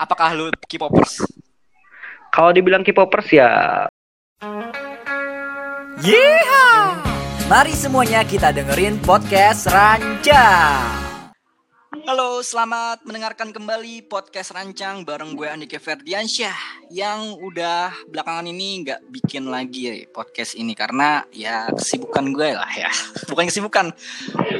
Apakah 0.00 0.32
lu 0.32 0.48
K-popers? 0.64 1.20
Kalau 2.32 2.56
dibilang 2.56 2.80
K-popers 2.80 3.36
ya 3.36 3.84
Yeehaw! 6.00 6.96
Mari 7.44 7.76
semuanya 7.76 8.24
kita 8.24 8.48
dengerin 8.48 8.96
podcast 9.04 9.68
Rancang. 9.68 10.88
Halo, 12.08 12.40
selamat 12.40 13.04
mendengarkan 13.04 13.52
kembali 13.52 14.08
podcast 14.08 14.56
Rancang 14.56 15.04
bareng 15.04 15.36
gue 15.36 15.44
Andika 15.44 15.76
Ferdiansyah 15.76 16.88
yang 16.88 17.36
udah 17.36 17.92
belakangan 18.08 18.48
ini 18.48 18.88
nggak 18.88 19.04
bikin 19.12 19.52
lagi 19.52 19.84
ya 19.84 19.94
podcast 20.08 20.56
ini 20.56 20.72
karena 20.72 21.28
ya 21.28 21.68
kesibukan 21.76 22.32
gue 22.32 22.56
lah 22.56 22.72
ya. 22.72 22.88
Bukan 23.28 23.52
kesibukan. 23.52 23.92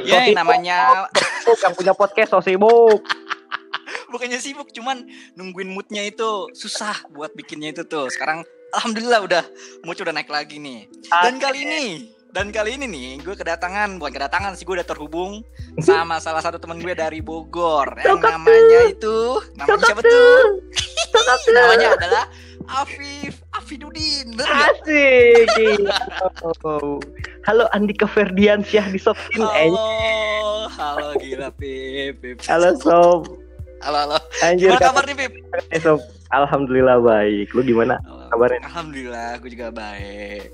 Ya 0.05 0.29
namanya 0.37 1.09
yang 1.49 1.73
punya 1.73 1.97
podcast 1.97 2.29
so 2.29 2.45
sibuk. 2.45 3.01
Bukannya 4.11 4.37
sibuk 4.37 4.69
cuman 4.75 5.07
nungguin 5.39 5.71
moodnya 5.71 6.03
itu 6.03 6.51
susah 6.51 7.07
buat 7.15 7.31
bikinnya 7.33 7.71
itu 7.71 7.87
tuh. 7.87 8.11
Sekarang 8.11 8.43
alhamdulillah 8.75 9.23
udah 9.23 9.43
mood 9.87 9.97
udah 9.97 10.13
naik 10.13 10.29
lagi 10.29 10.59
nih. 10.59 10.91
Dan 11.09 11.39
kali 11.39 11.63
ini 11.63 11.85
dan 12.31 12.47
kali 12.47 12.79
ini 12.79 12.87
nih 12.87 13.09
gue 13.27 13.35
kedatangan 13.35 13.99
bukan 13.99 14.15
kedatangan 14.15 14.55
sih 14.55 14.63
gue 14.63 14.79
udah 14.79 14.87
terhubung 14.87 15.43
sama 15.87 16.15
salah 16.23 16.39
satu 16.39 16.57
temen 16.57 16.79
gue 16.79 16.95
dari 16.95 17.19
Bogor 17.19 17.99
yang 18.07 18.23
namanya 18.23 18.87
itu 18.87 19.43
namanya 19.59 19.83
siapa 19.83 20.01
tuh? 20.07 20.43
Namanya 21.51 21.99
adalah 21.99 22.23
Afif 22.71 23.43
Afidudin? 23.51 24.31
Asik. 24.39 25.51
Halo 27.43 27.67
Andika 27.75 28.07
Ferdiansyah 28.07 28.87
di 28.95 28.99
Softin 29.01 29.43
Halo, 29.43 30.71
halo 30.71 31.19
gila 31.19 31.51
Pip, 31.51 32.23
Pip. 32.23 32.37
Halo 32.47 32.79
Sob. 32.79 33.40
Halo, 33.81 33.97
halo. 33.97 34.17
Anjir 34.41 34.69
Gimana 34.69 34.81
kabar 34.81 35.03
nih 35.05 35.15
Pip? 35.17 35.31
Eh, 35.69 35.79
Sob. 35.81 35.99
Alhamdulillah 36.31 36.97
baik. 37.03 37.51
Lu 37.51 37.61
gimana? 37.61 37.99
Kabarnya? 38.31 38.63
Alhamdulillah, 38.63 39.35
gue 39.43 39.49
juga 39.51 39.67
baik. 39.69 40.47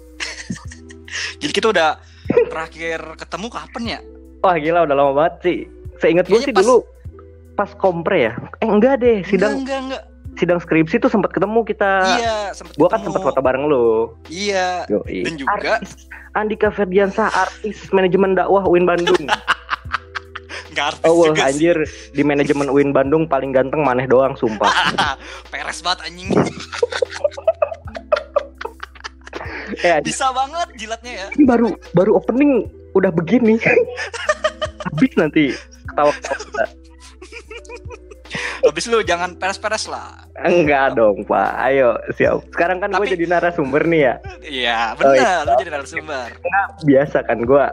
Jadi 1.42 1.52
kita 1.54 1.70
udah 1.70 2.02
terakhir 2.50 3.00
ketemu 3.16 3.48
kapan 3.48 3.84
ya? 3.86 4.00
Wah 4.42 4.56
gila 4.58 4.90
udah 4.90 4.96
lama 4.98 5.12
banget 5.14 5.34
sih. 5.44 5.58
Seingat 6.02 6.26
gue 6.26 6.40
sih 6.42 6.54
pas- 6.54 6.66
dulu 6.66 6.82
pas 7.54 7.70
kompre 7.78 8.30
ya. 8.30 8.34
Eh 8.62 8.70
enggak 8.70 9.02
deh, 9.02 9.22
sidang 9.26 9.66
enggak, 9.66 9.80
enggak, 9.82 10.04
sidang 10.38 10.60
skripsi 10.62 11.02
tuh 11.02 11.10
sempat 11.10 11.34
ketemu 11.34 11.66
kita. 11.66 11.92
enggak. 12.02 12.20
Iya, 12.22 12.38
sempet 12.54 12.74
Gua 12.78 12.90
kan 12.90 13.02
sempat 13.02 13.22
foto 13.22 13.42
bareng 13.42 13.66
lu. 13.66 14.14
Iya. 14.30 14.86
Yoi. 14.90 15.26
Dan 15.26 15.34
juga 15.42 15.50
Artis 15.58 16.06
Andika 16.38 16.70
Ferdiansah, 16.70 17.34
artis 17.34 17.90
manajemen 17.90 18.38
dakwah 18.38 18.62
UIN 18.66 18.86
Bandung. 18.86 19.18
enggak 20.78 20.94
artis 20.94 21.04
Oh 21.04 21.14
wah, 21.16 21.26
juga 21.28 21.42
sih. 21.42 21.50
anjir 21.50 21.76
di 22.14 22.22
manajemen 22.22 22.70
UIN 22.70 22.94
Bandung 22.94 23.26
paling 23.26 23.50
ganteng 23.50 23.82
maneh 23.82 24.06
doang 24.06 24.38
sumpah. 24.38 24.70
Peres 25.52 25.82
banget 25.82 26.06
anjing. 26.06 26.30
eh 29.80 30.00
Bisa 30.00 30.30
banget 30.32 30.68
jilatnya 30.78 31.14
ya. 31.18 31.28
ini 31.34 31.44
baru 31.44 31.68
baru 31.92 32.16
opening 32.16 32.66
udah 32.94 33.10
begini. 33.10 33.58
Habis 34.88 35.12
nanti 35.16 35.44
ketawa-ketawa. 35.88 36.66
Habis 38.60 38.86
lu 38.86 39.00
jangan 39.02 39.34
peres-peres 39.34 39.88
lah. 39.88 40.28
Enggak 40.38 40.94
dong, 40.94 41.24
Pak. 41.24 41.52
Ayo, 41.62 41.96
siap. 42.12 42.44
Sekarang 42.50 42.78
kan 42.78 42.92
gue 42.92 43.00
Tapi- 43.02 43.14
jadi 43.14 43.26
narasumber 43.28 43.82
nih 43.84 44.02
ya. 44.02 44.14
Iya, 44.42 44.80
Oh, 44.94 45.10
iya. 45.10 45.42
benar. 45.42 45.46
Lu 45.46 45.54
jadi 45.58 45.72
narasumber. 45.72 46.28
Biasa 46.84 47.18
kan 47.24 47.40
gua 47.42 47.72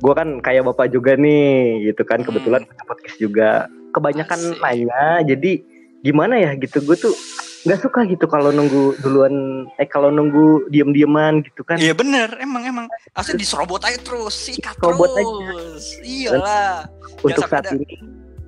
gua 0.00 0.14
kan 0.14 0.40
kayak 0.40 0.64
bapak 0.64 0.88
juga 0.88 1.14
nih 1.14 1.52
gitu 1.86 2.02
kan 2.02 2.20
kebetulan 2.20 2.64
punya 2.64 2.84
podcast 2.84 3.16
juga. 3.16 3.50
Kebanyakan 3.90 4.38
Hmm. 4.38 4.52
Asik. 4.52 4.62
nanya 4.62 5.02
jadi 5.26 5.52
gimana 6.00 6.34
ya 6.34 6.54
gitu 6.54 6.80
gue 6.80 6.96
tuh 6.96 7.12
nggak 7.60 7.76
suka 7.78 8.08
gitu 8.08 8.24
kalau 8.24 8.48
nunggu 8.48 8.96
duluan 8.98 9.34
eh 9.76 9.84
kalau 9.84 10.08
nunggu 10.08 10.64
diem-dieman 10.68 11.44
gitu 11.44 11.60
kan. 11.60 11.76
Iya 11.76 11.92
bener, 11.92 12.32
emang 12.38 12.64
emang. 12.64 12.86
Asli 13.12 13.36
diserobot 13.36 13.82
aja 13.82 13.98
terus, 13.98 14.32
sikat 14.32 14.74
Serobot 14.74 15.10
aja. 15.10 15.20
terus. 15.20 15.84
Iyalah. 16.00 16.88
Untuk 17.20 17.44
sampai 17.44 17.52
saat 17.52 17.66
ada 17.66 17.76
ini 17.76 18.00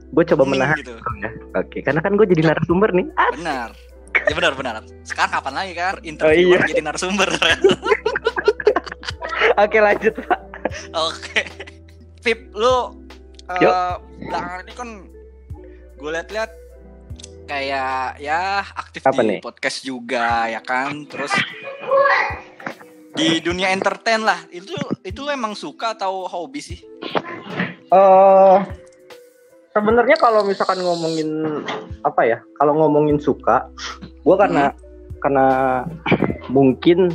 gue 0.09 0.25
coba 0.27 0.43
Hening 0.43 0.53
menahan 0.55 0.77
gitu. 0.79 0.93
ya. 0.95 1.31
Oke, 1.55 1.79
karena 1.81 2.01
kan 2.01 2.13
gue 2.15 2.27
jadi 2.27 2.43
narasumber 2.47 2.89
nih. 2.91 3.07
Ah, 3.15 3.29
Benar. 3.33 3.69
Ya 4.23 4.35
benar 4.35 4.53
benar. 4.55 4.75
Sekarang 5.03 5.33
kapan 5.33 5.55
lagi 5.55 5.73
kan 5.75 5.95
Oh, 5.95 6.05
interviewer 6.05 6.59
iya. 6.59 6.69
jadi 6.71 6.83
narasumber. 6.83 7.29
Oke, 9.59 9.79
lanjut, 9.79 10.15
Pak. 10.25 10.41
Oke. 10.97 11.41
Pip, 12.23 12.55
lu 12.55 13.03
Yuk. 13.59 13.69
eh 13.69 13.95
belakangan 14.31 14.61
ini 14.63 14.73
kan 14.73 14.89
gue 15.99 16.11
liat-liat 16.11 16.51
kayak 17.45 18.17
ya 18.23 18.63
aktif 18.65 19.03
Apa 19.05 19.21
di 19.21 19.29
nih? 19.29 19.39
podcast 19.43 19.83
juga 19.83 20.47
ya 20.49 20.63
kan. 20.63 21.05
Terus 21.11 21.35
di 23.13 23.43
dunia 23.43 23.75
entertain 23.75 24.23
lah. 24.23 24.39
Itu 24.49 24.73
itu 25.03 25.23
emang 25.29 25.53
suka 25.59 25.99
atau 25.99 26.25
hobi 26.31 26.61
sih? 26.63 26.79
Eh 27.93 28.59
sebenarnya 29.75 30.17
kalau 30.17 30.47
misalkan 30.47 30.81
ngomongin 30.81 31.61
apa 32.07 32.23
ya? 32.25 32.39
Kalau 32.57 32.73
ngomongin 32.79 33.19
suka, 33.21 33.69
gua 34.23 34.37
karena 34.41 34.73
karena 35.21 35.47
mungkin 36.49 37.13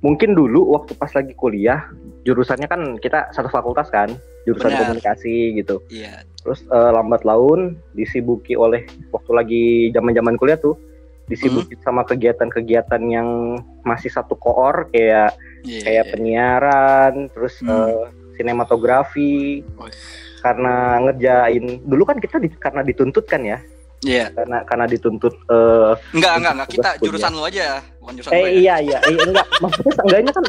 mungkin 0.00 0.32
dulu 0.32 0.72
waktu 0.72 0.92
pas 0.94 1.12
lagi 1.12 1.32
kuliah 1.32 1.88
jurusannya 2.22 2.68
kan 2.68 2.80
kita 3.00 3.32
satu 3.32 3.48
fakultas 3.48 3.88
kan, 3.88 4.12
jurusan 4.44 4.68
Benar. 4.68 4.80
komunikasi 4.84 5.56
gitu. 5.56 5.80
Iya. 5.88 6.24
Terus 6.40 6.64
eh, 6.64 6.90
lambat 6.92 7.24
laun 7.24 7.80
disibuki 7.92 8.52
oleh 8.54 8.84
waktu 9.08 9.30
lagi 9.32 9.64
zaman-zaman 9.92 10.36
kuliah 10.36 10.56
tuh 10.56 10.76
disibuki 11.24 11.78
sama 11.80 12.02
kegiatan-kegiatan 12.02 13.02
yang 13.06 13.56
masih 13.84 14.10
satu 14.10 14.34
koor 14.36 14.90
kayak 14.90 15.32
Iya. 15.62 15.80
kayak 15.84 16.04
iya. 16.04 16.12
penyiaran, 16.12 17.12
terus 17.32 17.60
Hmm. 17.60 17.68
eh, 17.70 18.04
sinematografi. 18.36 19.60
Wih. 19.64 19.94
Karena 20.40 20.96
ngerjain 21.04 21.84
dulu 21.84 22.02
kan 22.04 22.16
kita 22.16 22.40
di- 22.40 22.56
karena 22.56 22.80
dituntut 22.80 23.28
kan 23.28 23.44
ya, 23.44 23.60
Iya. 24.00 24.32
karena 24.32 24.58
karena 24.64 24.84
dituntut 24.86 25.34
eh 25.46 25.92
Enggak, 26.12 26.32
enggak, 26.36 26.52
enggak. 26.54 26.68
Kita 26.68 26.88
kuliah. 26.90 27.02
jurusan 27.04 27.30
lu 27.32 27.42
aja, 27.44 27.66
bukan 28.00 28.12
jurusan 28.16 28.32
eh 28.32 28.38
gue. 28.38 28.48
ya. 28.48 28.56
iya 28.56 28.74
iya 28.80 28.98
iya 29.04 29.20
enggak 29.26 29.46
maksudnya 29.60 29.92
seenggaknya 29.92 30.32
kan 30.32 30.44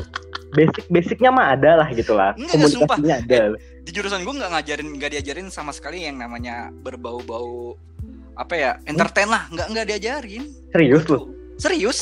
basic 0.51 0.83
basicnya 0.87 1.29
mah 1.29 1.45
ada 1.51 1.71
lah 1.77 1.87
gitu 1.91 2.11
lah 2.11 2.31
Enggak, 2.33 2.55
enggak, 2.55 2.71
sumpah. 2.71 2.95
komunikasinya 2.95 3.17
ada 3.21 3.39
Di 3.81 3.91
jurusan 3.91 4.19
gue 4.21 4.33
enggak 4.33 4.51
ngajarin, 4.51 4.87
enggak 4.89 5.09
diajarin 5.11 5.47
sama 5.47 5.71
sekali 5.71 5.97
yang 6.01 6.15
namanya 6.15 6.55
berbau-bau 6.71 7.75
apa 8.33 8.53
ya, 8.53 8.71
entertain 8.85 9.27
lah, 9.27 9.43
enggak 9.47 9.67
enggak 9.67 9.85
diajarin. 9.85 10.43
serius 10.71 11.03
lu 11.05 11.19
Serius? 11.57 11.99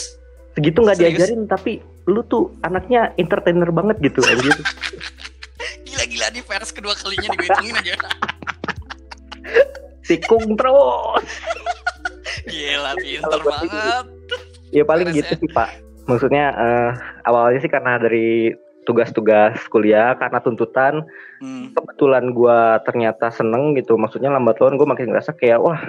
segitu 0.51 0.81
nggak 0.81 0.97
diajarin 0.97 1.45
tapi 1.45 1.77
lu 2.05 2.21
tuh 2.23 2.53
anaknya 2.61 3.09
entertainer 3.15 3.69
banget 3.69 3.97
gitu 4.03 4.21
anjir 4.23 4.53
Gila-gila 5.87 6.29
di 6.29 6.41
vers 6.41 6.69
kedua 6.69 6.93
kalinya 6.93 7.27
digitungin 7.31 7.75
aja. 7.75 7.93
tikung 10.09 10.57
terus. 10.57 11.25
Gila, 12.49 12.91
pinter 12.97 13.39
banget. 13.45 14.05
ya 14.73 14.83
paling 14.85 15.13
gitu 15.13 15.33
sih 15.37 15.49
pak. 15.53 15.81
Maksudnya 16.09 16.49
eh, 16.57 16.91
awalnya 17.29 17.61
sih 17.61 17.69
karena 17.69 18.01
dari 18.01 18.53
tugas-tugas 18.89 19.61
kuliah 19.69 20.17
karena 20.17 20.41
tuntutan 20.41 21.05
Hmm. 21.39 21.71
kebetulan 21.71 22.35
gua 22.35 22.83
ternyata 22.83 23.31
seneng 23.31 23.71
gitu. 23.79 23.95
Maksudnya 23.95 24.27
lambat 24.27 24.59
laun 24.59 24.75
gue 24.75 24.83
makin 24.83 25.07
ngerasa 25.07 25.31
kayak 25.39 25.63
wah 25.63 25.79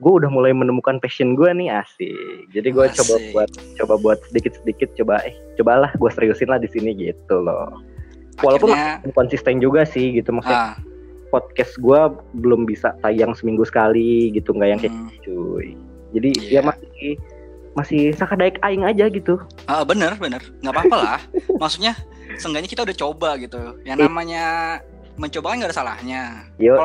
gue 0.00 0.12
udah 0.16 0.28
mulai 0.28 0.52
menemukan 0.52 1.00
passion 1.00 1.32
gue 1.32 1.48
nih 1.48 1.72
asik. 1.80 2.12
Jadi 2.52 2.68
gue 2.68 2.86
coba 2.92 3.14
buat 3.32 3.50
coba 3.80 3.94
buat 4.00 4.18
sedikit 4.28 4.60
sedikit 4.60 4.92
coba 5.00 5.24
eh 5.24 5.32
cobalah 5.56 5.88
gue 5.96 6.10
seriusin 6.12 6.52
lah 6.52 6.60
di 6.60 6.68
sini 6.68 6.92
gitu 6.92 7.40
loh. 7.40 7.72
Walaupun 8.44 8.72
Akhirnya, 8.72 9.12
konsisten 9.16 9.60
juga 9.60 9.84
sih 9.88 10.12
gitu 10.16 10.32
maksudnya. 10.32 10.72
Ah, 10.72 10.74
podcast 11.30 11.78
gue 11.78 12.00
belum 12.42 12.66
bisa 12.66 12.92
tayang 13.00 13.32
seminggu 13.38 13.62
sekali 13.64 14.34
gitu 14.34 14.52
nggak 14.52 14.68
yang 14.68 14.80
kayak 14.82 14.94
hmm. 14.94 15.10
cuy 15.24 15.68
jadi 16.10 16.30
Iya. 16.36 16.50
ya 16.50 16.60
masih 16.66 17.08
masih 17.70 18.02
sakadaik 18.18 18.58
aing 18.66 18.82
aja 18.82 19.06
gitu 19.06 19.38
Ah, 19.70 19.86
bener, 19.86 20.18
bener. 20.18 20.42
Nggak 20.58 20.74
apa-apa 20.74 20.96
lah. 20.98 21.20
Maksudnya, 21.62 21.94
seenggaknya 22.34 22.66
kita 22.66 22.82
udah 22.82 22.96
coba 22.98 23.38
gitu. 23.38 23.78
Yang 23.86 24.10
namanya 24.10 24.44
mencoba 25.20 25.52
kan 25.52 25.56
nggak 25.60 25.70
ada 25.70 25.76
salahnya. 25.76 26.22
yo 26.56 26.80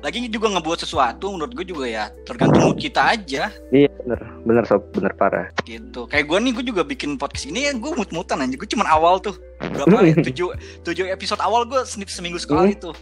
Lagi 0.00 0.26
juga 0.32 0.48
ngebuat 0.48 0.80
sesuatu, 0.80 1.28
menurut 1.36 1.52
gue 1.52 1.66
juga 1.68 1.84
ya 1.84 2.04
tergantung 2.24 2.72
mood 2.72 2.80
kita 2.80 3.12
aja 3.12 3.52
iya 3.68 3.90
bener 4.00 4.20
bener 4.48 4.64
sob 4.64 4.80
bener 4.96 5.12
parah 5.12 5.52
gitu. 5.68 6.08
Kayak 6.08 6.24
gue 6.24 6.38
nih, 6.40 6.52
gue 6.56 6.64
juga 6.72 6.82
bikin 6.88 7.20
podcast 7.20 7.44
ini 7.52 7.68
ya 7.68 7.76
gue 7.76 7.92
mut-mutan 7.92 8.40
aja. 8.40 8.54
Gue 8.56 8.68
cuman 8.70 8.88
awal 8.88 9.20
tuh 9.20 9.36
berapa 9.60 10.08
ya? 10.08 10.16
Tujuh, 10.32 10.48
tujuh 10.88 11.06
episode 11.12 11.40
awal 11.44 11.68
gue 11.68 11.84
seminggu 11.84 12.40
sekali 12.40 12.72
tuh. 12.80 12.96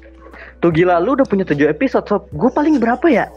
Tuh 0.64 0.72
gila 0.72 0.96
lu 0.96 1.12
udah 1.12 1.28
punya 1.28 1.44
7 1.44 1.68
episode 1.68 2.08
sob. 2.08 2.24
Gue 2.32 2.48
paling 2.48 2.80
berapa 2.80 3.04
ya? 3.12 3.28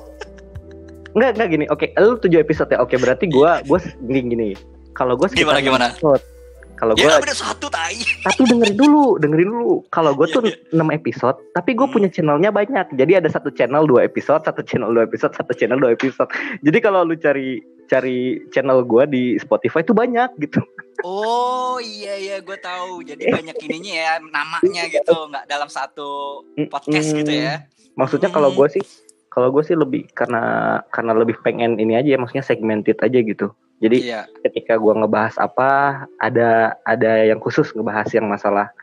Enggak 1.12 1.36
enggak 1.36 1.50
gini. 1.52 1.66
Oke, 1.68 1.92
lu 2.00 2.16
7 2.16 2.40
episode 2.40 2.72
ya. 2.72 2.80
Oke, 2.80 2.96
berarti 2.96 3.28
gua 3.28 3.60
gua 3.68 3.84
gini 4.00 4.20
gini. 4.32 4.50
Kalau 4.96 5.20
gua 5.20 5.28
Gimana, 5.28 5.60
gimana? 5.60 5.92
episode. 5.92 6.24
Kalau 6.78 6.94
Ya 6.94 7.18
satu 7.34 7.74
tai. 7.74 7.98
tapi 8.22 8.46
dengerin 8.46 8.78
dulu, 8.78 9.18
dengerin 9.18 9.50
dulu. 9.50 9.82
Kalau 9.90 10.14
gue 10.14 10.30
tuh 10.30 10.46
Iya, 10.46 10.78
6 10.78 10.94
episode, 10.94 11.38
tapi 11.52 11.74
gue 11.74 11.90
Hmm. 11.90 11.96
punya 11.98 12.06
channelnya 12.06 12.54
banyak. 12.54 12.94
Jadi 12.94 13.18
ada 13.18 13.26
satu 13.34 13.50
channel 13.50 13.90
dua 13.90 14.06
episode, 14.06 14.46
satu 14.46 14.62
channel 14.62 14.94
dua 14.94 15.10
episode, 15.10 15.34
satu 15.34 15.58
channel 15.58 15.82
dua 15.82 15.98
episode. 15.98 16.30
Jadi 16.62 16.78
kalau 16.78 17.02
lu 17.02 17.18
cari 17.18 17.60
cari 17.90 18.46
channel 18.54 18.86
gue 18.86 19.04
di 19.10 19.24
Spotify 19.42 19.82
itu 19.82 19.98
banyak 19.98 20.38
gitu. 20.38 20.62
Oh 21.06 21.78
iya 21.78 22.18
iya 22.18 22.38
gue 22.42 22.58
tahu. 22.58 23.06
Jadi 23.06 23.30
banyak 23.30 23.58
ininya 23.62 23.94
ya 23.94 24.14
namanya 24.22 24.84
gitu, 24.90 25.14
nggak 25.30 25.46
dalam 25.46 25.70
satu 25.70 26.42
podcast 26.70 27.14
gitu 27.14 27.34
ya. 27.34 27.66
Maksudnya 27.94 28.30
kalau 28.30 28.50
Hmm. 28.54 28.58
gue 28.62 28.68
sih, 28.78 28.84
kalau 29.30 29.54
gue 29.54 29.62
sih 29.62 29.78
lebih 29.78 30.10
karena 30.14 30.78
karena 30.90 31.14
lebih 31.14 31.38
pengen 31.46 31.78
ini 31.78 31.94
aja 31.98 32.14
ya, 32.14 32.18
maksudnya 32.18 32.46
segmented 32.46 32.98
aja 33.02 33.20
gitu. 33.22 33.54
Jadi 33.78 34.10
Iya. 34.10 34.26
ketika 34.42 34.74
gua 34.82 34.98
ngebahas 34.98 35.38
apa, 35.38 35.70
ada 36.18 36.74
ada 36.82 37.12
yang 37.30 37.38
khusus 37.38 37.70
ngebahas 37.78 38.10
yang 38.10 38.26
masalah 38.26 38.74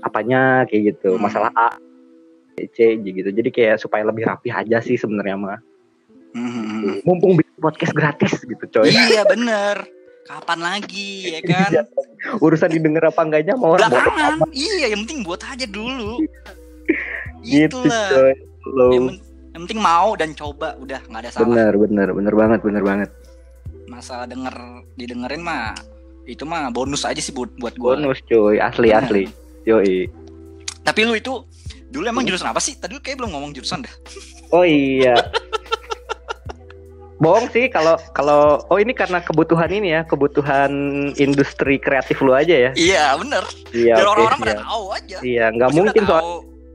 apanya 0.00 0.64
kayak 0.64 0.96
gitu, 0.96 1.16
Hmm. 1.16 1.28
masalah 1.28 1.52
A, 1.52 1.76
C 2.56 2.96
gitu. 2.96 3.28
Jadi 3.28 3.48
kayak 3.52 3.76
supaya 3.76 4.08
lebih 4.08 4.24
rapi 4.24 4.48
aja 4.48 4.80
sih 4.80 4.96
sebenarnya 4.96 5.36
mah. 5.36 5.60
Mhm. 6.32 7.04
Mumpung 7.04 7.36
bikin 7.36 7.60
podcast 7.60 7.92
gratis 7.92 8.40
gitu, 8.40 8.64
coy. 8.72 8.88
Iya 8.88 9.28
bener. 9.28 9.97
Kapan 10.28 10.58
lagi 10.60 11.32
ya 11.32 11.40
kan? 11.48 11.70
Iya. 11.72 11.82
Urusan 12.44 12.68
didengar 12.68 13.08
apa 13.08 13.24
enggaknya 13.24 13.56
mau 13.56 13.72
orang 13.80 13.88
Belakangan. 13.88 14.44
Iya 14.52 14.92
yang 14.92 15.08
penting 15.08 15.24
buat 15.24 15.40
aja 15.40 15.64
dulu. 15.64 16.20
gitu, 17.48 17.80
coy. 17.88 18.32
Lo. 18.68 18.92
Yang, 18.92 19.04
penting 19.64 19.80
mau 19.80 20.12
dan 20.14 20.36
coba 20.36 20.76
udah 20.78 21.00
nggak 21.08 21.20
ada 21.24 21.30
salah. 21.32 21.48
Bener, 21.48 21.72
bener, 21.80 22.08
bener 22.12 22.34
banget, 22.36 22.60
bener 22.60 22.84
banget. 22.84 23.10
Masalah 23.88 24.28
denger 24.28 24.84
didengerin 25.00 25.40
mah 25.42 25.72
itu 26.28 26.44
mah 26.44 26.68
bonus 26.68 27.08
aja 27.08 27.18
sih 27.18 27.32
buat 27.32 27.48
buat 27.56 27.74
gua. 27.80 27.96
Bonus, 27.96 28.20
cuy, 28.28 28.60
asli 28.60 28.92
Bener. 28.92 29.00
asli. 29.08 29.24
Yoi. 29.64 30.06
Tapi 30.84 31.00
lu 31.08 31.16
itu 31.16 31.40
dulu 31.88 32.04
emang 32.04 32.28
jurusan 32.28 32.52
apa 32.52 32.60
sih? 32.60 32.76
Tadi 32.76 32.92
lu 32.92 33.00
kayak 33.00 33.16
belum 33.24 33.32
ngomong 33.32 33.56
jurusan 33.56 33.80
dah. 33.80 33.94
Oh 34.52 34.62
iya. 34.62 35.16
Bohong 37.18 37.50
sih 37.50 37.66
kalau 37.66 37.98
kalau 38.14 38.62
oh 38.70 38.78
ini 38.78 38.94
karena 38.94 39.18
kebutuhan 39.18 39.66
ini 39.74 39.90
ya, 39.90 40.06
kebutuhan 40.06 40.70
industri 41.18 41.82
kreatif 41.82 42.22
lu 42.22 42.30
aja 42.30 42.54
ya. 42.54 42.70
Iya 42.78 43.18
bener. 43.18 43.42
Iya. 43.74 43.94
Biar 43.98 44.06
oke, 44.06 44.12
orang-orang 44.14 44.38
pada 44.38 44.54
siap. 44.54 44.64
tahu 44.70 44.84
aja. 44.94 45.16
Iya, 45.22 45.44
nggak 45.50 45.70
mungkin 45.74 46.02
soal 46.06 46.26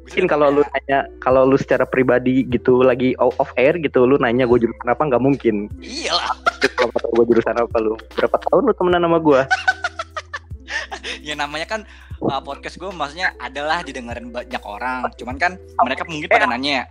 mungkin 0.04 0.25
kalau 0.28 0.48
lu 0.51 0.62
nanya 0.75 1.00
kalau 1.24 1.42
lu 1.48 1.56
secara 1.56 1.88
pribadi 1.88 2.44
gitu 2.51 2.84
lagi 2.84 3.16
off 3.24 3.56
air 3.56 3.80
gitu 3.80 4.04
lu 4.04 4.19
nanya 4.19 4.44
gue 4.44 4.60
jurusan 4.68 4.88
apa 4.92 5.01
nggak 5.07 5.24
mungkin. 5.24 5.72
iyalah 5.80 6.28
Kalau 6.75 6.92
kata 6.92 7.07
gue 7.07 7.25
jurusan 7.31 7.56
apa 7.56 7.78
lu? 7.80 7.95
Berapa 8.19 8.36
tahun 8.51 8.62
lu 8.68 8.74
temenan 8.75 9.07
sama 9.07 9.19
gue? 9.24 9.42
ya 11.28 11.34
namanya 11.40 11.68
kan 11.68 11.81
uh, 12.19 12.42
podcast 12.44 12.75
gue 12.75 12.90
maksudnya 12.92 13.31
adalah 13.40 13.80
didengerin 13.84 14.31
banyak 14.31 14.60
orang 14.63 15.07
cuman 15.16 15.36
kan 15.40 15.51
mereka 15.84 16.04
mungkin 16.07 16.28
Eh. 16.28 16.34
pada 16.36 16.48
nanya 16.48 16.88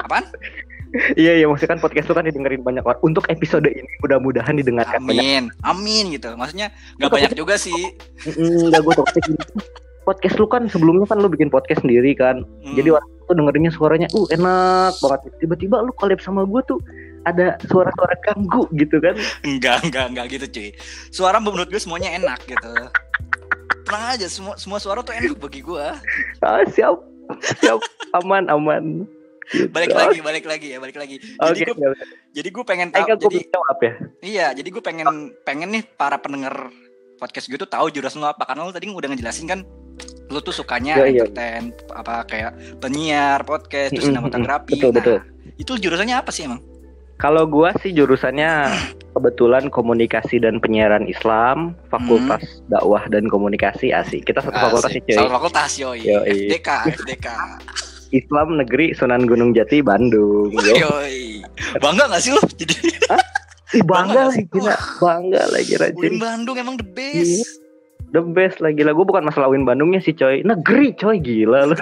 apaan 0.00 0.24
iya 1.16 1.40
iya 1.40 1.46
maksudnya 1.48 1.76
kan 1.76 1.80
podcast 1.80 2.06
lu 2.08 2.14
kan 2.16 2.28
didengerin 2.28 2.60
banyak 2.60 2.84
orang. 2.84 3.00
Untuk 3.00 3.24
episode 3.32 3.64
ini 3.68 3.88
mudah-mudahan 4.04 4.60
didengarkan 4.60 5.00
banyak. 5.04 5.22
amin 5.22 5.44
amin 5.64 6.04
gitu 6.12 6.32
maksudnya 6.36 6.68
nggak 7.00 7.10
banyak 7.10 7.32
juga 7.32 7.56
sih 7.56 7.76
Enggak 8.28 8.80
gue 8.84 8.92
takutnya 8.96 9.22
gini. 9.28 9.38
Podcast 10.02 10.36
lu 10.42 10.46
kan 10.50 10.66
sebelumnya 10.66 11.06
kan 11.06 11.22
lu 11.22 11.30
bikin 11.30 11.46
podcast 11.46 11.86
sendiri 11.86 12.12
kan. 12.18 12.42
Hmm. 12.42 12.74
Jadi 12.74 12.90
orang 12.90 13.06
tuh 13.30 13.34
dengerinnya 13.38 13.70
suaranya 13.70 14.08
uh 14.10 14.26
enak 14.34 14.98
banget. 14.98 15.20
Tiba-tiba 15.38 15.78
lu 15.78 15.94
collab 15.94 16.18
sama 16.18 16.42
gue 16.42 16.60
tuh 16.66 16.82
ada 17.22 17.54
suara-suara 17.70 18.18
ganggu 18.26 18.66
gitu 18.74 18.98
kan. 18.98 19.14
enggak 19.46 19.86
enggak 19.86 20.04
enggak 20.10 20.26
gitu 20.34 20.46
cuy 20.58 20.68
suara 21.14 21.38
menurut 21.38 21.70
gue 21.70 21.78
semuanya 21.78 22.18
enak 22.18 22.42
gitu 22.50 22.72
tenang 23.86 24.04
aja 24.18 24.26
semua 24.26 24.54
semua 24.58 24.78
suara 24.82 25.06
tuh 25.06 25.14
enak 25.14 25.38
bagi 25.38 25.62
gue 25.62 25.86
Ah, 26.42 26.64
siap. 26.66 26.98
Siap. 27.62 27.78
Aman, 28.18 28.50
aman. 28.50 29.06
Gitu. 29.52 29.68
balik 29.68 29.92
lagi 29.92 30.18
balik 30.18 30.44
lagi 30.44 30.66
ya 30.68 30.78
balik 30.78 30.96
lagi 30.96 31.16
jadi 31.20 31.60
Oke, 31.62 31.76
gue 31.76 31.92
jadi 32.32 32.48
gue 32.48 32.64
pengen 32.64 32.88
Eh, 32.88 32.94
tahu 32.94 33.06
gue 33.20 33.30
jadi 33.30 33.46
jawab 33.46 33.78
ya. 33.78 33.92
iya 34.20 34.46
jadi 34.50 34.68
gue 34.68 34.80
pengen 34.80 35.08
pengen 35.42 35.68
nih 35.70 35.84
para 35.86 36.16
pendengar 36.16 36.72
podcast 37.16 37.46
gue 37.46 37.56
tuh 37.56 37.68
tahu 37.68 37.86
jurusan 37.88 38.18
lu 38.18 38.26
apa 38.26 38.42
karena 38.42 38.64
lu 38.64 38.72
tadi 38.72 38.88
udah 38.88 39.08
ngejelasin 39.08 39.46
kan 39.46 39.60
lu 40.26 40.40
tuh 40.40 40.50
sukanya 40.50 40.96
Iya, 40.96 41.06
iya. 41.06 41.22
entertain 41.22 41.64
apa 41.92 42.24
kayak 42.24 42.50
penyiar 42.78 43.44
podcast 43.44 43.92
terus 43.92 44.08
sinematografi 44.08 44.72
betul, 44.72 44.88
nah, 44.88 44.96
betul. 44.98 45.18
itu 45.54 45.72
jurusannya 45.78 46.16
apa 46.16 46.30
sih 46.30 46.44
emang 46.44 46.64
Kalau 47.14 47.46
gua 47.46 47.70
sih 47.78 47.94
jurusannya 47.94 48.50
kebetulan 49.12 49.70
komunikasi 49.70 50.42
dan 50.42 50.58
penyiaran 50.58 51.06
Islam, 51.06 51.78
Fakultas 51.86 52.42
Dakwah 52.66 53.06
dan 53.06 53.30
Komunikasi 53.30 53.94
asik. 53.94 54.26
Kita 54.26 54.42
satu 54.42 54.58
fakultas 54.58 54.90
Asik. 54.90 55.06
sih, 55.06 55.14
cuy. 55.14 55.18
Satu 55.20 55.30
fakultas 55.30 55.70
yoi. 55.78 56.02
Yoi. 56.02 56.50
FDK, 56.50 56.68
FDK. 56.98 57.26
Islam 58.12 58.60
Negeri 58.60 58.92
Sunan 58.92 59.24
Gunung 59.24 59.56
Jati 59.56 59.80
Bandung. 59.80 60.52
Yo. 60.52 60.76
Yoi. 60.76 61.40
Bangga 61.80 62.08
gak 62.08 62.20
sih 62.22 62.32
lu? 62.32 62.40
Jadi 62.60 62.76
Ih, 63.72 63.80
bangga 63.80 64.28
Bangga 64.28 64.36
lagi 64.36 64.44
gila. 64.52 64.74
Bangga 65.00 65.42
lagi 65.48 65.72
Win 65.72 65.80
rajin. 65.80 66.12
Bandung 66.20 66.56
emang 66.60 66.76
the 66.76 66.84
Iya. 66.84 67.24
best. 67.24 67.48
The 68.12 68.20
best 68.20 68.56
lagi 68.60 68.84
lah. 68.84 68.92
Gue 68.92 69.08
bukan 69.08 69.24
masalah 69.24 69.48
win 69.48 69.64
Bandungnya 69.64 70.04
sih 70.04 70.12
coy. 70.12 70.44
Negeri 70.44 70.92
coy 70.92 71.16
gila 71.18 71.72
lu. 71.72 71.76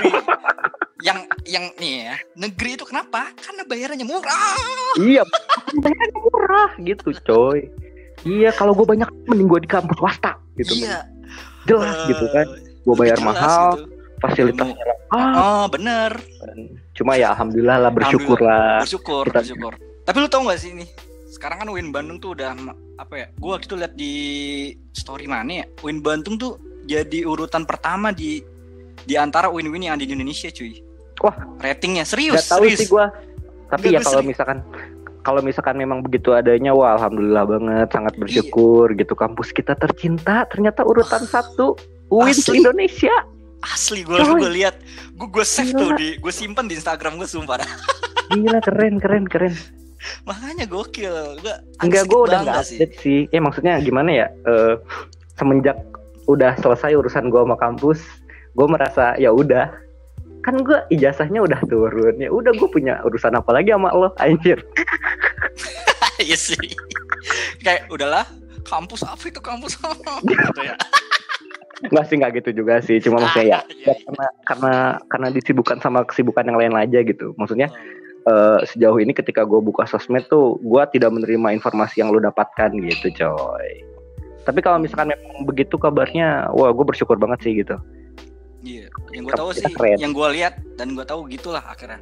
Yang 1.02 1.18
yang 1.48 1.64
nih 1.80 2.12
ya, 2.12 2.14
negeri 2.36 2.76
itu 2.76 2.84
kenapa? 2.84 3.32
Karena 3.34 3.64
bayarannya 3.64 4.06
murah. 4.06 4.54
iya. 5.00 5.24
Bayarnya 5.74 6.20
murah 6.22 6.70
gitu 6.78 7.10
coy. 7.26 7.66
Iya 8.22 8.52
kalau 8.52 8.76
gue 8.76 8.84
banyak 8.84 9.08
mending 9.26 9.48
gue 9.48 9.60
di 9.64 9.70
kampus 9.70 9.96
swasta 9.98 10.36
gitu. 10.60 10.86
Iya. 10.86 11.08
Jelas 11.66 11.96
gitu 12.06 12.24
kan. 12.30 12.46
Gue 12.86 12.94
bayar 12.94 13.18
mahal, 13.20 13.80
gitu. 13.80 14.00
Fasilitasnya 14.20 14.76
lengkap. 14.76 14.99
Oh, 15.11 15.64
bener. 15.67 16.12
Cuma 16.94 17.17
ya 17.17 17.32
alhamdulillah 17.32 17.88
lah 17.88 17.93
bersyukur 17.93 18.38
lah. 18.38 18.84
Bersyukur, 18.84 19.25
Kita- 19.26 19.43
bersyukur. 19.43 19.72
Tapi 20.05 20.17
lu 20.17 20.28
tau 20.28 20.44
gak 20.46 20.61
sih 20.61 20.72
nih? 20.72 20.88
Sekarang 21.31 21.62
kan 21.62 21.69
Win 21.70 21.90
Bandung 21.90 22.19
tuh 22.19 22.37
udah 22.37 22.52
apa 22.99 23.14
ya? 23.14 23.26
Gua 23.38 23.56
waktu 23.56 23.67
itu 23.67 23.76
lihat 23.78 23.94
di 23.94 24.14
story 24.93 25.25
mana 25.25 25.62
ya? 25.62 25.67
Win 25.81 26.02
Bandung 26.02 26.37
tuh 26.37 26.58
jadi 26.84 27.22
urutan 27.25 27.64
pertama 27.64 28.11
di 28.11 28.43
di 29.00 29.14
antara 29.17 29.49
win-win 29.49 29.88
yang 29.88 29.94
ada 29.96 30.05
di 30.05 30.12
Indonesia, 30.12 30.50
cuy. 30.52 30.76
Wah. 31.20 31.37
ratingnya 31.61 32.08
serius, 32.08 32.49
Gak 32.49 32.56
tahu 32.56 32.64
serius. 32.64 32.78
sih 32.81 32.88
gue. 32.88 33.06
Tapi 33.69 33.87
Nggak, 33.93 33.93
ya 33.93 34.00
gua 34.00 34.08
kalau 34.08 34.23
misalkan 34.25 34.58
kalau 35.20 35.40
misalkan 35.44 35.76
memang 35.76 36.00
begitu 36.00 36.32
adanya, 36.32 36.73
wah 36.73 36.96
alhamdulillah 36.96 37.44
banget, 37.44 37.88
sangat 37.93 38.14
bersyukur 38.16 38.88
gitu. 38.96 39.12
Kampus 39.12 39.52
kita 39.52 39.76
tercinta 39.76 40.49
ternyata 40.49 40.81
urutan 40.81 41.20
satu 41.23 41.76
Win 42.08 42.32
Asli. 42.32 42.64
Indonesia. 42.64 43.12
Asli 43.60 44.00
gue 44.02 44.16
gue 44.16 44.50
lihat, 44.56 44.80
gue 45.14 45.28
gue 45.28 45.44
save 45.44 45.72
Gila. 45.76 45.80
tuh 45.80 45.90
di, 46.00 46.08
gue 46.16 46.32
simpen 46.32 46.64
di 46.64 46.74
Instagram 46.80 47.20
gue 47.20 47.28
sumpah. 47.28 47.60
Gila 48.32 48.58
keren 48.64 48.96
keren 48.96 49.24
keren. 49.28 49.54
Makanya 50.24 50.64
gokil, 50.64 51.12
gue 51.44 51.54
Enggak 51.84 52.08
gue 52.08 52.20
udah 52.24 52.40
nggak 52.40 52.64
sih. 52.64 52.80
update 52.80 52.94
sih. 53.04 53.20
Ya 53.28 53.40
maksudnya 53.44 53.76
gimana 53.85 54.11
ya? 54.11 54.26
eh, 54.49 54.75
semenjak 55.37 55.76
udah 56.25 56.56
selesai 56.56 56.96
urusan 56.96 57.28
gue 57.28 57.40
sama 57.40 57.56
kampus, 57.61 58.00
gue 58.56 58.66
merasa 58.68 59.12
ya 59.20 59.28
udah 59.28 59.68
kan 60.40 60.56
gue 60.64 60.78
ijazahnya 60.88 61.44
udah 61.44 61.61
turun 61.68 62.16
ya 62.16 62.32
udah 62.32 62.49
gue 62.56 62.68
punya 62.73 62.96
urusan 63.04 63.37
apa 63.37 63.52
lagi 63.52 63.76
sama 63.76 63.92
lo 63.92 64.08
anjir 64.16 64.56
Iya 66.20 66.37
sih. 66.37 66.76
Kayak 67.64 67.88
udahlah, 67.88 68.28
kampus 68.68 69.00
apa 69.08 69.25
itu 69.25 69.40
kampus 69.40 69.80
apa? 69.80 70.20
gitu 70.28 70.61
ya. 70.61 70.76
Nggak 71.82 72.04
sih 72.04 72.16
nggak 72.16 72.32
gitu 72.37 72.50
juga 72.54 72.78
sih 72.80 73.00
cuma 73.00 73.18
maksudnya 73.18 73.46
ya, 73.46 73.60
Iya, 73.64 73.88
ya 73.88 73.94
karena 74.04 74.26
karena 74.44 74.72
karena 75.08 75.26
disibukkan 75.30 75.80
sama 75.80 76.04
kesibukan 76.04 76.44
yang 76.44 76.58
lain 76.58 76.75
aja 76.76 77.00
gitu 77.00 77.32
maksudnya 77.34 77.72
Oh. 78.20 78.28
eh, 78.28 78.60
sejauh 78.66 79.00
ini 79.00 79.10
ketika 79.10 79.42
gue 79.42 79.56
buka 79.58 79.88
sosmed 79.88 80.28
tuh 80.28 80.60
gue 80.60 80.82
tidak 80.92 81.08
menerima 81.08 81.56
informasi 81.56 82.04
yang 82.04 82.12
lo 82.12 82.20
dapatkan 82.20 82.68
gitu 82.76 83.08
coy 83.16 83.68
tapi 84.42 84.60
kalau 84.60 84.76
misalkan 84.76 85.08
memang 85.10 85.44
begitu 85.44 85.75
kabarnya 85.75 86.52
wah 86.52 86.68
gue 86.68 86.84
bersyukur 86.84 87.16
banget 87.16 87.40
sih 87.40 87.56
gitu 87.56 87.80
Iya, 88.60 88.92
yang 89.10 89.25
gue 89.25 89.32
tahu 89.32 89.56
sih, 89.56 89.64
keren. 89.72 89.96
yang 89.96 90.12
gue 90.12 90.28
lihat 90.37 90.60
dan 90.76 90.92
gue 90.92 91.00
tahu 91.00 91.25
gitulah 91.26 91.64
akhirnya. 91.64 91.96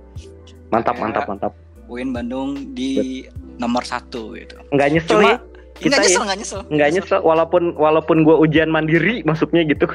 mantap 0.68 0.98
Kayak 0.98 1.02
mantap 1.06 1.24
mantap 1.30 1.52
Win 1.86 2.10
Bandung 2.10 2.74
di 2.74 3.22
nomor 3.56 3.86
satu 3.86 4.34
gitu. 4.34 4.58
nggak 4.74 4.88
nyesel 4.90 5.22
Cuma 5.22 5.30
ya 5.30 5.38
kita 5.78 5.94
nggak 5.94 6.02
nyesel, 6.02 6.22
ya. 6.22 6.26
nggak 6.26 6.38
nyesel, 6.38 6.60
nggak 6.68 6.88
nyesel. 6.90 7.20
walaupun 7.22 7.62
walaupun 7.78 8.26
gue 8.26 8.34
ujian 8.34 8.70
mandiri 8.70 9.22
masuknya 9.22 9.62
gitu. 9.62 9.86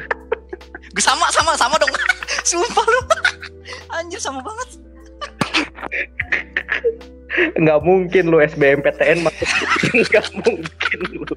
Gue 0.93 1.03
sama 1.03 1.27
sama 1.35 1.55
sama 1.59 1.75
dong. 1.75 1.91
Sumpah 2.49 2.85
lu. 2.87 2.99
Anjir 3.91 4.19
sama 4.19 4.39
banget. 4.39 4.69
nggak 7.33 7.79
mungkin 7.81 8.29
lu 8.29 8.37
SBMPTN 8.45 9.25
masuk 9.25 9.49
nggak 10.07 10.27
mungkin 10.39 10.99
lu. 11.11 11.35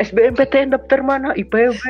SBMPTN 0.00 0.72
daftar 0.72 1.02
mana? 1.04 1.36
IPB 1.36 1.82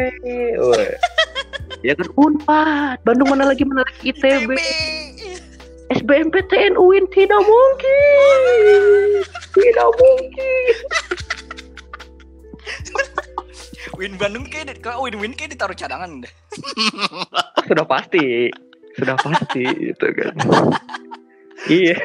ya 1.83 1.93
kan 1.99 2.09
Unpad. 2.15 2.99
Bandung 3.03 3.29
mana 3.31 3.51
lagi? 3.51 3.67
Mana 3.67 3.83
lagi? 3.85 4.11
ITB 4.11 4.51
ITB. 4.51 4.51
SBMPTN 5.93 6.81
UIN 6.81 7.05
tidak 7.13 7.43
mungkin. 7.45 9.21
Tidak 9.53 9.89
mungkin 10.01 10.75
Win 13.99 14.17
Bandung 14.17 14.47
kayak 14.49 14.81
kalau 14.81 15.05
Win 15.05 15.19
Win 15.21 15.35
kayak 15.37 15.55
ditaruh 15.55 15.77
cadangan 15.77 16.23
deh. 16.25 16.33
Sudah 17.69 17.85
pasti. 17.87 18.49
Sudah 18.97 19.17
pasti 19.19 19.65
gitu 19.93 20.07
kan. 20.13 20.35
iya. 21.69 21.97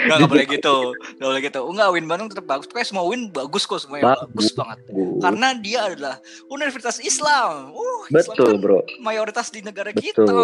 Enggak, 0.00 0.16
enggak 0.16 0.30
boleh 0.30 0.46
gitu. 0.48 0.76
Enggak 0.94 1.28
boleh 1.28 1.42
gitu. 1.42 1.60
Enggak, 1.66 1.88
Win 1.92 2.06
Bandung 2.06 2.28
tetap 2.30 2.46
bagus. 2.46 2.66
Pokoknya 2.68 2.88
semua 2.88 3.04
Win 3.08 3.22
bagus 3.30 3.62
kok 3.66 3.80
semuanya 3.82 4.16
bagus, 4.16 4.52
banget. 4.54 4.78
Karena 5.20 5.48
dia 5.58 5.80
adalah 5.90 6.16
Universitas 6.48 7.00
Islam. 7.00 7.74
Uh, 7.74 8.00
Islam 8.08 8.36
Betul, 8.36 8.46
kan 8.46 8.56
Bro. 8.62 8.78
mayoritas 9.00 9.50
di 9.50 9.60
negara 9.60 9.90
Betul. 9.90 10.04
kita. 10.04 10.34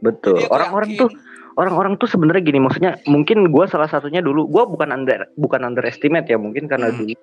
Betul. 0.00 0.38
Aku 0.46 0.52
Orang-orang 0.52 0.90
tuh 0.94 1.10
orang-orang 1.56 1.92
tuh 1.96 2.04
sebenarnya 2.04 2.44
gini 2.44 2.60
maksudnya 2.60 3.00
mungkin 3.08 3.48
gua 3.48 3.64
salah 3.64 3.88
satunya 3.88 4.20
dulu 4.20 4.44
gua 4.44 4.68
bukan 4.68 4.92
under 4.92 5.24
bukan 5.40 5.64
underestimate 5.64 6.28
ya 6.28 6.36
mungkin 6.36 6.68
karena 6.68 6.92
Hmm. 6.92 7.00
dulu 7.00 7.16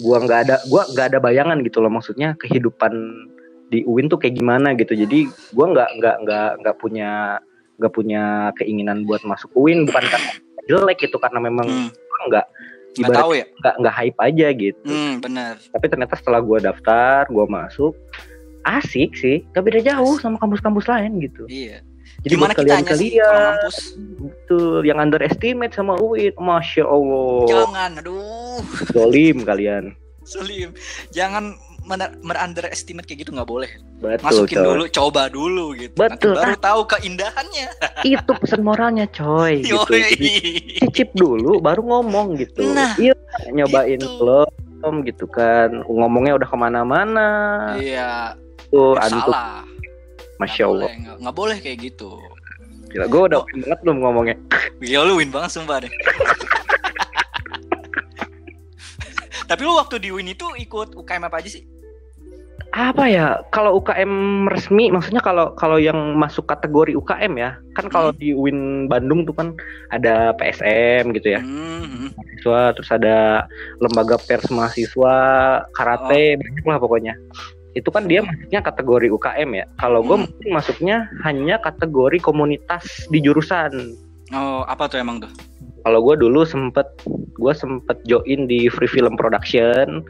gua 0.00 0.16
nggak 0.24 0.40
ada 0.48 0.56
gua 0.68 0.82
nggak 0.88 1.06
ada 1.12 1.18
bayangan 1.20 1.58
gitu 1.66 1.78
loh 1.84 1.92
maksudnya 1.92 2.34
kehidupan 2.40 2.92
di 3.72 3.84
UIN 3.88 4.12
tuh 4.12 4.20
kayak 4.20 4.36
gimana 4.36 4.76
gitu. 4.76 4.92
Jadi 4.92 5.28
gua 5.56 5.72
nggak 5.72 5.90
nggak 6.00 6.16
nggak 6.28 6.50
nggak 6.60 6.76
punya 6.80 7.40
nggak 7.80 7.92
punya 7.92 8.22
keinginan 8.60 9.04
buat 9.08 9.24
masuk 9.24 9.48
UIN. 9.56 9.88
Bukan 9.88 10.04
karena 10.04 10.32
jelek 10.68 10.98
gitu 11.08 11.16
karena 11.18 11.40
memang 11.42 11.66
Hmm, 11.66 11.88
gua 11.90 12.20
nggak 12.28 12.46
nggak 12.92 13.08
ibarat 13.08 13.22
tahu 13.24 13.32
ya. 13.32 13.44
nggak 13.60 13.74
nggak 13.80 13.94
hype 13.96 14.18
aja 14.20 14.46
gitu. 14.52 14.92
Hmm, 14.92 15.14
benar. 15.24 15.54
tapi 15.72 15.86
ternyata 15.88 16.14
setelah 16.20 16.40
gua 16.44 16.58
daftar 16.60 17.24
gua 17.32 17.46
masuk 17.48 17.96
asik 18.62 19.10
sih. 19.18 19.42
Gak 19.54 19.66
beda 19.66 19.82
jauh 19.82 20.16
sama 20.22 20.38
kampus-kampus 20.38 20.86
lain 20.86 21.18
gitu. 21.18 21.50
Iya. 21.50 21.82
Jadi 22.22 22.34
Gimana 22.38 22.54
buat 22.54 22.62
kitanya 22.62 22.94
sih 22.94 23.10
kalau 23.10 23.26
kalian-kalian 23.26 23.42
mampus? 23.58 23.78
Betul, 24.22 24.78
yang 24.86 24.98
underestimate 25.02 25.74
sama 25.74 25.94
UIN, 25.98 26.34
masya 26.38 26.84
Allah, 26.86 27.38
Jangan, 27.50 27.90
aduh, 27.98 28.62
dolim 28.94 29.36
kalian. 29.42 29.84
Sulim. 30.22 30.70
Jangan 31.10 31.58
men- 31.82 32.38
underestimate 32.38 33.10
kayak 33.10 33.26
gitu 33.26 33.34
nggak 33.34 33.50
boleh. 33.50 33.70
Betul, 33.98 34.22
Masukin 34.22 34.56
coy. 34.58 34.66
dulu, 34.70 34.84
coba 34.90 35.22
dulu 35.26 35.64
gitu. 35.74 35.94
Betul. 35.98 36.38
Nanti 36.38 36.46
baru 36.46 36.56
tahu 36.62 36.80
keindahannya. 36.94 37.68
Itu 38.14 38.32
pesan 38.38 38.62
moralnya, 38.62 39.06
coy. 39.10 39.66
gitu. 39.66 39.82
Cicip 40.78 41.10
dulu, 41.14 41.58
baru 41.58 41.82
ngomong 41.82 42.38
gitu. 42.38 42.70
Nah, 42.70 42.94
iya, 43.02 43.14
nyobain 43.50 43.98
gitu. 43.98 44.22
belum 44.22 45.02
gitu 45.06 45.26
kan. 45.26 45.82
Ngomongnya 45.86 46.38
udah 46.38 46.48
ke 46.50 46.56
mana-mana. 46.58 47.28
Iya, 47.82 48.38
Tuh, 48.70 48.94
ya 48.94 49.10
salah. 49.10 49.66
Masya 50.42 50.64
Allah. 50.66 50.88
boleh, 50.88 50.98
nggak- 51.22 51.34
boleh 51.34 51.56
kayak 51.58 51.78
gitu. 51.82 52.10
Gila, 52.90 53.06
gue 53.06 53.20
udah 53.24 53.38
Oh. 53.40 53.46
win 53.46 53.60
banget 53.62 53.80
belum 53.80 53.98
ngomongnya. 54.00 54.36
Gila 54.82 55.02
lu 55.04 55.14
win 55.16 55.30
banget 55.30 55.50
sumpah 55.50 55.78
deh. 55.80 55.92
Tapi 59.42 59.62
lu 59.62 59.76
waktu 59.76 60.00
di 60.00 60.08
Win 60.08 60.28
itu 60.28 60.48
ikut 60.56 60.96
UKM 60.96 61.28
apa 61.28 61.36
aja 61.36 61.50
sih? 61.50 61.60
Apa 62.72 63.04
ya? 63.04 63.44
Kalau 63.52 63.76
UKM 63.76 64.08
resmi, 64.48 64.88
maksudnya 64.88 65.20
kalau 65.20 65.52
kalau 65.52 65.76
yang 65.76 66.16
masuk 66.16 66.48
kategori 66.48 66.96
UKM 66.96 67.36
ya, 67.36 67.60
kan 67.76 67.84
kalau 67.86 68.10
Hmm. 68.10 68.18
di 68.18 68.32
UIN 68.32 68.58
Bandung 68.88 69.28
tuh 69.28 69.36
kan 69.36 69.52
ada 69.88 70.32
PSM 70.32 71.12
gitu 71.12 71.36
ya. 71.36 71.40
Hmm, 71.44 71.84
hmm. 71.84 72.08
mahasiswa 72.16 72.60
terus 72.72 72.90
ada 72.90 73.44
lembaga 73.76 74.16
pers 74.18 74.48
mahasiswa 74.48 75.16
karate 75.70 76.34
banyak 76.34 76.64
lah 76.64 76.78
pokoknya 76.78 77.14
itu 77.72 77.88
kan 77.88 78.04
dia 78.04 78.20
masuknya 78.20 78.60
kategori 78.60 79.08
UKM 79.10 79.50
ya 79.54 79.64
kalau 79.76 80.00
gue 80.00 80.16
Hmm. 80.16 80.24
mungkin 80.28 80.48
masuknya 80.52 80.96
hanya 81.24 81.56
kategori 81.58 82.18
komunitas 82.20 82.84
di 83.08 83.18
jurusan 83.18 83.96
Oh, 84.32 84.64
apa 84.64 84.88
tuh 84.88 84.96
emang 84.96 85.20
tuh? 85.20 85.32
kalau 85.82 86.00
gue 86.00 86.14
dulu 86.20 86.44
sempet 86.44 86.86
gue 87.36 87.52
sempet 87.52 87.98
join 88.04 88.46
di 88.46 88.68
free 88.68 88.88
film 88.88 89.16
production 89.16 90.00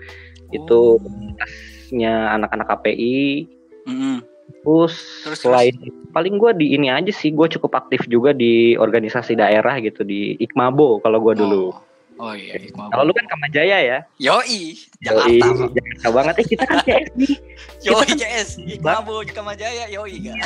itu 0.51 0.99
Oh. 0.99 1.01
komunitasnya 1.01 2.35
anak-anak 2.35 2.67
KPI 2.69 3.49
Mm-mm. 3.89 4.23
terus, 4.63 4.95
Terus, 5.27 5.39
selain 5.43 5.75
paling 6.13 6.37
gue 6.37 6.51
di 6.55 6.77
ini 6.77 6.87
aja 6.87 7.11
sih 7.11 7.33
gue 7.33 7.49
cukup 7.49 7.73
aktif 7.79 8.05
juga 8.07 8.31
di 8.31 8.77
organisasi 8.77 9.35
daerah 9.35 9.81
gitu 9.81 10.05
di 10.05 10.37
Ikmabo 10.39 11.01
kalau 11.01 11.19
gue 11.19 11.35
dulu 11.35 11.65
Oh, 11.73 11.81
oh 12.19 12.33
iya, 12.33 12.59
Iqmal. 12.59 12.89
kalau 12.91 13.05
lu 13.07 13.13
kan 13.13 13.27
Kamajaya 13.29 13.79
ya 13.81 13.99
Yoi, 14.19 14.77
Yoi, 15.01 15.39
Jakarta. 15.41 15.47
Jakarta 15.73 16.09
banget. 16.11 16.35
Eh 16.37 16.47
kita 16.47 16.65
kan 16.65 16.79
CS 16.85 17.09
nih. 17.17 17.35
Yoi 17.87 18.05
Kita- 18.05 18.19
CS, 18.21 18.49
Iqmabo, 18.59 19.15
Kamajaya, 19.29 19.85
yoi 19.89 20.15
gak? 20.23 20.37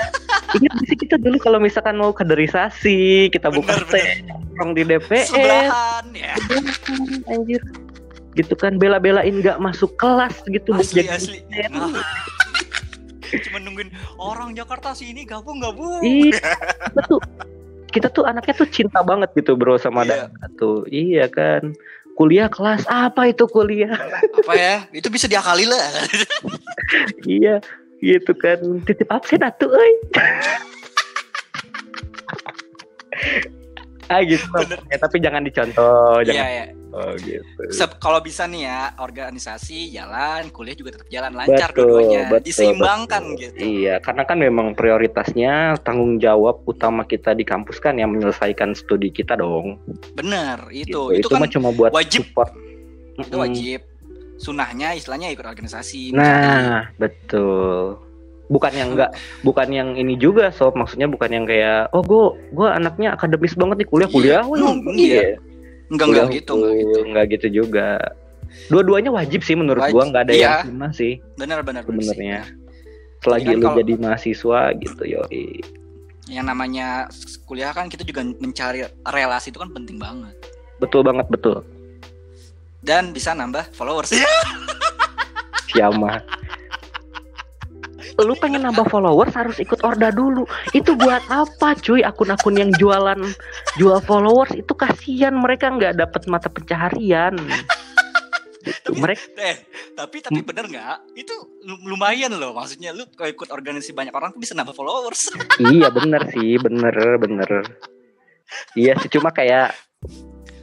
Ingat 0.56 0.72
gak 0.72 0.86
sih 0.86 0.96
kita 0.96 1.16
dulu 1.16 1.36
kalau 1.36 1.58
misalkan 1.58 1.96
mau 1.96 2.10
kaderisasi, 2.10 3.28
kita 3.28 3.50
buka 3.50 3.76
nongkrong 3.82 4.72
di 4.72 4.82
DPR, 4.84 5.26
Sebelahan 5.26 6.04
ya. 6.12 6.32
anjir. 7.28 7.60
Gitu 8.36 8.52
kan 8.52 8.76
bela-belain 8.76 9.32
nggak 9.32 9.56
masuk 9.56 9.96
kelas 9.96 10.44
gitu 10.44 10.76
Asli, 10.76 11.08
asli. 11.08 11.40
Nah. 11.72 11.88
Cuma 13.48 13.58
nungguin 13.58 13.90
orang 14.16 14.54
Jakarta 14.54 14.94
sini 14.94 15.26
gabung 15.26 15.58
gabung. 15.58 15.98
Iya, 15.98 16.38
tuh 17.10 17.18
kita 17.96 18.08
tuh 18.12 18.24
anaknya 18.24 18.54
tuh 18.54 18.68
cinta 18.68 19.00
banget 19.00 19.32
gitu 19.32 19.56
bro 19.56 19.76
sama 19.76 20.04
Iya. 20.04 20.28
daerah 20.28 20.48
tuh. 20.54 20.84
Iya 20.86 21.24
kan. 21.26 21.72
Kuliah 22.12 22.48
kelas 22.48 22.84
apa 22.88 23.28
itu 23.28 23.44
kuliah? 23.44 23.92
Apa 24.44 24.52
ya? 24.52 24.84
Itu 24.92 25.08
bisa 25.08 25.24
diakali 25.26 25.64
lah. 25.68 25.84
iya, 27.28 27.60
gitu 28.00 28.32
kan. 28.32 28.60
Titip 28.84 29.08
absen 29.08 29.40
atuh 29.40 29.68
euy. 29.68 29.92
ah 34.12 34.20
gitu. 34.22 34.46
Bener. 34.48 34.78
Ya, 34.88 34.96
tapi 34.96 35.16
jangan 35.18 35.42
dicontoh, 35.44 36.22
Iya, 36.22 36.32
jangan. 36.32 36.48
ya. 36.48 36.64
Oh 36.96 37.12
gitu. 37.20 37.60
Kalau 38.00 38.24
bisa 38.24 38.48
nih 38.48 38.64
ya, 38.64 38.96
organisasi 38.96 39.92
jalan, 39.92 40.48
kuliah 40.48 40.72
juga 40.72 40.96
tetap 40.96 41.08
jalan 41.12 41.36
lancar 41.36 41.68
Betul, 41.76 41.84
dua-duanya. 41.92 42.22
betul, 42.32 42.44
Diseimbangkan 42.48 43.22
betul. 43.28 43.40
gitu. 43.44 43.58
Iya, 43.60 43.94
karena 44.00 44.22
kan 44.24 44.38
memang 44.40 44.66
prioritasnya 44.72 45.76
tanggung 45.84 46.16
jawab 46.16 46.64
utama 46.64 47.04
kita 47.04 47.36
di 47.36 47.44
kampus 47.44 47.84
kan 47.84 48.00
yang 48.00 48.16
menyelesaikan 48.16 48.72
studi 48.72 49.12
kita 49.12 49.36
dong. 49.36 49.76
Bener, 50.16 50.56
itu. 50.72 51.12
Gitu. 51.12 51.20
Itu, 51.20 51.28
kan 51.28 51.44
mah 51.44 51.50
cuma 51.52 51.68
buat 51.76 51.92
wajib. 51.92 52.32
support. 52.32 52.56
itu 53.16 53.36
wajib. 53.36 53.80
Sunahnya 54.40 54.96
istilahnya 54.96 55.28
ikut 55.36 55.44
organisasi. 55.44 56.16
Nah, 56.16 56.88
betul. 56.96 58.00
Bukan 58.48 58.72
yang 58.72 58.96
enggak, 58.96 59.12
bukan 59.44 59.68
yang 59.68 59.88
ini 60.00 60.16
juga 60.16 60.48
sob. 60.48 60.72
Maksudnya 60.80 61.12
bukan 61.12 61.28
yang 61.28 61.44
kayak, 61.44 61.92
oh 61.92 62.00
gue 62.00 62.24
gue 62.56 62.68
anaknya 62.68 63.12
akademis 63.20 63.52
banget 63.52 63.84
nih 63.84 63.88
kuliah 63.88 64.08
kuliah. 64.08 64.40
Iya. 64.40 64.64
Hmm, 64.64 64.96
iya. 64.96 65.20
iya. 65.36 65.55
Enggak 65.92 66.06
enggak 66.08 66.28
gitu, 66.34 66.54
enggak 66.56 66.74
gitu. 66.76 66.98
Enggak 67.06 67.24
gitu 67.34 67.46
juga. 67.62 67.88
Dua-duanya 68.72 69.10
wajib 69.12 69.44
sih 69.44 69.54
menurut 69.58 69.82
Wajib, 69.84 69.94
gua, 69.94 70.04
nggak 70.08 70.22
ada 70.26 70.34
iya. 70.34 70.42
yang 70.64 70.70
cuma 70.72 70.88
sih 70.94 71.18
Benar 71.36 71.60
benar 71.66 71.82
sebenarnya. 71.84 72.46
Selagi 73.20 73.46
kan 73.52 73.58
lu 73.58 73.66
kalau- 73.66 73.78
jadi 73.82 73.92
mahasiswa 73.98 74.60
gitu, 74.80 75.02
yoi. 75.04 75.46
Yang 76.26 76.46
namanya 76.46 76.88
kuliah 77.46 77.70
kan 77.70 77.86
kita 77.86 78.02
juga 78.02 78.26
mencari 78.26 78.82
relasi 79.06 79.54
itu 79.54 79.58
kan 79.62 79.70
penting 79.70 79.98
banget. 79.98 80.34
Betul 80.82 81.06
banget, 81.06 81.26
betul. 81.30 81.62
Dan 82.82 83.14
bisa 83.14 83.34
nambah 83.34 83.70
followers. 83.74 84.10
Ya. 85.76 85.92
Lu 88.16 88.32
pengen 88.34 88.64
nambah 88.64 88.86
followers 88.86 89.32
harus 89.32 89.56
ikut 89.56 89.80
Orda 89.80 90.08
dulu. 90.08 90.42
Itu 90.70 90.94
buat 90.94 91.20
apa 91.26 91.76
cuy 91.76 92.00
akun-akun 92.00 92.56
yang 92.56 92.70
jualan 92.72 93.20
jual 93.74 94.00
followers 94.00 94.52
itu 94.52 94.72
kasihan 94.72 95.32
mereka 95.32 95.68
nggak 95.68 95.96
dapat 95.96 96.22
mata 96.26 96.48
pencaharian. 96.48 97.36
Tapi- 98.66 98.98
Mereka 98.98 99.22
Eh, 99.38 99.56
tapi 99.94 100.16
tapi 100.18 100.42
bener 100.42 100.66
nggak? 100.66 101.14
Itu 101.14 101.34
lu- 101.62 101.86
lumayan 101.86 102.34
loh. 102.34 102.50
Maksudnya 102.50 102.90
lu 102.90 103.06
kalau 103.12 103.30
ikut 103.30 103.48
organisasi 103.48 103.94
banyak 103.94 104.10
orang 104.10 104.34
tuh 104.34 104.42
bisa 104.42 104.58
nambah 104.58 104.74
followers. 104.74 105.30
iya 105.62 105.86
bener 105.86 106.26
sih, 106.32 106.58
bener 106.58 106.94
bener. 107.16 107.50
Iya 108.74 108.98
sih 108.98 109.10
cuma 109.10 109.30
kayak 109.30 109.70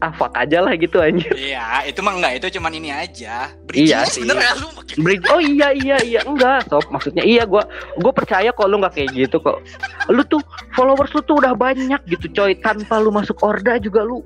ah 0.04 0.12
fuck 0.12 0.36
aja 0.36 0.60
lah 0.60 0.76
gitu 0.76 1.00
anjir. 1.00 1.32
Iya, 1.32 1.88
itu 1.88 2.04
mah 2.04 2.20
enggak, 2.20 2.44
itu 2.44 2.60
cuman 2.60 2.76
ini 2.76 2.92
aja. 2.92 3.48
Iya 3.72 4.04
Bridging-nya 4.04 4.04
sih. 4.12 4.22
sebenernya 4.28 4.54
lu 4.60 4.68
makin 4.76 4.98
Bridge- 5.00 5.30
Oh 5.32 5.40
iya 5.40 5.68
iya 5.72 5.98
iya 6.04 6.22
enggak 6.28 6.68
sob 6.68 6.84
maksudnya 6.92 7.24
iya 7.24 7.48
gua 7.48 7.64
gua 7.98 8.12
percaya 8.12 8.52
kok 8.52 8.68
lu 8.68 8.84
nggak 8.84 8.94
kayak 8.94 9.16
gitu 9.16 9.40
kok 9.40 9.64
lu 10.12 10.20
tuh 10.28 10.44
followers 10.76 11.08
lu 11.16 11.24
tuh 11.24 11.40
udah 11.40 11.56
banyak 11.56 12.04
gitu 12.06 12.28
coy 12.30 12.52
tanpa 12.60 13.00
lu 13.00 13.10
masuk 13.10 13.40
orda 13.40 13.80
juga 13.80 14.04
lu 14.04 14.20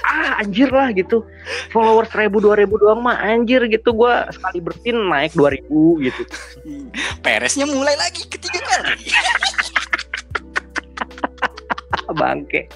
ah 0.00 0.38
anjir 0.38 0.70
lah 0.70 0.90
gitu 0.90 1.26
followers 1.68 2.08
seribu 2.08 2.38
dua 2.38 2.54
ribu 2.56 2.78
doang 2.78 3.02
mah 3.02 3.18
anjir 3.20 3.62
gitu 3.66 3.90
gua 3.90 4.30
sekali 4.30 4.62
bersin 4.62 4.96
naik 5.06 5.34
dua 5.34 5.50
ribu 5.50 5.98
gitu 5.98 6.22
Peresnya 7.26 7.66
mulai 7.66 7.98
lagi 7.98 8.22
ketiga 8.24 8.62
kali. 8.62 9.10
Bangke 12.14 12.70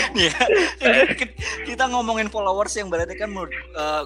Iya. 0.22 0.34
Kita- 1.64 1.90
ngomongin 1.92 2.30
followers 2.30 2.72
yang 2.78 2.88
berarti 2.88 3.18
kan 3.18 3.28
menurut 3.28 3.52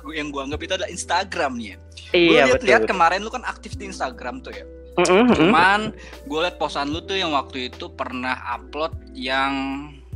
gua- 0.02 0.16
yang 0.16 0.33
gua 0.33 0.49
anggap 0.49 0.61
itu 0.64 0.73
adalah 0.75 0.90
Instagram 0.90 1.52
nih 1.61 1.68
ya. 1.68 1.76
Iya 2.11 2.42
lihat-lihat 2.50 2.83
betul. 2.85 2.90
kemarin 2.97 3.21
lu 3.23 3.30
kan 3.30 3.45
aktif 3.45 3.76
di 3.76 3.85
Instagram 3.87 4.40
tuh 4.40 4.54
ya. 4.54 4.64
Mm, 4.97 5.04
mm, 5.04 5.23
mm. 5.28 5.35
Cuman 5.37 5.80
gue 6.25 6.40
liat 6.40 6.56
posan 6.56 6.88
lu 6.88 7.04
tuh 7.04 7.21
yang 7.21 7.37
waktu 7.37 7.68
itu 7.68 7.92
pernah 7.92 8.33
upload 8.49 8.97
yang 9.12 9.52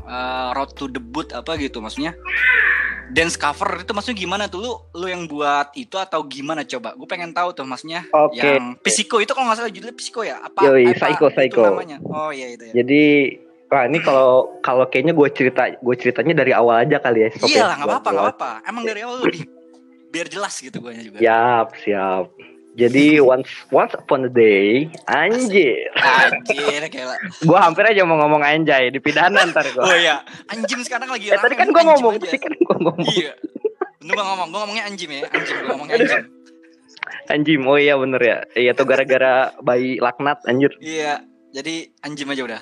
eh, 0.00 0.48
road 0.56 0.72
to 0.72 0.88
debut 0.88 1.28
apa 1.36 1.60
gitu 1.60 1.84
maksudnya 1.84 2.16
dance 3.10 3.34
cover 3.34 3.82
itu 3.82 3.90
maksudnya 3.90 4.18
gimana 4.18 4.44
tuh 4.46 4.58
lu 4.62 4.72
lu 4.96 5.06
yang 5.10 5.26
buat 5.26 5.74
itu 5.74 5.98
atau 5.98 6.22
gimana 6.24 6.62
coba 6.62 6.94
gue 6.94 7.08
pengen 7.10 7.34
tahu 7.34 7.50
tuh 7.52 7.66
maksudnya 7.66 8.06
Oke. 8.14 8.38
yang 8.38 8.78
psiko 8.80 9.18
itu 9.18 9.34
kalau 9.34 9.50
nggak 9.50 9.58
salah 9.58 9.72
judulnya 9.74 9.96
psiko 9.98 10.22
ya 10.22 10.38
apa 10.40 10.62
Yoi, 10.64 10.94
apa 10.94 10.96
Psycho, 10.96 11.26
itu 11.26 11.36
Psycho. 11.36 11.60
namanya 11.66 11.98
oh 12.06 12.30
iya 12.30 12.54
itu 12.54 12.70
ya 12.70 12.72
Jadi 12.80 13.02
wah 13.70 13.86
ini 13.86 13.98
kalau 13.98 14.30
kalau 14.60 14.84
kayaknya 14.84 15.14
gue 15.14 15.28
cerita 15.30 15.62
gue 15.72 15.94
ceritanya 15.94 16.34
dari 16.36 16.52
awal 16.52 16.82
aja 16.82 16.98
kali 16.98 17.24
ya. 17.24 17.28
Iya 17.40 17.54
ya. 17.54 17.64
lah 17.64 17.74
nggak 17.76 17.88
apa-apa 17.88 18.08
nggak 18.10 18.24
apa-apa 18.28 18.50
emang 18.66 18.82
dari 18.84 19.00
awal 19.00 19.16
lebih 19.22 19.46
biar 20.10 20.26
jelas 20.26 20.54
gitu 20.58 20.78
gue 20.80 20.92
juga 21.00 21.18
Siap, 21.18 21.66
siap. 21.80 22.26
Jadi 22.70 23.18
once 23.18 23.50
once 23.70 23.90
upon 23.92 24.24
a 24.24 24.32
day, 24.32 24.86
anjir. 25.06 25.90
anjir 25.92 26.86
kayak 26.86 27.18
Gue 27.40 27.54
hampir 27.54 27.82
aja 27.84 28.02
mau 28.02 28.14
ngomong 28.16 28.42
anjay 28.42 28.90
di 28.90 28.98
pidana 28.98 29.42
ntar 29.44 29.66
gue. 29.66 29.78
oh 29.80 29.90
iya 29.92 30.22
anjim 30.46 30.78
sekarang 30.80 31.10
lagi 31.10 31.30
Eh, 31.30 31.36
tadi 31.36 31.54
kan 31.54 31.66
gue 31.66 31.82
ngomong, 31.82 32.14
tadi 32.18 32.38
kan 32.38 32.52
gue 32.52 32.76
ngomong. 32.76 33.06
iya 33.10 33.34
Lu 34.00 34.10
gak 34.10 34.22
ngomong, 34.24 34.48
gue 34.48 34.58
ngomongnya 34.58 34.84
anjim 34.86 35.10
ya 35.12 35.22
Anjim, 35.28 35.54
gue 35.56 35.66
ngomongnya 35.68 35.94
anjim 35.98 36.22
Anjim, 37.26 37.60
oh 37.62 37.78
iya 37.78 37.94
bener 37.94 38.18
ya. 38.20 38.36
Iya 38.52 38.72
tuh 38.72 38.82
gara-gara 38.84 39.54
bayi 39.62 39.98
laknat 39.98 40.42
anjir. 40.44 40.74
Iya, 40.78 41.22
jadi 41.50 41.74
anjim 42.02 42.30
aja 42.30 42.42
udah 42.46 42.60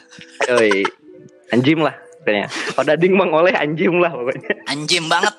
Oi. 0.57 0.85
Anjim 1.49 1.81
lah 1.81 1.97
katanya. 2.21 2.45
Kalau 2.77 2.85
dading 2.85 3.15
mengoleh 3.17 3.55
anjim 3.57 3.97
lah 4.01 4.13
pokoknya. 4.13 4.53
Anjim 4.69 5.09
banget 5.09 5.35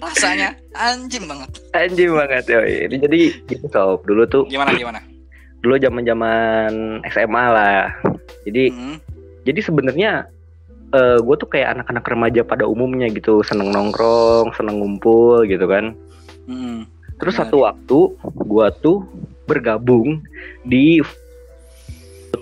Rasanya 0.00 0.56
anjim 0.72 1.24
banget 1.28 1.50
Anjim 1.72 2.16
banget 2.16 2.44
yoi. 2.48 2.88
Jadi 2.88 3.20
gitu 3.48 3.66
sob. 3.68 4.04
Dulu 4.04 4.24
tuh 4.28 4.44
Gimana, 4.48 4.72
gimana? 4.76 5.00
dulu 5.64 5.80
zaman-zaman 5.80 7.02
SMA 7.10 7.44
lah. 7.50 7.90
Jadi 8.46 8.70
Hmm. 8.70 8.96
jadi 9.42 9.60
sebenarnya 9.64 10.10
eh 10.94 11.18
gue 11.18 11.36
tuh 11.36 11.48
kayak 11.50 11.80
anak-anak 11.80 12.04
remaja 12.06 12.40
pada 12.46 12.62
umumnya 12.68 13.10
gitu, 13.10 13.42
seneng 13.42 13.74
nongkrong, 13.74 14.54
seneng 14.54 14.78
ngumpul 14.78 15.42
gitu 15.48 15.66
kan. 15.66 15.96
Hmm. 16.46 16.86
Terus 17.18 17.40
satu 17.40 17.66
waktu 17.66 17.98
gue 18.46 18.66
tuh 18.84 19.02
bergabung 19.50 20.22
di 20.62 21.02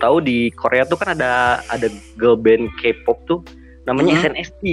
tahu 0.04 0.16
di 0.20 0.52
Korea 0.52 0.84
tuh 0.84 1.00
kan 1.00 1.16
ada 1.16 1.64
ada 1.66 1.88
girl 2.14 2.36
band 2.36 2.68
K-pop 2.76 3.18
tuh 3.24 3.40
namanya 3.84 4.16
Hmm. 4.16 4.36
SNSD. 4.36 4.64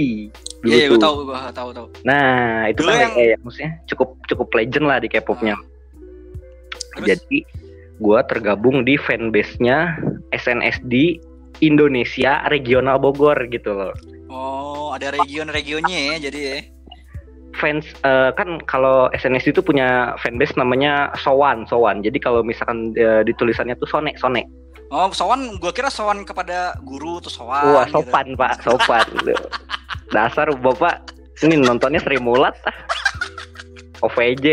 Iya, 0.62 0.74
iya, 0.76 0.86
tuh. 0.86 0.94
gue 0.94 1.00
tahu, 1.00 1.14
gue 1.26 1.36
tahu, 1.52 1.68
tahu. 1.74 1.86
Nah, 2.04 2.68
itu 2.70 2.80
Dulu 2.84 2.90
kan 2.92 3.00
yang- 3.00 3.14
kayak 3.16 3.36
maksudnya 3.42 3.72
cukup 3.84 4.08
cukup 4.28 4.48
legend 4.54 4.86
lah 4.86 4.98
di 5.00 5.08
K-popnya. 5.08 5.56
Terus? 6.96 7.06
Jadi 7.08 7.38
gua 7.98 8.20
tergabung 8.22 8.84
di 8.84 8.94
fanbase-nya 8.96 9.96
SNSD 10.30 11.18
Indonesia 11.60 12.42
Regional 12.48 12.98
Bogor 12.98 13.36
gitu 13.48 13.72
loh. 13.72 13.94
Oh, 14.26 14.90
ada 14.92 15.12
region-regionnya 15.12 15.98
ya, 16.12 16.16
jadi 16.18 16.38
ya. 16.40 16.58
Fans 17.52 17.84
eh, 18.00 18.30
kan 18.32 18.64
kalau 18.64 19.12
SNSD 19.12 19.52
itu 19.52 19.60
punya 19.60 20.16
fanbase 20.18 20.56
namanya 20.56 21.12
Sowan, 21.20 21.68
Sowan. 21.68 22.00
Jadi 22.00 22.16
kalau 22.16 22.40
misalkan 22.40 22.96
eh, 22.96 23.20
di 23.22 23.32
tulisannya 23.36 23.76
tuh 23.76 23.86
Sone, 23.86 24.16
Sone. 24.16 24.42
Oh, 24.92 25.08
sowan, 25.16 25.56
gue 25.56 25.72
kira 25.72 25.88
sowan 25.88 26.20
kepada 26.20 26.76
guru 26.84 27.16
tuh 27.24 27.32
sowan. 27.32 27.64
Wah, 27.64 27.88
gitu. 27.88 28.04
sopan, 28.04 28.36
Pak, 28.36 28.60
sopan. 28.60 29.08
Dasar 30.12 30.52
Bapak 30.52 31.08
ini 31.40 31.56
nontonnya 31.56 31.96
Sri 32.04 32.20
Mulat 32.20 32.52
ah. 32.68 32.76
OVJ 34.04 34.46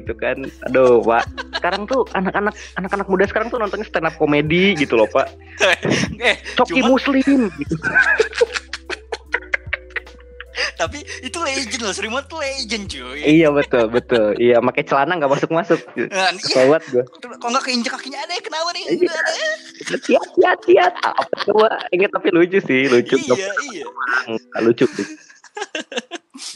gitu 0.00 0.16
kan. 0.16 0.40
Aduh, 0.72 1.04
Pak. 1.04 1.28
Sekarang 1.60 1.84
tuh 1.84 2.08
anak-anak 2.16 2.56
anak-anak 2.80 3.06
muda 3.12 3.28
sekarang 3.28 3.52
tuh 3.52 3.60
nontonnya 3.60 3.84
stand 3.84 4.08
up 4.08 4.16
komedi 4.16 4.72
gitu 4.72 4.96
loh, 4.96 5.08
Pak. 5.12 5.28
eh, 6.32 6.40
Coki 6.56 6.80
Cuman- 6.80 6.88
Muslim 6.88 7.52
gitu. 7.60 7.76
tapi 10.74 10.98
itu 11.20 11.36
legend 11.36 11.80
loh, 11.80 11.90
Srimot 11.90 12.24
tuh 12.24 12.38
legend 12.38 12.84
cuy. 12.86 13.20
iya 13.20 13.48
betul, 13.48 13.86
betul. 13.88 14.34
Iya, 14.36 14.58
pakai 14.60 14.82
celana 14.82 15.14
nggak 15.14 15.30
masuk-masuk. 15.30 15.80
Nah, 16.08 16.30
iya, 16.30 16.40
Sobat 16.40 16.82
gue. 16.88 17.04
kok 17.04 17.44
nggak 17.44 17.64
keinjek 17.64 17.92
kakinya 17.92 18.20
ada 18.20 18.34
kenapa 18.38 18.70
nih? 18.70 18.84
Iya. 18.96 19.16
Tiat, 19.98 20.28
tiat, 20.34 20.58
tiat. 20.64 20.92
Apa 21.00 21.34
coba? 21.44 21.68
Ingat 21.90 22.10
tapi 22.12 22.28
lucu 22.30 22.58
sih, 22.58 22.86
lucu. 22.86 23.14
Iya, 23.16 23.50
iya. 23.70 23.86
Lucu 24.58 24.86
sih. 24.88 25.06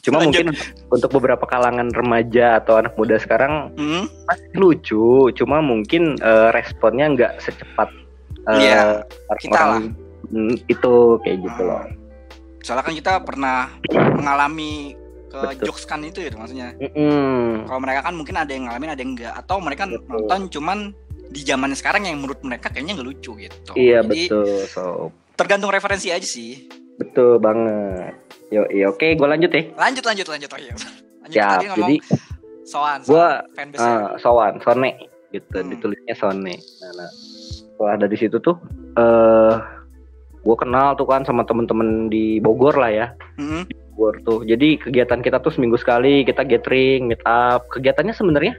Cuma 0.03 0.19
Lanjut. 0.19 0.43
mungkin 0.43 0.59
untuk 0.91 1.11
beberapa 1.13 1.47
kalangan 1.47 1.87
remaja 1.91 2.59
atau 2.59 2.77
anak 2.77 2.99
muda 2.99 3.15
sekarang 3.17 3.71
Hmm? 3.75 4.11
lucu. 4.53 5.31
Cuma 5.33 5.63
mungkin 5.63 6.19
eh, 6.19 6.49
responnya 6.51 7.07
nggak 7.09 7.33
secepat 7.39 7.87
eh, 8.49 8.59
Iya, 8.61 9.07
kita 9.39 9.55
orang-orang 9.55 9.95
mm, 10.29 10.55
itu 10.67 10.93
kayak 11.23 11.39
gitu 11.41 11.61
loh. 11.63 11.83
Soalnya 12.69 12.85
kan 12.85 12.93
kita 12.93 13.13
pernah 13.25 13.73
mengalami 14.13 14.93
ke 15.33 15.41
Betul. 15.57 15.73
jokes 15.73 15.89
kan 15.89 16.05
itu 16.05 16.21
ya 16.21 16.33
maksudnya. 16.37 16.77
Mm-mm. 16.77 17.65
Kalau 17.65 17.81
mereka 17.81 18.01
kan 18.05 18.13
mungkin 18.13 18.37
ada 18.37 18.53
yang 18.53 18.69
ngalamin, 18.69 18.93
ada 18.93 19.01
yang 19.01 19.13
enggak 19.17 19.33
atau 19.41 19.57
mereka 19.57 19.89
Betul. 19.89 20.05
nonton 20.05 20.41
cuman 20.53 20.79
di 21.33 21.41
zaman 21.45 21.73
sekarang 21.73 22.05
yang 22.05 22.21
menurut 22.21 22.45
mereka 22.45 22.69
kayaknya 22.69 23.01
nggak 23.01 23.09
lucu 23.09 23.33
gitu. 23.41 23.73
Iya 23.73 24.05
Jadi 24.05 24.29
betul, 24.29 24.53
so 24.69 25.09
tergantung 25.33 25.73
referensi 25.73 26.13
aja 26.13 26.25
sih. 26.25 26.69
betul 27.01 27.41
banget. 27.41 28.13
Yo, 28.51 28.69
iya 28.69 28.93
oke, 28.93 29.17
gue 29.17 29.29
lanjut 29.29 29.49
ya. 29.49 29.63
Lanjut 29.77 30.05
lanjut 30.05 30.27
lanjut 30.29 30.51
aja. 30.53 30.73
Lanjut 31.25 31.37
Siap. 31.41 31.51
tadi 31.57 31.67
ngomong 31.69 31.89
Jadi 31.89 31.97
soan, 32.65 32.99
gua, 33.05 33.27
soan 33.53 33.69
ah, 33.77 34.09
Sowan, 34.17 34.53
Sone 34.61 34.91
gitu, 35.29 35.57
Hmm. 35.61 35.69
ditulisnya 35.69 36.15
Sone. 36.17 36.55
Nah, 36.57 36.93
nah. 36.97 37.11
Setelah 37.77 37.95
dari 38.01 38.17
situ 38.17 38.37
tuh, 38.41 38.57
eh, 38.97 39.55
gue 40.49 40.57
kenal 40.57 40.97
tuh 40.97 41.05
kan 41.05 41.29
sama 41.29 41.45
temen-temen 41.45 42.09
di 42.09 42.41
Bogor 42.41 42.73
lah 42.73 42.89
ya. 42.89 43.07
Hmm. 43.37 43.69
Bogor 43.93 44.17
tuh. 44.25 44.41
Jadi 44.49 44.81
kegiatan 44.81 45.21
kita 45.21 45.45
tuh 45.45 45.53
seminggu 45.53 45.77
sekali 45.77 46.25
kita 46.25 46.41
gathering, 46.49 47.05
meet 47.05 47.21
up. 47.29 47.69
Kegiatannya 47.69 48.17
sebenarnya 48.17 48.57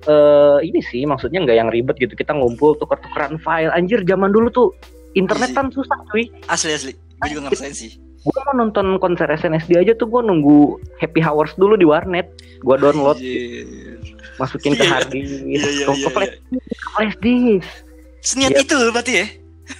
eh 0.00 0.58
ini 0.64 0.80
sih 0.80 1.04
maksudnya 1.04 1.40
nggak 1.40 1.56
yang 1.56 1.72
ribet 1.72 1.96
gitu. 1.96 2.12
Kita 2.12 2.36
ngumpul 2.36 2.76
tuker-tukeran 2.76 3.40
file. 3.40 3.72
Anjir 3.72 4.04
zaman 4.04 4.28
dulu 4.28 4.52
tuh 4.52 4.68
internet 5.16 5.52
Easy. 5.52 5.56
kan 5.56 5.66
susah 5.72 5.98
cuy. 6.12 6.28
Asli 6.44 6.76
asli. 6.76 6.92
Gue 6.92 7.28
juga 7.32 7.48
ngerasain 7.48 7.72
sih. 7.72 7.96
Gue 8.20 8.36
mau 8.44 8.52
nonton 8.52 9.00
konser 9.00 9.32
SNSD 9.32 9.80
aja 9.80 9.96
tuh 9.96 10.04
gue 10.04 10.20
nunggu 10.20 10.76
happy 11.00 11.24
hours 11.24 11.56
dulu 11.56 11.72
di 11.72 11.88
warnet. 11.88 12.28
Gue 12.60 12.76
download, 12.76 13.16
Anjir. 13.16 13.96
masukin 14.36 14.76
ke 14.76 14.84
Iya, 14.84 14.92
hard 14.92 15.08
disk, 15.08 15.40
Iya 15.40 15.68
iya 15.72 15.84
ke 15.88 15.92
iya. 15.96 16.08
flash, 16.12 16.36
iya. 17.00 17.08
disk. 17.16 17.72
Seniat 18.20 18.52
Iya. 18.52 18.60
itu 18.60 18.76
berarti 18.92 19.12
ya? 19.16 19.26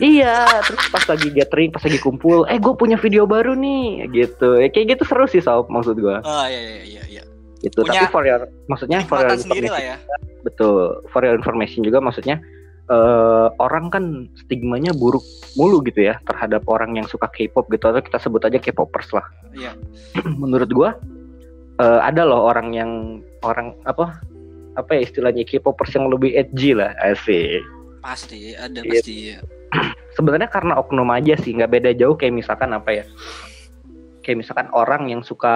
Iya, 0.00 0.48
terus 0.64 0.80
pas 0.88 1.04
lagi 1.04 1.28
gathering, 1.28 1.70
pas 1.70 1.84
lagi 1.84 2.00
kumpul, 2.00 2.48
eh 2.48 2.56
gue 2.56 2.72
punya 2.72 2.96
video 2.96 3.28
baru 3.28 3.52
nih, 3.52 4.08
gitu. 4.10 4.56
Ya, 4.56 4.72
kayak 4.72 4.96
gitu 4.96 5.04
seru 5.04 5.28
sih 5.28 5.44
sob, 5.44 5.68
maksud 5.68 5.94
gue. 5.94 6.16
Oh 6.24 6.44
iya 6.48 6.60
iya 6.60 6.82
iya 6.82 7.02
iya. 7.06 7.22
Gitu. 7.60 7.84
Punya 7.84 8.08
Tapi 8.08 8.12
for 8.12 8.24
your, 8.24 8.48
maksudnya 8.64 9.04
for 9.04 9.20
your 9.20 9.36
sendiri 9.36 9.68
lah 9.68 9.76
information- 9.76 10.00
ya. 10.08 10.40
Betul. 10.40 10.80
For 11.12 11.20
your 11.20 11.36
information 11.36 11.84
juga 11.84 12.00
maksudnya 12.00 12.40
eh 12.90 13.48
orang 13.62 13.86
kan 13.86 14.04
stigmanya 14.34 14.90
buruk 14.90 15.22
mulu 15.54 15.78
gitu 15.84 16.10
ya 16.10 16.18
terhadap 16.26 16.66
orang 16.66 16.98
yang 16.98 17.06
suka 17.06 17.30
K-pop 17.30 17.70
gitu 17.70 17.86
atau 17.86 18.02
kita 18.02 18.18
sebut 18.18 18.42
aja 18.42 18.58
K-popers 18.58 19.14
lah. 19.14 19.22
Iya. 19.54 19.76
Menurut 20.42 20.72
gua 20.72 20.96
eh, 21.76 22.00
ada 22.02 22.24
loh 22.26 22.48
orang 22.48 22.72
yang 22.72 22.90
orang 23.44 23.76
apa 23.84 24.18
apa 24.74 24.90
ya 24.96 25.06
istilahnya 25.06 25.46
K-popers 25.46 25.92
yang 25.94 26.08
lebih 26.10 26.34
edgy 26.34 26.74
lah 26.74 26.90
asik. 26.98 27.62
Pasti 28.02 28.56
ada 28.58 28.80
Iya. 28.80 28.90
pasti. 28.90 29.14
ya. 29.28 29.38
Sebenarnya 30.14 30.50
karena 30.50 30.76
oknum 30.76 31.08
aja 31.14 31.38
sih 31.38 31.54
nggak 31.54 31.70
beda 31.70 31.90
jauh 31.96 32.18
kayak 32.18 32.34
misalkan 32.34 32.74
apa 32.74 32.90
ya? 32.92 33.04
Kayak 34.20 34.44
misalkan 34.44 34.68
orang 34.74 35.08
yang 35.08 35.22
suka 35.24 35.54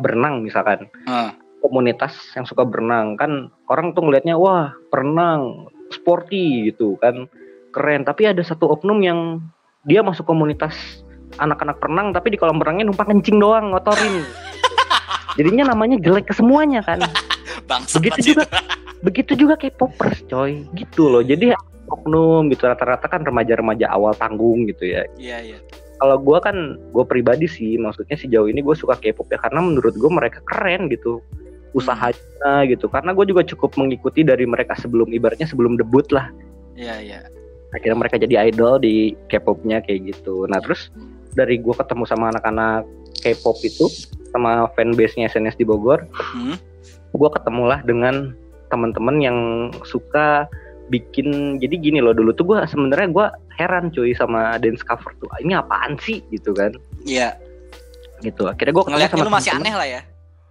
berenang 0.00 0.42
misalkan. 0.42 0.88
Ah. 1.06 1.36
komunitas 1.60 2.16
yang 2.32 2.48
suka 2.48 2.64
berenang 2.64 3.20
kan 3.20 3.52
orang 3.68 3.92
tuh 3.92 4.08
ngelihatnya 4.08 4.32
wah 4.32 4.72
berenang 4.88 5.68
sporty 5.92 6.72
gitu 6.72 6.96
kan. 6.96 7.28
Keren 7.70 8.02
tapi 8.08 8.24
ada 8.24 8.40
satu 8.40 8.72
oknum 8.72 9.04
yang 9.04 9.44
dia 9.84 10.00
masuk 10.00 10.24
komunitas 10.24 11.04
anak-anak 11.36 11.76
renang 11.84 12.16
tapi 12.16 12.32
di 12.32 12.40
kolam 12.40 12.58
renangnya 12.58 12.88
numpang 12.88 13.12
kencing 13.12 13.36
doang 13.36 13.76
ngotorin. 13.76 14.24
Jadinya 15.38 15.76
namanya 15.76 16.00
jelek 16.00 16.32
ke 16.32 16.34
semuanya 16.34 16.80
kan. 16.80 17.04
Bangsa 17.68 18.00
Begitu 18.00 18.34
juga. 18.34 18.48
Begitu 19.00 19.32
juga 19.36 19.56
kayak 19.56 19.76
popers 19.80 20.20
coy. 20.28 20.64
Gitu 20.76 21.08
loh. 21.08 21.24
Jadi 21.24 21.52
oknum 21.90 22.46
gitu 22.54 22.70
rata-rata 22.70 23.10
kan 23.10 23.26
remaja-remaja 23.26 23.90
awal 23.90 24.14
tanggung 24.14 24.64
gitu 24.70 24.86
ya. 24.86 25.04
Iya 25.18 25.38
iya. 25.42 25.60
kalau 26.00 26.16
gua 26.16 26.40
kan 26.40 26.80
gue 26.96 27.04
pribadi 27.04 27.44
sih 27.44 27.76
maksudnya 27.76 28.16
sejauh 28.16 28.48
ini 28.48 28.64
gue 28.64 28.72
suka 28.72 28.96
K-pop 28.96 29.28
ya 29.28 29.36
karena 29.36 29.60
menurut 29.60 29.92
gue 29.92 30.08
mereka 30.08 30.40
keren 30.48 30.88
gitu. 30.88 31.20
Usahanya 31.76 32.64
gitu. 32.64 32.88
Karena 32.88 33.12
gue 33.12 33.28
juga 33.28 33.44
cukup 33.44 33.76
mengikuti 33.76 34.24
dari 34.24 34.48
mereka 34.48 34.72
sebelum 34.80 35.12
ibaratnya 35.12 35.44
sebelum 35.44 35.76
debut 35.76 36.08
lah. 36.08 36.32
Iya 36.72 36.96
iya. 37.04 37.20
akhirnya 37.70 38.02
mereka 38.02 38.18
jadi 38.18 38.50
idol 38.50 38.82
di 38.82 39.14
K-popnya 39.30 39.78
kayak 39.84 40.10
gitu. 40.10 40.42
Nah 40.50 40.58
terus 40.58 40.90
dari 41.38 41.60
gue 41.60 41.74
ketemu 41.76 42.02
sama 42.08 42.34
anak-anak 42.34 42.82
K-pop 43.22 43.60
itu 43.62 43.86
sama 44.32 44.66
fanbase-nya 44.74 45.28
SNS 45.30 45.58
di 45.58 45.66
Bogor 45.66 46.06
Hmm. 46.16 46.56
gue 47.10 47.30
ketemulah 47.34 47.82
dengan 47.82 48.34
teman-teman 48.70 49.18
yang 49.18 49.38
suka 49.84 50.46
bikin 50.90 51.58
jadi 51.62 51.74
gini 51.78 51.98
loh 52.02 52.10
dulu 52.10 52.34
tuh 52.34 52.46
gue 52.50 52.58
sebenarnya 52.66 53.08
gue 53.14 53.26
heran 53.58 53.94
cuy 53.94 54.10
sama 54.10 54.58
dance 54.58 54.82
cover 54.82 55.14
tuh 55.22 55.30
ini 55.42 55.54
apaan 55.54 55.94
sih? 56.02 56.22
Gitu 56.30 56.50
kan. 56.54 56.74
Iya. 57.04 57.34
gitu 58.20 58.44
akhirnya 58.44 58.76
gue 58.76 58.84
Ngeliatnya 58.84 59.24
lu 59.24 59.32
masih 59.32 59.52
aneh 59.56 59.72
lah 59.72 59.88
ya. 59.88 60.00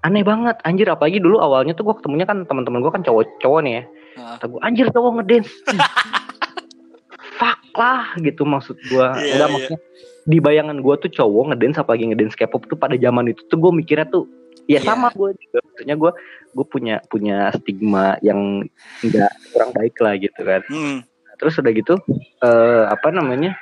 aneh 0.02 0.26
banget 0.26 0.58
anjir 0.66 0.90
apalagi 0.90 1.22
dulu 1.22 1.38
awalnya 1.38 1.78
tuh 1.78 1.86
gue 1.86 1.96
ketemunya 2.02 2.26
kan 2.26 2.42
teman-teman 2.50 2.82
gue 2.82 2.90
kan 2.90 3.04
cowok-cowok 3.06 3.60
nih 3.62 3.74
ya. 3.78 3.84
Kata 4.18 4.46
gue 4.50 4.60
anjir 4.66 4.86
cowok 4.90 5.12
ngedance. 5.22 5.52
Fuck 7.40 7.62
lah 7.78 8.12
gitu 8.20 8.44
maksud 8.44 8.76
gue 8.90 9.06
Iya, 9.06 9.38
enggak 9.38 9.48
iya. 9.48 9.54
maksudnya 9.54 9.80
di 10.26 10.38
bayangan 10.42 10.78
gue 10.82 10.96
tuh 11.00 11.12
cowok 11.14 11.44
ngedance 11.54 11.78
apalagi 11.80 12.10
ngedance 12.12 12.36
K-pop 12.36 12.68
tuh 12.68 12.76
pada 12.76 12.98
zaman 12.98 13.32
itu 13.32 13.42
tuh 13.48 13.58
gue 13.62 13.72
mikirnya 13.72 14.08
tuh 14.10 14.26
ya 14.70 14.78
Iya. 14.78 14.86
sama 14.86 15.10
gue 15.12 15.34
juga 15.36 15.58
maksudnya 15.60 15.96
gue 15.96 16.12
gue 16.52 16.66
punya 16.68 16.96
punya 17.04 17.38
stigma 17.52 18.22
yang 18.22 18.62
enggak 19.02 19.34
kurang 19.50 19.72
baik 19.74 19.96
lah 19.98 20.14
gitu 20.16 20.40
kan 20.40 20.62
Hmm. 20.64 20.98
terus 21.36 21.58
udah 21.58 21.72
gitu 21.72 21.98
eh 22.40 22.84
apa 22.86 23.10
namanya 23.10 23.58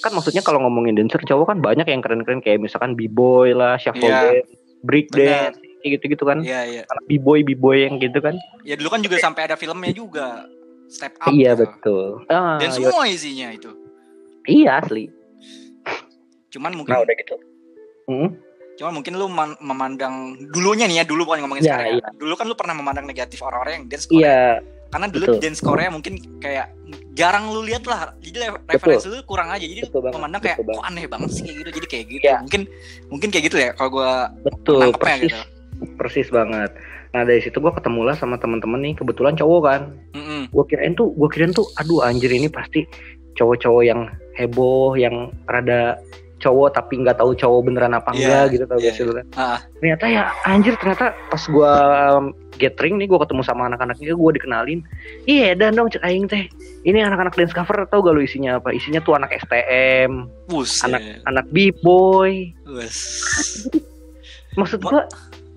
kan 0.00 0.10
maksudnya 0.10 0.42
kalau 0.42 0.58
ngomongin 0.60 0.98
dancer 0.98 1.22
cowok 1.22 1.46
kan 1.46 1.58
banyak 1.60 1.86
yang 1.86 2.02
keren-keren 2.02 2.38
kayak 2.38 2.58
misalkan 2.58 2.92
b-boy 2.92 3.52
lah 3.52 3.78
shuffle 3.78 4.02
Iya. 4.02 4.42
dance 4.42 4.50
break 4.82 5.06
dance 5.08 5.54
kayak 5.78 5.90
gitu-gitu 5.96 6.24
kan 6.24 6.42
Iya, 6.42 6.60
iya. 6.68 6.82
b-boy 7.04 7.42
b-boy 7.44 7.86
yang 7.86 7.96
gitu 7.96 8.18
kan 8.18 8.34
Ya 8.62 8.74
dulu 8.74 8.90
kan 8.90 9.00
juga 9.00 9.16
sampai 9.16 9.46
ada 9.46 9.54
filmnya 9.54 9.90
juga. 9.92 10.46
Step 10.88 11.16
up. 11.16 11.30
iya 11.30 11.54
gitu. 11.54 11.62
betul 11.64 12.04
ah, 12.28 12.58
Dan 12.58 12.68
iya, 12.68 12.76
semua 12.76 13.06
isinya 13.06 13.48
itu. 13.48 13.70
iya 14.44 14.76
asli 14.76 15.06
Cuman 16.50 16.74
mungkin 16.74 16.90
nah 16.90 17.00
udah 17.00 17.14
gitu 17.14 17.36
Hmm, 18.02 18.34
cuman 18.82 18.98
mungkin 18.98 19.14
lu 19.14 19.30
man- 19.30 19.54
memandang 19.62 20.14
dulunya 20.50 20.90
nih 20.90 21.00
ya, 21.00 21.04
dulu 21.06 21.22
bukan 21.22 21.46
ngomongin 21.46 21.62
Ya, 21.62 21.78
sekarang 21.78 21.86
ya. 21.86 21.94
iya. 22.02 22.08
Dulu 22.18 22.34
kan 22.34 22.46
lu 22.50 22.58
pernah 22.58 22.74
memandang 22.74 23.06
negatif 23.06 23.38
orang-orang 23.38 23.72
yang 23.78 23.84
dance 23.86 24.10
Korea. 24.10 24.18
iya 24.18 24.38
Karena 24.90 25.06
dulu 25.08 25.24
betul. 25.24 25.34
di 25.34 25.40
dance 25.40 25.62
Korea 25.62 25.88
mungkin 25.88 26.14
kayak 26.36 26.66
jarang 27.14 27.48
lu 27.48 27.62
lihat 27.62 27.86
lah. 27.86 28.12
Jadi 28.18 28.36
referensi 28.66 29.06
lu 29.08 29.22
kurang 29.22 29.48
aja. 29.48 29.62
Jadi 29.62 29.86
Betul 29.86 30.02
banget, 30.02 30.14
memandang 30.18 30.42
kayak 30.42 30.58
betul 30.60 30.74
kok 30.74 30.84
aneh 30.84 31.04
banget 31.06 31.30
sih 31.30 31.42
kayak 31.46 31.56
gitu. 31.56 31.70
Jadi 31.78 31.86
kayak 31.86 32.04
gitu. 32.10 32.24
Iya. 32.26 32.36
Mungkin 32.42 32.62
mungkin 33.08 33.28
kayak 33.30 33.44
gitu 33.48 33.56
ya 33.56 33.70
kalau 33.72 33.90
gua 33.94 34.10
betul 34.42 34.90
persis 34.98 35.30
gitu. 35.30 35.40
persis 35.96 36.28
banget 36.28 36.70
nah 37.12 37.28
dari 37.28 37.44
situ 37.44 37.60
gue 37.60 37.68
ketemu 37.68 38.08
lah 38.08 38.16
sama 38.16 38.40
teman-teman 38.40 38.80
nih 38.80 38.96
kebetulan 38.96 39.36
cowok 39.36 39.60
kan 39.68 39.82
Mm-mm. 40.16 40.48
gue 40.48 40.64
kirain 40.64 40.96
tuh 40.96 41.12
gue 41.12 41.28
kirain 41.28 41.52
tuh 41.52 41.68
aduh 41.76 42.00
anjir 42.00 42.32
ini 42.32 42.48
pasti 42.48 42.88
cowok-cowok 43.36 43.82
yang 43.84 44.08
heboh 44.32 44.96
yang 44.96 45.28
rada 45.44 46.00
cowok 46.42 46.74
tapi 46.74 46.98
nggak 46.98 47.16
tahu 47.16 47.32
cowok 47.32 47.60
beneran 47.62 47.92
apa 47.92 48.10
enggak 48.10 48.44
gitu 48.50 48.64
tau 48.64 48.76
sih 48.76 49.02
lu 49.02 49.14
kan? 49.14 49.26
Ah. 49.32 49.58
ternyata 49.78 50.04
ya 50.06 50.22
anjir 50.42 50.74
ternyata 50.74 51.14
pas 51.26 51.40
gue 51.40 51.72
gathering 52.54 52.94
nih 52.96 53.06
gue 53.06 53.16
ketemu 53.16 53.42
sama 53.42 53.64
anak-anaknya 53.64 54.12
gue 54.12 54.32
dikenalin 54.32 54.80
iya 55.24 55.54
dan 55.54 55.72
dong 55.72 55.86
cek 55.86 56.02
aing 56.02 56.26
teh 56.26 56.50
ini 56.82 56.98
anak-anak 56.98 57.32
dance 57.32 57.50
cover 57.50 57.86
tau 57.86 58.00
gak 58.00 58.12
lu 58.12 58.20
isinya 58.20 58.58
apa 58.58 58.70
isinya 58.70 58.98
tuh 58.98 59.14
anak 59.14 59.30
STM 59.36 60.26
Buset. 60.44 60.84
anak 60.84 61.00
anak 61.24 61.46
b-boy 61.48 62.50
maksud 64.52 64.80
gue 64.80 65.00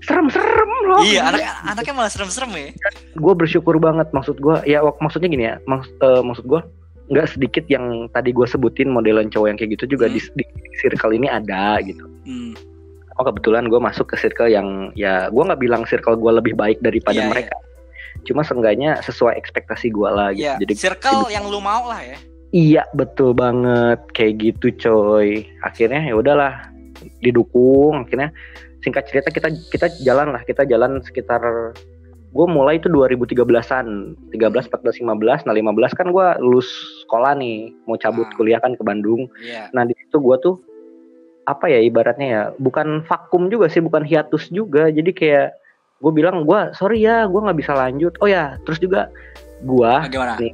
serem-serem 0.02 0.72
loh 0.86 1.02
Iya, 1.02 1.22
anak 1.28 1.42
anaknya 1.68 1.94
malah 1.96 2.12
serem-serem 2.12 2.52
ya. 2.54 2.70
gue 3.12 3.34
bersyukur 3.34 3.76
banget 3.78 4.08
maksud 4.12 4.38
gue 4.38 4.62
ya 4.64 4.80
wak- 4.80 5.00
maksudnya 5.00 5.28
gini 5.28 5.46
ya 5.46 5.56
maks- 5.66 5.92
eh, 5.92 6.22
maksud 6.22 6.46
gue 6.46 6.62
nggak 7.06 7.28
sedikit 7.28 7.66
yang 7.68 7.86
tadi 8.10 8.30
gue 8.30 8.46
sebutin 8.46 8.88
modelan 8.88 9.28
cowok 9.28 9.48
yang 9.48 9.58
kayak 9.60 9.78
gitu 9.78 9.86
juga 9.92 10.06
Hmm. 10.08 10.16
di, 10.16 10.20
di 10.34 10.44
circle 10.86 11.14
ini 11.14 11.26
ada 11.26 11.82
gitu. 11.82 12.06
Hmm. 12.26 12.54
oh 13.16 13.24
kebetulan 13.24 13.66
gue 13.66 13.80
masuk 13.80 14.12
ke 14.12 14.20
circle 14.20 14.46
yang 14.46 14.92
ya 14.92 15.32
gue 15.32 15.40
nggak 15.40 15.58
bilang 15.58 15.88
circle 15.88 16.14
gue 16.14 16.32
lebih 16.36 16.52
baik 16.54 16.84
daripada 16.84 17.16
Iya, 17.18 17.32
mereka. 17.32 17.56
Cuma 18.24 18.44
seenggaknya 18.44 19.00
sesuai 19.02 19.34
ekspektasi 19.36 19.88
gue 19.90 20.10
lah 20.10 20.30
gitu. 20.32 20.46
Iya, 20.46 20.60
jadi 20.60 20.74
circle 20.76 21.30
yang 21.30 21.48
lu 21.48 21.58
mau 21.58 21.88
lah 21.88 22.04
ya. 22.04 22.18
iya 22.52 22.84
betul 22.92 23.32
banget. 23.32 24.04
Kayak 24.12 24.34
gitu 24.42 24.68
coy. 24.78 25.48
Akhirnya 25.62 26.04
ya 26.04 26.14
udahlah 26.14 26.68
didukung. 27.20 28.04
Akhirnya 28.04 28.36
singkat 28.82 29.08
cerita 29.08 29.30
kita 29.30 29.48
kita 29.70 29.88
jalan 30.02 30.36
lah. 30.36 30.42
Kita 30.42 30.64
jalan 30.64 31.00
sekitar 31.02 31.42
gue 32.36 32.48
mulai 32.52 32.76
itu 32.76 32.92
2013an 32.92 33.88
13 34.28 34.68
14 34.68 35.08
15 35.08 35.48
nah 35.48 35.56
15 35.56 35.56
kan 35.94 36.08
gue 36.10 36.28
lulus 36.42 36.68
sekolah 37.04 37.32
nih. 37.38 37.72
Mau 37.86 37.96
cabut 37.96 38.28
Ah. 38.28 38.36
kuliah 38.36 38.60
kan 38.60 38.76
ke 38.76 38.84
Bandung. 38.84 39.32
Iya. 39.40 39.72
nah 39.72 39.84
di 39.84 39.96
situ 39.96 40.18
gue 40.18 40.36
tuh 40.42 40.60
apa 41.46 41.66
ya 41.68 41.80
ibaratnya 41.80 42.28
ya 42.28 42.42
bukan 42.56 43.02
vakum 43.04 43.48
juga 43.48 43.66
sih 43.66 43.80
bukan 43.80 44.02
hiatus 44.02 44.50
juga 44.50 44.90
jadi 44.90 45.12
kayak 45.12 45.48
gue 45.96 46.12
bilang 46.12 46.44
gue 46.44 46.60
sorry 46.72 47.00
ya 47.00 47.24
gue 47.24 47.38
nggak 47.38 47.56
bisa 47.56 47.72
lanjut 47.72 48.14
oh 48.18 48.26
ya 48.26 48.58
terus 48.62 48.78
juga 48.78 49.08
gue 49.62 49.92
nih. 50.38 50.54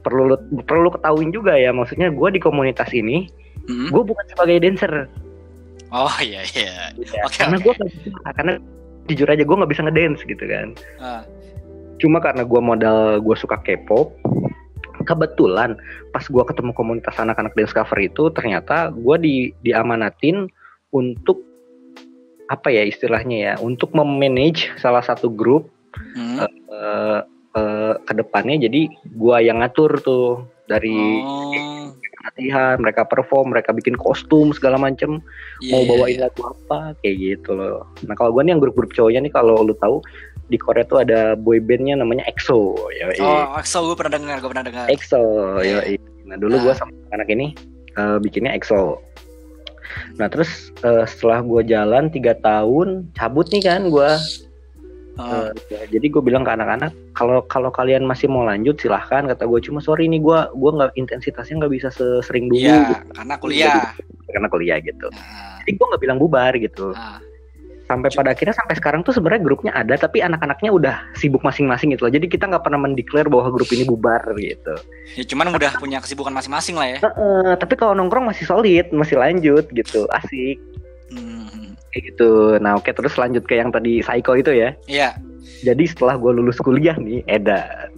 perlu 0.00 0.22
lu- 0.28 0.42
perlu 0.62 0.88
ketahuin 0.88 1.30
juga 1.30 1.54
ya 1.54 1.70
maksudnya 1.70 2.08
gue 2.08 2.28
di 2.30 2.38
komunitas 2.38 2.90
ini 2.90 3.26
Hmm? 3.66 3.90
gue 3.90 3.98
bukan 4.00 4.22
sebagai 4.28 4.62
dancer 4.62 5.10
Oh 5.88 6.14
iya 6.18 6.38
iya. 6.48 6.94
Oke, 7.22 7.34
karena 7.34 7.58
oke. 7.58 7.66
gue 7.66 7.74
karena 8.32 8.52
jujur 9.06 9.26
aja 9.26 9.42
gue 9.42 9.56
nggak 9.56 9.70
bisa 9.70 9.82
ngedance 9.82 10.22
gitu 10.22 10.44
kan 10.44 10.68
Ah. 10.96 11.22
cuma 11.96 12.18
karena 12.18 12.42
gue 12.42 12.60
modal 12.60 13.18
gue 13.18 13.34
suka 13.34 13.58
K-pop 13.58 14.14
kebetulan 15.06 15.78
pas 16.10 16.26
gue 16.26 16.42
ketemu 16.42 16.74
komunitas 16.74 17.16
anak-anak 17.16 17.54
dance 17.54 17.72
cover 17.72 17.98
itu 18.02 18.28
ternyata 18.34 18.90
gue 18.90 19.16
di 19.22 19.34
diamanatin 19.62 20.50
untuk 20.90 21.40
apa 22.50 22.70
ya 22.70 22.82
istilahnya 22.86 23.36
ya 23.38 23.54
untuk 23.62 23.94
memanage 23.94 24.70
salah 24.78 25.02
satu 25.02 25.30
grup 25.30 25.70
Hmm. 26.12 26.44
eh 26.44 27.20
eh, 27.56 27.94
ke 28.04 28.12
depannya 28.12 28.68
jadi 28.68 28.92
gue 28.92 29.36
yang 29.40 29.64
ngatur 29.64 29.96
tuh 30.04 30.44
dari 30.68 31.24
Oh. 31.24 31.85
Latihan 32.26 32.74
mereka 32.76 33.06
perform 33.06 33.54
mereka 33.54 33.70
bikin 33.70 33.94
kostum 33.94 34.50
segala 34.50 34.76
macem 34.76 35.22
Iya, 35.62 35.70
mau 35.72 35.80
iya, 35.82 35.88
bawain 35.88 36.16
iya. 36.18 36.22
lagu 36.26 36.40
apa 36.42 36.78
kayak 37.00 37.16
gitu 37.16 37.50
loh. 37.54 37.86
Nah 38.04 38.14
kalau 38.14 38.34
gue 38.34 38.42
nih 38.42 38.52
yang 38.52 38.60
grup-grup 38.60 38.90
cowoknya 38.92 39.20
nih 39.24 39.32
kalau 39.32 39.62
lu 39.62 39.72
tahu 39.78 40.02
di 40.46 40.58
Korea 40.58 40.82
tuh 40.82 41.02
ada 41.02 41.34
boy 41.34 41.58
bandnya 41.58 41.98
namanya 41.98 42.22
EXO, 42.30 42.78
ya 42.94 43.10
Oh, 43.18 43.58
so 43.66 43.82
gue 43.82 43.98
pernah 43.98 44.14
dengar, 44.14 44.38
gue 44.38 44.46
pernah 44.46 44.62
dengar. 44.62 44.86
EXO, 44.86 45.22
yoi. 45.58 45.98
Nah 46.22 46.36
dulu 46.38 46.58
gue 46.60 46.70
Ah. 46.70 46.78
sama 46.78 46.92
anak 47.10 47.26
ini 47.30 47.54
eh, 47.94 48.18
bikinnya 48.22 48.54
EXO. 48.54 48.98
Nah 50.18 50.26
terus 50.28 50.70
eh, 50.82 51.04
setelah 51.06 51.40
gue 51.42 51.62
jalan 51.66 52.10
tiga 52.10 52.34
tahun 52.36 53.10
cabut 53.14 53.46
nih 53.50 53.62
kan 53.64 53.88
gue. 53.88 54.10
Oh. 55.16 55.48
jadi 55.88 56.06
gue 56.06 56.20
bilang 56.20 56.44
ke 56.44 56.52
anak-anak 56.52 56.92
kalau 57.12 57.40
kalau 57.42 57.72
kalian 57.72 58.04
masih 58.04 58.28
mau 58.28 58.44
lanjut 58.44 58.76
silahkan 58.76 59.24
kata 59.24 59.44
gue 59.44 59.60
cuma 59.60 59.80
sorry 59.80 60.06
nih 60.06 60.20
gue 60.20 60.38
gua 60.52 60.70
nggak 60.74 60.92
intensitasnya 60.94 61.56
nggak 61.56 61.72
bisa 61.72 61.88
sesering 61.88 62.46
dulu 62.46 62.60
Iya, 62.60 62.76
gitu, 62.84 62.94
karena 63.16 63.34
kuliah. 63.36 63.82
karena 64.26 64.48
kuliah 64.50 64.78
gitu. 64.78 65.08
Ah, 65.10 65.56
Jadi 65.60 65.72
gue 65.72 65.86
nggak 65.88 66.02
bilang 66.02 66.18
bubar 66.18 66.52
gitu. 66.54 66.92
ah. 66.92 67.16
sampai 67.86 68.10
pada 68.10 68.34
akhirnya 68.34 68.50
sampai 68.50 68.74
sekarang 68.74 69.00
tuh 69.00 69.14
sebenarnya 69.14 69.40
grupnya 69.40 69.70
ada 69.70 69.94
tapi 69.94 70.18
anak-anaknya 70.18 70.74
udah 70.74 70.96
sibuk 71.14 71.40
masing-masing 71.40 71.94
gitu 71.94 72.02
loh 72.02 72.10
jadi 72.10 72.26
kita 72.26 72.50
nggak 72.50 72.66
pernah 72.66 72.82
mendeklar 72.82 73.30
bahwa 73.30 73.46
grup 73.48 73.70
ini 73.70 73.86
bubar 73.86 74.26
gitu 74.34 74.74
Ya 75.14 75.22
cuman 75.22 75.54
udah 75.54 75.78
punya 75.78 76.02
kesibukan 76.02 76.34
masing-masing 76.34 76.74
lah 76.74 76.92
ya. 76.92 76.98
Heeh, 76.98 77.54
tapi 77.56 77.78
kalau 77.78 77.94
nongkrong 77.94 78.26
masih 78.26 78.42
solid 78.42 78.90
masih 78.90 79.16
lanjut 79.16 79.70
gitu 79.70 80.02
asik. 80.10 80.58
Kayak 81.96 82.12
gitu 82.12 82.30
nah 82.60 82.76
oke 82.76 82.92
terus 82.92 83.16
lanjut 83.16 83.40
ke 83.42 83.56
yang 83.56 83.72
tadi 83.72 84.04
Psycho 84.04 84.36
itu 84.36 84.52
ya 84.52 84.76
Iya. 84.84 85.16
jadi 85.64 85.84
setelah 85.88 86.20
gue 86.20 86.28
lulus 86.36 86.60
kuliah 86.60 86.92
nih 86.94 87.24
Eda 87.24 87.88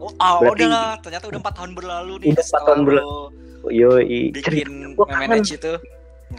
Oh, 0.00 0.08
ah, 0.16 0.40
Berarti- 0.40 0.64
udah 0.64 0.68
lah. 0.72 0.90
Ternyata 1.04 1.28
udah 1.28 1.40
empat 1.44 1.54
tahun 1.60 1.72
berlalu 1.76 2.12
nih. 2.24 2.32
Udah 2.32 2.40
empat 2.40 2.62
tahun 2.64 2.80
lu 2.88 3.04
yoi 3.68 4.32
Bikin 4.32 4.96
manage 4.96 5.52
itu. 5.52 5.72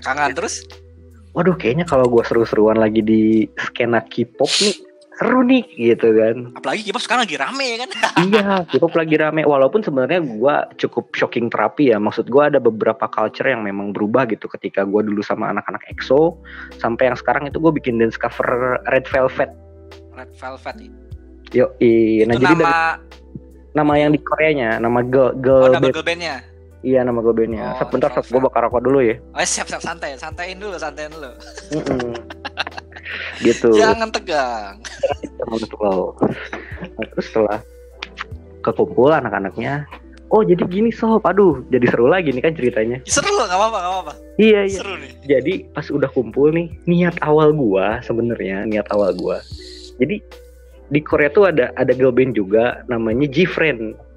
Kangen 0.01 0.33
terus? 0.33 0.65
waduh 1.31 1.53
kayaknya 1.53 1.85
kalau 1.85 2.09
gue 2.09 2.23
seru-seruan 2.25 2.75
lagi 2.75 2.99
di 2.99 3.21
skena 3.55 4.01
K-pop 4.01 4.49
nih 4.59 4.75
seru 5.21 5.45
nih 5.45 5.61
gitu 5.77 6.17
kan 6.17 6.49
Apalagi 6.57 6.81
K-pop 6.89 7.03
sekarang 7.05 7.29
lagi 7.29 7.37
rame 7.37 7.65
ya 7.69 7.77
kan? 7.85 7.89
iya, 8.25 8.45
K-pop 8.65 8.93
lagi 8.97 9.15
rame. 9.21 9.45
Walaupun 9.45 9.85
sebenarnya 9.85 10.17
gua 10.25 10.65
cukup 10.81 11.13
shocking 11.13 11.53
terapi 11.53 11.93
ya. 11.93 12.01
Maksud 12.01 12.25
gua 12.33 12.49
ada 12.49 12.57
beberapa 12.57 13.05
culture 13.05 13.45
yang 13.45 13.61
memang 13.61 13.93
berubah 13.93 14.25
gitu 14.25 14.49
ketika 14.49 14.81
gua 14.81 15.05
dulu 15.05 15.21
sama 15.21 15.53
anak-anak 15.53 15.85
EXO 15.93 16.41
sampai 16.81 17.13
yang 17.13 17.17
sekarang 17.17 17.45
itu 17.45 17.61
gue 17.61 17.69
bikin 17.69 18.01
dance 18.01 18.17
cover 18.17 18.81
Red 18.89 19.05
Velvet. 19.13 19.53
Red 20.17 20.33
Velvet. 20.33 20.77
Yo, 21.53 21.69
nah 22.25 22.33
itu 22.33 22.41
jadi 22.41 22.55
nama 22.57 22.65
dari 22.65 22.73
nama 23.71 23.93
yang 23.99 24.11
di 24.15 24.19
Koreanya, 24.19 24.79
nama 24.79 24.99
girl, 25.03 25.31
oh, 25.31 25.39
girl 25.39 25.71
nama 25.71 25.83
band. 25.83 25.93
girl 25.95 26.05
bandnya. 26.07 26.35
Iya, 26.81 27.05
nama 27.05 27.21
girl 27.21 27.37
bandnya. 27.37 27.77
Oh, 27.77 27.79
Sebentar, 27.85 28.09
gue 28.09 28.41
bakar 28.41 28.65
rokok 28.65 28.81
dulu 28.81 29.05
ya. 29.05 29.21
Oh 29.37 29.45
siap 29.45 29.69
siap 29.69 29.85
santai, 29.85 30.17
santaiin 30.17 30.57
dulu, 30.57 30.81
santaiin 30.81 31.13
dulu. 31.13 31.29
Gitu. 33.45 33.69
Jangan 33.75 34.09
tegang. 34.13 34.79
Nah, 35.41 37.05
terus 37.11 37.25
setelah 37.27 37.59
kekumpul 38.61 39.11
anak-anaknya, 39.11 39.83
oh 40.31 40.45
jadi 40.45 40.63
gini 40.69 40.93
sob, 40.93 41.25
aduh 41.25 41.65
jadi 41.73 41.91
seru 41.91 42.07
lagi 42.07 42.31
nih 42.31 42.43
kan 42.45 42.53
ceritanya. 42.55 42.97
Seru 43.03 43.29
nggak 43.29 43.51
apa-apa, 43.51 43.77
nggak 43.77 43.91
apa-apa. 43.91 44.13
Iya 44.39 44.61
iya. 44.69 44.79
Seru 44.79 44.93
nih. 44.97 45.11
jadi 45.27 45.53
pas 45.69 45.85
udah 45.91 46.09
kumpul 46.09 46.49
nih 46.55 46.71
niat 46.89 47.19
awal 47.21 47.53
gua 47.53 48.01
sebenarnya 48.01 48.65
niat 48.65 48.89
awal 48.89 49.13
gua 49.13 49.37
jadi 50.01 50.17
di 50.91 50.99
Korea 51.03 51.29
tuh 51.29 51.51
ada 51.51 51.69
ada 51.77 51.93
girl 51.93 52.15
band 52.15 52.33
juga 52.33 52.81
namanya 52.89 53.29
G-Friend 53.29 54.09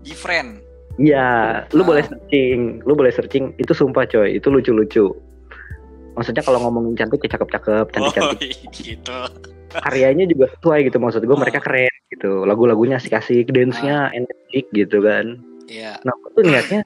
G-Friend. 0.00 0.59
Iya, 1.00 1.28
lu 1.72 1.80
Ah. 1.80 1.86
boleh 1.88 2.04
searching, 2.04 2.60
lu 2.84 2.92
boleh 2.92 3.08
searching. 3.08 3.56
Itu 3.56 3.72
sumpah 3.72 4.04
coy, 4.04 4.36
itu 4.36 4.46
lucu-lucu. 4.46 5.08
maksudnya 6.10 6.42
kalau 6.42 6.58
ngomongin 6.60 6.98
cantik 6.98 7.22
ya 7.22 7.32
cakep-cakep 7.32 7.86
Oh, 7.86 7.92
cantik-cantik 8.10 8.50
gitu. 8.76 9.18
karyanya 9.72 10.26
juga 10.26 10.50
sesuai 10.52 10.90
gitu 10.90 10.98
maksud 10.98 11.22
gue 11.22 11.30
Oh. 11.30 11.38
mereka 11.38 11.62
keren 11.62 11.88
gitu 12.10 12.42
lagu-lagunya 12.42 12.98
asik-asik 12.98 13.48
dance-nya 13.48 14.10
energik 14.10 14.66
gitu 14.74 15.00
kan 15.00 15.38
Iya. 15.64 16.02
nah 16.02 16.12
gue 16.12 16.30
tuh 16.34 16.42
niatnya 16.44 16.82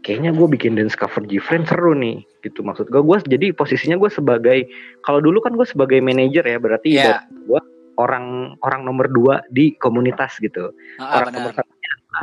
kayaknya 0.00 0.32
gue 0.32 0.46
bikin 0.48 0.74
dance 0.74 0.96
cover 0.96 1.22
Gfriend 1.22 1.68
seru 1.68 1.92
nih 1.92 2.24
gitu 2.40 2.64
maksud 2.64 2.88
gue 2.88 2.98
gue 2.98 3.16
jadi 3.28 3.52
posisinya 3.52 3.94
gue 3.94 4.08
sebagai 4.08 4.64
kalau 5.04 5.20
dulu 5.20 5.38
kan 5.38 5.52
gue 5.52 5.68
sebagai 5.68 6.00
manajer 6.00 6.42
ya 6.42 6.58
berarti 6.58 6.88
Iya. 6.96 7.28
gue 7.28 7.60
orang 7.94 8.56
orang 8.58 8.80
nomor 8.82 9.06
dua 9.06 9.44
di 9.46 9.76
komunitas 9.76 10.40
gitu 10.40 10.72
Ah, 10.96 11.20
orang 11.20 11.36
nomor 11.36 11.52
benar. 11.52 11.66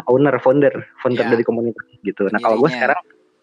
Owner 0.05 0.37
founder 0.37 0.73
founder 0.99 1.21
Iya. 1.21 1.31
dari 1.31 1.43
komunitas 1.43 1.85
gitu 2.01 2.21
nah 2.27 2.37
kalau 2.37 2.57
gue 2.57 2.63
Pendirinya. 2.63 2.77
sekarang 2.77 2.99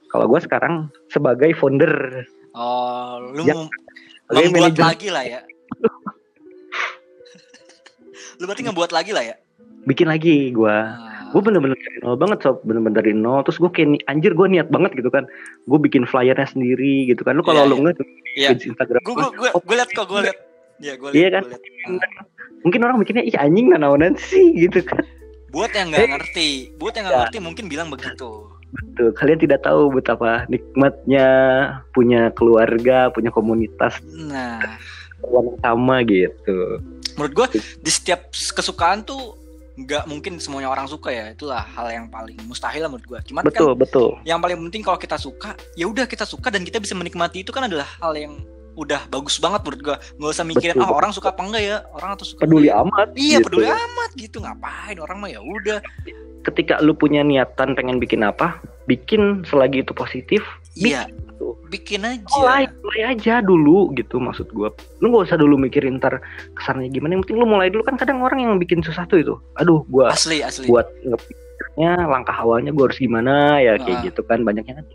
kalau 0.06 0.24
gue 0.26 0.38
sekarang 0.40 0.72
sebagai 1.06 1.50
founder 1.54 1.92
Oh, 2.52 3.16
lu 3.32 3.42
Ya, 3.42 3.54
mau 3.54 3.64
sebagai 4.28 4.46
membuat 4.46 4.62
manajer 4.68 4.84
lagi 4.86 5.08
lah 5.08 5.24
ya. 5.24 5.40
lu 8.34 8.42
berarti 8.44 8.62
ngebuat 8.62 8.90
lagi 8.90 9.10
lah 9.10 9.22
ya. 9.24 9.34
bikin 9.82 10.06
lagi 10.06 10.48
gue 10.48 10.70
Ah. 10.70 11.26
gue 11.30 11.40
bener-bener 11.40 11.74
dari 11.74 11.96
nol 11.98 12.14
banget 12.14 12.38
sob 12.40 12.60
bener-bener 12.62 12.94
dari 12.94 13.10
nol 13.12 13.40
terus 13.40 13.56
gue 13.56 13.68
kayak 13.68 13.98
anjir 14.04 14.30
gue 14.30 14.46
niat 14.46 14.68
banget 14.68 14.92
gitu 14.94 15.08
kan 15.08 15.24
gue 15.64 15.78
bikin 15.80 16.04
flyernya 16.04 16.44
sendiri 16.44 17.02
gitu 17.04 17.20
kan 17.20 17.32
lu 17.32 17.40
kalau 17.40 17.64
Iya, 17.64 17.64
lu 17.64 17.74
iya. 17.74 17.82
nggak 17.82 17.94
Iya. 18.32 18.48
Instagram 18.54 19.00
Gue 19.02 19.14
gue 19.32 19.48
gue 19.50 19.74
liat 19.74 19.90
kok 19.90 20.06
gue 20.06 20.20
liat. 20.22 20.36
Iya 20.78 20.92
gue 20.94 21.08
liat. 21.08 21.14
Iya 21.14 21.26
kan? 21.30 21.42
gua 21.42 21.58
liat. 21.88 22.10
Mungkin 22.62 22.78
orang 22.80 22.96
mikirnya 22.96 23.22
ih 23.22 23.34
anjing 23.34 23.66
nanaonan 23.68 24.14
sih 24.14 24.54
gitu 24.62 24.80
kan 24.82 25.02
Buat 25.52 25.76
yang 25.76 25.92
nggak 25.92 26.08
ngerti, 26.16 26.72
buat 26.80 26.96
yang 26.96 27.04
nggak 27.06 27.20
ngerti 27.28 27.38
mungkin 27.44 27.64
bilang 27.68 27.88
begitu. 27.92 28.48
tuh 28.96 29.12
kalian 29.20 29.36
tidak 29.36 29.60
tahu 29.68 29.92
betapa 29.92 30.48
nikmatnya 30.48 31.28
punya 31.92 32.32
keluarga 32.32 33.12
punya 33.12 33.28
komunitas 33.28 34.00
Nah, 34.00 34.80
yang 35.20 35.48
sama 35.60 36.00
gitu 36.08 36.80
menurut 37.20 37.32
gue 37.36 37.60
di 37.84 37.90
setiap 37.92 38.32
kesukaan 38.32 39.04
tuh 39.04 39.36
nggak 39.72 40.04
mungkin 40.04 40.36
semuanya 40.36 40.68
orang 40.68 40.84
suka 40.84 41.08
ya. 41.08 41.32
Itulah 41.32 41.64
hal 41.64 41.88
yang 41.88 42.06
paling 42.12 42.36
mustahil 42.44 42.84
lah 42.84 42.90
menurut 42.92 43.06
gue. 43.08 43.20
Cuman 43.32 43.42
kan 43.44 43.48
betul 43.48 43.72
betul 43.72 44.10
yang 44.28 44.36
paling 44.40 44.60
penting 44.68 44.82
kalau 44.84 45.00
kita 45.00 45.16
suka, 45.16 45.56
ya 45.72 45.88
udah 45.88 46.04
kita 46.04 46.28
suka 46.28 46.52
dan 46.52 46.60
kita 46.60 46.76
bisa 46.76 46.92
menikmati 46.92 47.40
itu 47.40 47.50
kan 47.52 47.64
adalah 47.64 47.88
hal 48.00 48.12
yang 48.12 48.36
udah 48.74 49.00
bagus 49.06 49.36
banget 49.36 49.60
menurut 49.62 49.80
gua. 49.82 49.96
Nggak 50.14 50.30
usah 50.30 50.44
mikirin 50.44 50.72
Betul, 50.72 50.82
ah 50.82 50.88
betul. 50.88 50.98
orang 50.98 51.10
suka 51.12 51.28
apa 51.28 51.42
enggak 51.42 51.62
ya, 51.62 51.76
orang 51.92 52.10
atau 52.12 52.24
suka 52.24 52.40
peduli 52.42 52.66
enggak 52.66 52.82
amat 52.82 53.08
ya? 53.08 53.16
Iya, 53.16 53.36
gitu. 53.36 53.46
peduli 53.46 53.66
amat 53.68 54.10
gitu. 54.14 54.36
Ngapain 54.38 54.96
orang 54.98 55.16
mah 55.18 55.28
ya 55.28 55.40
udah. 55.40 55.78
ketika 56.42 56.74
lu 56.78 56.90
punya 56.92 57.22
niatan 57.22 57.70
pengen 57.72 57.96
bikin 57.96 58.18
apa 58.20 58.58
bikin 58.84 59.46
selagi 59.46 59.80
itu 59.80 59.94
positif 59.94 60.42
Iya. 60.74 61.06
gitu. 61.06 61.54
Bikin 61.70 62.02
aja. 62.02 62.26
mulai 62.34 62.66
mulai 62.82 63.02
aja 63.14 63.38
dulu 63.38 63.94
gitu 63.94 64.18
maksud 64.18 64.50
gua 64.50 64.74
lu 64.98 65.08
gak 65.08 65.30
usah 65.30 65.38
dulu 65.38 65.54
mikirin 65.54 65.96
ntar 65.96 66.18
kesannya 66.52 66.90
gimana 66.90 67.14
yang 67.14 67.22
penting 67.22 67.38
lu 67.38 67.46
mulai 67.46 67.70
dulu 67.70 67.80
kan 67.82 67.94
kadang 67.94 68.18
orang 68.20 68.42
yang 68.42 68.58
bikin 68.58 68.82
sesuatu 68.82 69.14
itu 69.14 69.38
aduh 69.54 69.86
gua 69.86 70.10
Asli, 70.10 70.42
asli. 70.42 70.66
buat 70.66 70.90
ngepikirnya 71.00 71.90
langkah 72.04 72.34
awalnya 72.34 72.70
gua 72.70 72.90
harus 72.90 72.98
gimana 72.98 73.32
ya 73.56 73.78
kayak 73.78 73.98
Ah. 73.98 74.04
gitu 74.04 74.20
kan 74.22 74.42
banyaknya 74.42 74.82
kan 74.82 74.86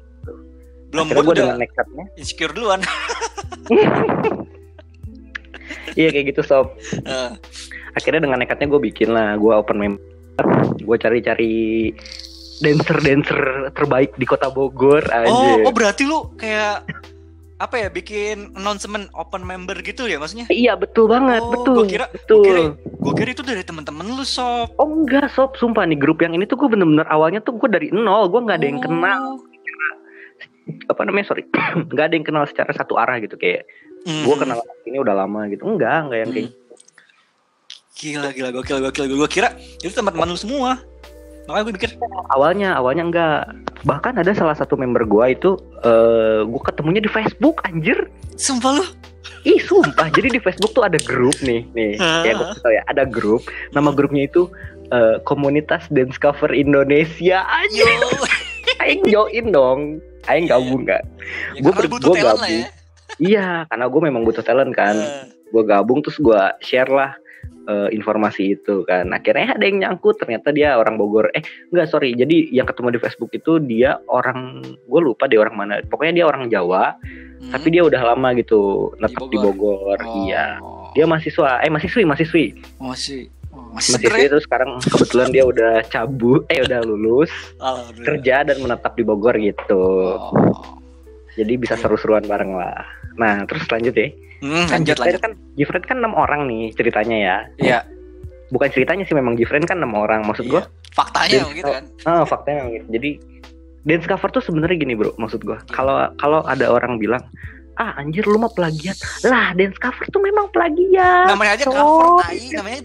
Belum 0.87 1.03
akhirnya 1.05 1.15
buat 1.15 1.23
gua 1.23 1.31
udah 1.31 1.45
dengan 1.47 1.59
nekatnya 1.59 2.05
insecure 2.13 2.51
duluan. 2.51 2.79
iya 5.93 6.09
kayak 6.09 6.25
gitu 6.31 6.41
sob 6.41 6.73
Eh, 6.97 7.31
akhirnya 7.93 8.21
dengan 8.21 8.39
nekatnya 8.39 8.67
gue 8.67 8.81
bikin 8.83 9.09
lah 9.09 9.35
gue 9.35 9.51
open 9.51 9.77
member 9.77 10.03
gue 10.77 10.97
cari-cari 10.97 11.91
dancer 12.57 12.97
dancer 12.99 13.39
terbaik 13.71 14.13
di 14.13 14.25
kota 14.25 14.47
Bogor 14.47 15.03
aja 15.05 15.29
oh, 15.29 15.65
oh 15.65 15.73
berarti 15.73 16.03
lu 16.03 16.33
kayak 16.35 16.85
apa 17.57 17.75
ya 17.75 17.89
bikin 17.89 18.53
announcement 18.53 19.09
open 19.11 19.41
member 19.41 19.73
gitu 19.81 20.05
ya 20.05 20.21
maksudnya? 20.21 20.45
iya 20.47 20.77
betul 20.77 21.09
banget 21.09 21.41
Oh, 21.41 21.49
betul 21.51 21.73
gua 21.75 21.85
kira- 21.87 22.11
betul 22.11 22.37
gua 22.37 22.45
kira- 22.45 22.73
Gue 22.97 23.13
kira 23.15 23.29
itu 23.31 23.41
dari 23.41 23.63
temen-temen 23.63 24.05
lu 24.07 24.21
sob. 24.21 24.69
oh 24.75 24.85
enggak 24.85 25.31
sob 25.31 25.57
sumpah 25.57 25.81
nih 25.83 25.97
grup 25.97 26.19
yang 26.19 26.33
ini 26.33 26.45
tuh 26.45 26.53
gue 26.55 26.69
bener-bener 26.69 27.07
awalnya 27.07 27.41
tuh 27.41 27.57
gue 27.57 27.65
dari 27.67 27.89
nol 27.89 28.27
gue 28.27 28.37
nggak 28.39 28.57
ada 28.57 28.67
yang 28.67 28.77
Oh. 28.77 28.83
kenal 28.83 29.23
apa 30.87 31.01
namanya 31.03 31.31
sorry 31.31 31.43
nggak 31.91 32.05
ada 32.11 32.15
yang 32.15 32.27
kenal 32.27 32.43
secara 32.47 32.71
satu 32.75 32.95
arah 32.99 33.19
gitu 33.19 33.35
kayak 33.35 33.65
Hmm. 34.07 34.23
gue 34.23 34.35
kenal 34.39 34.63
ini 34.87 35.03
udah 35.03 35.11
lama 35.11 35.51
gitu 35.51 35.67
enggak 35.67 36.07
enggak 36.07 36.19
yang 36.23 36.31
kayak 36.31 36.51
Gila, 37.97 38.29
gila, 38.29 38.49
gokil, 38.53 38.77
gokil. 38.77 39.09
Gue 39.09 39.25
kira 39.25 39.57
itu 39.81 39.89
teman-teman 39.89 40.29
lu 40.29 40.37
semua. 40.37 40.77
Makanya 41.49 41.63
gue 41.65 41.73
pikir, 41.81 41.91
awalnya 42.29 42.77
awalnya 42.77 43.03
enggak 43.09 43.37
bahkan 43.89 44.13
ada 44.21 44.37
salah 44.37 44.53
satu 44.53 44.77
member 44.77 45.01
gue 45.01 45.25
itu 45.33 45.57
eh 45.81 46.45
gue 46.45 46.61
ketemunya 46.61 47.01
di 47.01 47.09
Facebook 47.09 47.65
anjir 47.65 48.05
sumpah 48.37 48.79
lu. 48.79 48.85
Ih 49.49 49.59
sumpah, 49.65 50.13
jadi 50.13 50.29
di 50.29 50.39
Facebook 50.39 50.77
tuh 50.77 50.85
ada 50.85 51.01
grup 51.01 51.35
nih, 51.41 51.65
nih, 51.73 51.97
ya 51.99 52.31
gue 52.37 52.47
tau 52.61 52.71
ya, 52.71 52.83
ada 52.87 53.03
grup, 53.03 53.47
nama 53.73 53.89
grupnya 53.91 54.29
itu 54.29 54.45
eh, 54.93 55.17
Komunitas 55.25 55.89
Dance 55.89 56.21
Cover 56.21 56.53
Indonesia. 56.53 57.43
Aja. 57.43 57.83
aing 58.81 59.03
join 59.07 59.45
dong, 59.49 59.79
aing 60.27 60.45
gabung 60.45 60.85
nggak? 60.85 61.03
Ya, 61.55 61.61
karena 61.61 61.77
ber- 61.77 61.91
butuh 61.91 62.09
gua 62.09 62.17
talent 62.17 62.27
lah 62.27 62.49
gabung. 62.49 62.61
ya. 62.61 62.69
Iya, 63.17 63.47
karena 63.71 63.85
gue 63.87 64.01
memang 64.03 64.21
butuh 64.27 64.43
talent 64.43 64.71
kan, 64.75 64.93
Eh, 64.93 65.25
gue 65.49 65.63
gabung 65.63 66.03
terus 66.03 66.19
gue 66.19 66.41
share 66.61 66.91
lah 66.91 67.15
eh, 67.67 67.89
informasi 67.91 68.59
itu 68.59 68.83
kan. 68.85 69.09
Akhirnya 69.11 69.55
ada 69.55 69.63
yang 69.63 69.79
nyangkut, 69.81 70.19
ternyata 70.21 70.51
dia 70.51 70.75
orang 70.75 70.95
Bogor. 70.95 71.31
Eh, 71.33 71.41
enggak 71.71 71.87
sorry, 71.89 72.13
jadi 72.13 72.51
yang 72.51 72.67
ketemu 72.67 72.95
di 72.95 72.99
Facebook 73.01 73.31
itu 73.33 73.57
dia 73.59 73.97
orang, 74.07 74.61
gue 74.63 75.01
lupa 75.01 75.25
dia 75.25 75.39
orang 75.41 75.55
mana. 75.55 75.73
Pokoknya 75.83 76.23
dia 76.23 76.25
orang 76.27 76.47
Jawa, 76.47 76.95
hmm. 76.99 77.51
tapi 77.51 77.67
dia 77.73 77.83
udah 77.83 78.01
lama 78.13 78.35
gitu 78.35 78.91
netep 78.99 79.23
di 79.27 79.37
Bogor. 79.39 79.97
Bogor. 79.97 79.99
Iya. 80.27 80.59
Oh. 80.61 80.75
dia 80.95 81.05
mahasiswa 81.05 81.61
eh 81.61 81.69
mahasiswi 81.69 82.09
mahasiswi 82.09 82.45
masih 82.81 83.29
oh, 83.57 83.73
masih 83.73 83.97
ya? 83.99 84.27
itu 84.27 84.39
sekarang 84.39 84.77
kebetulan 84.79 85.27
dia 85.29 85.43
udah 85.43 85.73
cabut 85.87 86.45
eh 86.47 86.61
udah 86.61 86.79
lulus 86.81 87.33
kerja 87.99 88.41
dan 88.43 88.57
menetap 88.57 88.93
di 88.93 89.01
Bogor 89.01 89.33
gitu 89.35 89.83
Oh. 90.13 90.77
jadi 91.33 91.53
bisa 91.53 91.73
seru-seruan 91.73 92.23
bareng 92.23 92.53
lah 92.53 92.85
nah 93.15 93.41
terus 93.43 93.65
lanjut 93.67 93.93
ya 93.93 94.09
Hmm, 94.37 94.69
kan 94.69 94.85
lanjut, 94.85 95.01
lanjut. 95.01 95.17
kan 95.19 95.33
Jifren 95.53 95.81
kan 95.81 95.97
enam 95.97 96.13
orang 96.13 96.45
nih 96.45 96.69
ceritanya 96.71 97.17
ya 97.17 97.37
Iya. 97.57 97.79
bukan 98.47 98.69
ceritanya 98.69 99.01
sih 99.01 99.17
memang 99.17 99.33
Jifren 99.33 99.65
kan 99.65 99.81
enam 99.81 99.91
orang 99.91 100.21
maksud 100.21 100.45
Iya. 100.45 100.51
gua 100.51 100.63
Faktanya 100.93 101.41
gitu 101.51 101.65
kan. 101.67 101.83
ah 102.05 102.21
faktanya 102.21 102.57
memang 102.61 102.73
gitu 102.75 102.87
jadi 102.91 103.09
dance 103.81 104.05
cover 104.05 104.29
tuh 104.29 104.45
sebenarnya 104.45 104.77
gini 104.77 104.93
bro 104.93 105.09
maksud 105.15 105.41
gua 105.41 105.57
kalau 105.67 106.05
kalau 106.15 106.45
ada 106.45 106.69
orang 106.69 106.97
bilang 106.97 107.25
ah 107.77 107.93
anjir 107.95 108.25
lu 108.25 108.37
mah 108.37 108.49
plagiat 108.49 108.97
lah 109.21 109.53
dance 109.53 109.77
cover 109.77 110.05
tuh 110.09 110.19
memang 110.19 110.49
plagiat 110.49 111.29
Namanya 111.29 111.51
aja 111.55 111.65
so- 111.65 111.73
cover 111.73 112.05
tai, 112.19 112.41
namanya 112.51 112.79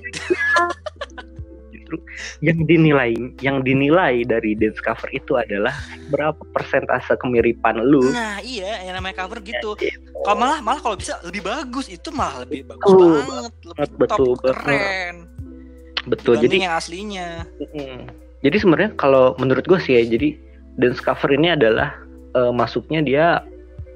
justru 1.73 1.97
yang 2.41 2.59
dinilai 2.65 3.13
yang 3.41 3.61
dinilai 3.61 4.25
dari 4.25 4.53
dance 4.53 4.81
cover 4.81 5.09
itu 5.11 5.37
adalah 5.37 5.73
berapa 6.09 6.37
persentase 6.53 7.17
kemiripan 7.17 7.81
lu 7.81 8.13
Nah, 8.13 8.41
iya, 8.41 8.85
yang 8.85 8.97
namanya 8.97 9.25
cover 9.25 9.41
gitu. 9.41 9.73
gitu. 9.75 9.97
Kalau 10.23 10.37
malah 10.39 10.61
malah 10.61 10.81
kalau 10.81 10.95
bisa 10.95 11.19
lebih 11.21 11.43
bagus, 11.43 11.89
itu 11.89 12.09
malah 12.13 12.45
lebih 12.45 12.63
bagus 12.65 12.87
Betul 12.87 13.13
banget, 13.19 13.53
lebih 13.65 13.75
banget, 13.75 13.91
top, 13.91 13.99
betul 13.99 14.31
keren. 14.39 15.17
betul 16.03 16.35
jadi 16.35 16.57
yang 16.67 16.75
aslinya. 16.75 17.29
mm, 17.63 17.99
jadi 18.43 18.57
sebenarnya 18.59 18.91
kalau 18.99 19.39
menurut 19.39 19.63
gue 19.63 19.79
sih 19.79 19.95
ya 19.95 20.03
jadi 20.03 20.35
dance 20.77 20.99
cover 20.99 21.31
ini 21.31 21.55
adalah 21.55 21.95
eh, 22.33 22.53
masuknya 22.53 23.01
dia 23.01 23.27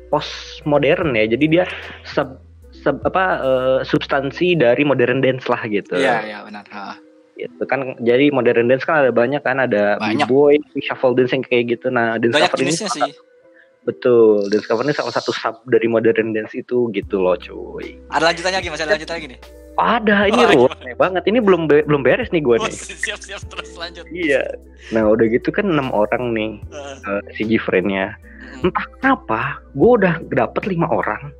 post 0.08 0.30
modern 0.62 1.12
ya 1.12 1.26
jadi 1.26 1.46
dia 1.46 1.64
sub, 2.04 2.38
sub 2.72 3.02
apa 3.02 3.24
eh, 3.38 3.78
substansi 3.82 4.54
dari 4.54 4.82
modern 4.82 5.18
dance 5.18 5.44
lah 5.44 5.62
gitu 5.64 5.94
Iya, 5.94 6.16
iya 6.22 6.38
benar. 6.42 6.64
Ha. 6.68 6.94
gitu 7.36 7.62
kan 7.62 7.80
jadi 8.00 8.30
modern 8.30 8.64
dance 8.64 8.82
kan 8.82 8.96
ada 8.98 9.12
banyak 9.12 9.40
kan 9.40 9.58
ada 9.58 9.98
Banyak. 9.98 10.24
b-boy 10.24 10.56
shuffle 10.80 11.12
dance 11.12 11.30
yang 11.30 11.42
kayak 11.42 11.68
gitu 11.70 11.88
nah 11.88 12.16
dance 12.16 12.32
Banyak 12.32 12.48
cover 12.48 12.62
ini 12.62 12.72
sih. 12.72 13.12
Betul, 13.82 14.50
dance 14.50 14.64
cover 14.64 14.82
ini 14.82 14.90
salah 14.90 15.12
satu 15.12 15.30
sub 15.30 15.62
dari 15.64 15.86
modern 15.86 16.32
dance 16.32 16.50
itu 16.52 16.90
gitu 16.90 17.16
loh 17.16 17.36
cuy. 17.36 17.94
Ada 18.08 18.24
lanjutannya 18.26 18.58
lagi, 18.58 18.68
masih 18.68 18.82
ada 18.82 18.92
lanjutannya 18.94 19.14
lagi 19.16 19.28
nih. 19.30 19.40
Ada, 19.76 20.16
ini 20.26 20.40
Oh, 20.40 20.48
ruwet 20.64 20.96
banget. 20.96 21.22
Ini 21.22 21.38
belum 21.38 21.62
be- 21.66 21.84
belum 21.84 22.02
beres 22.02 22.32
nih 22.32 22.40
gue 22.40 22.56
Oh, 22.56 22.64
nih. 22.64 22.72
siap 22.72 23.20
siap 23.20 23.44
terus 23.46 23.70
lanjut. 23.76 24.02
Iya. 24.08 24.42
Nah 24.90 25.06
udah 25.06 25.28
gitu 25.28 25.52
kan 25.52 25.68
enam 25.68 25.92
orang 25.92 26.32
nih 26.32 26.58
Eh, 26.66 26.96
eh, 26.98 27.22
si 27.30 27.44
Gfriend-nya. 27.44 28.16
Mm. 28.60 28.66
Entah 28.68 28.86
kenapa, 28.98 29.40
gue 29.76 29.90
udah 30.00 30.14
dapet 30.32 30.62
lima 30.68 30.88
orang. 30.88 31.32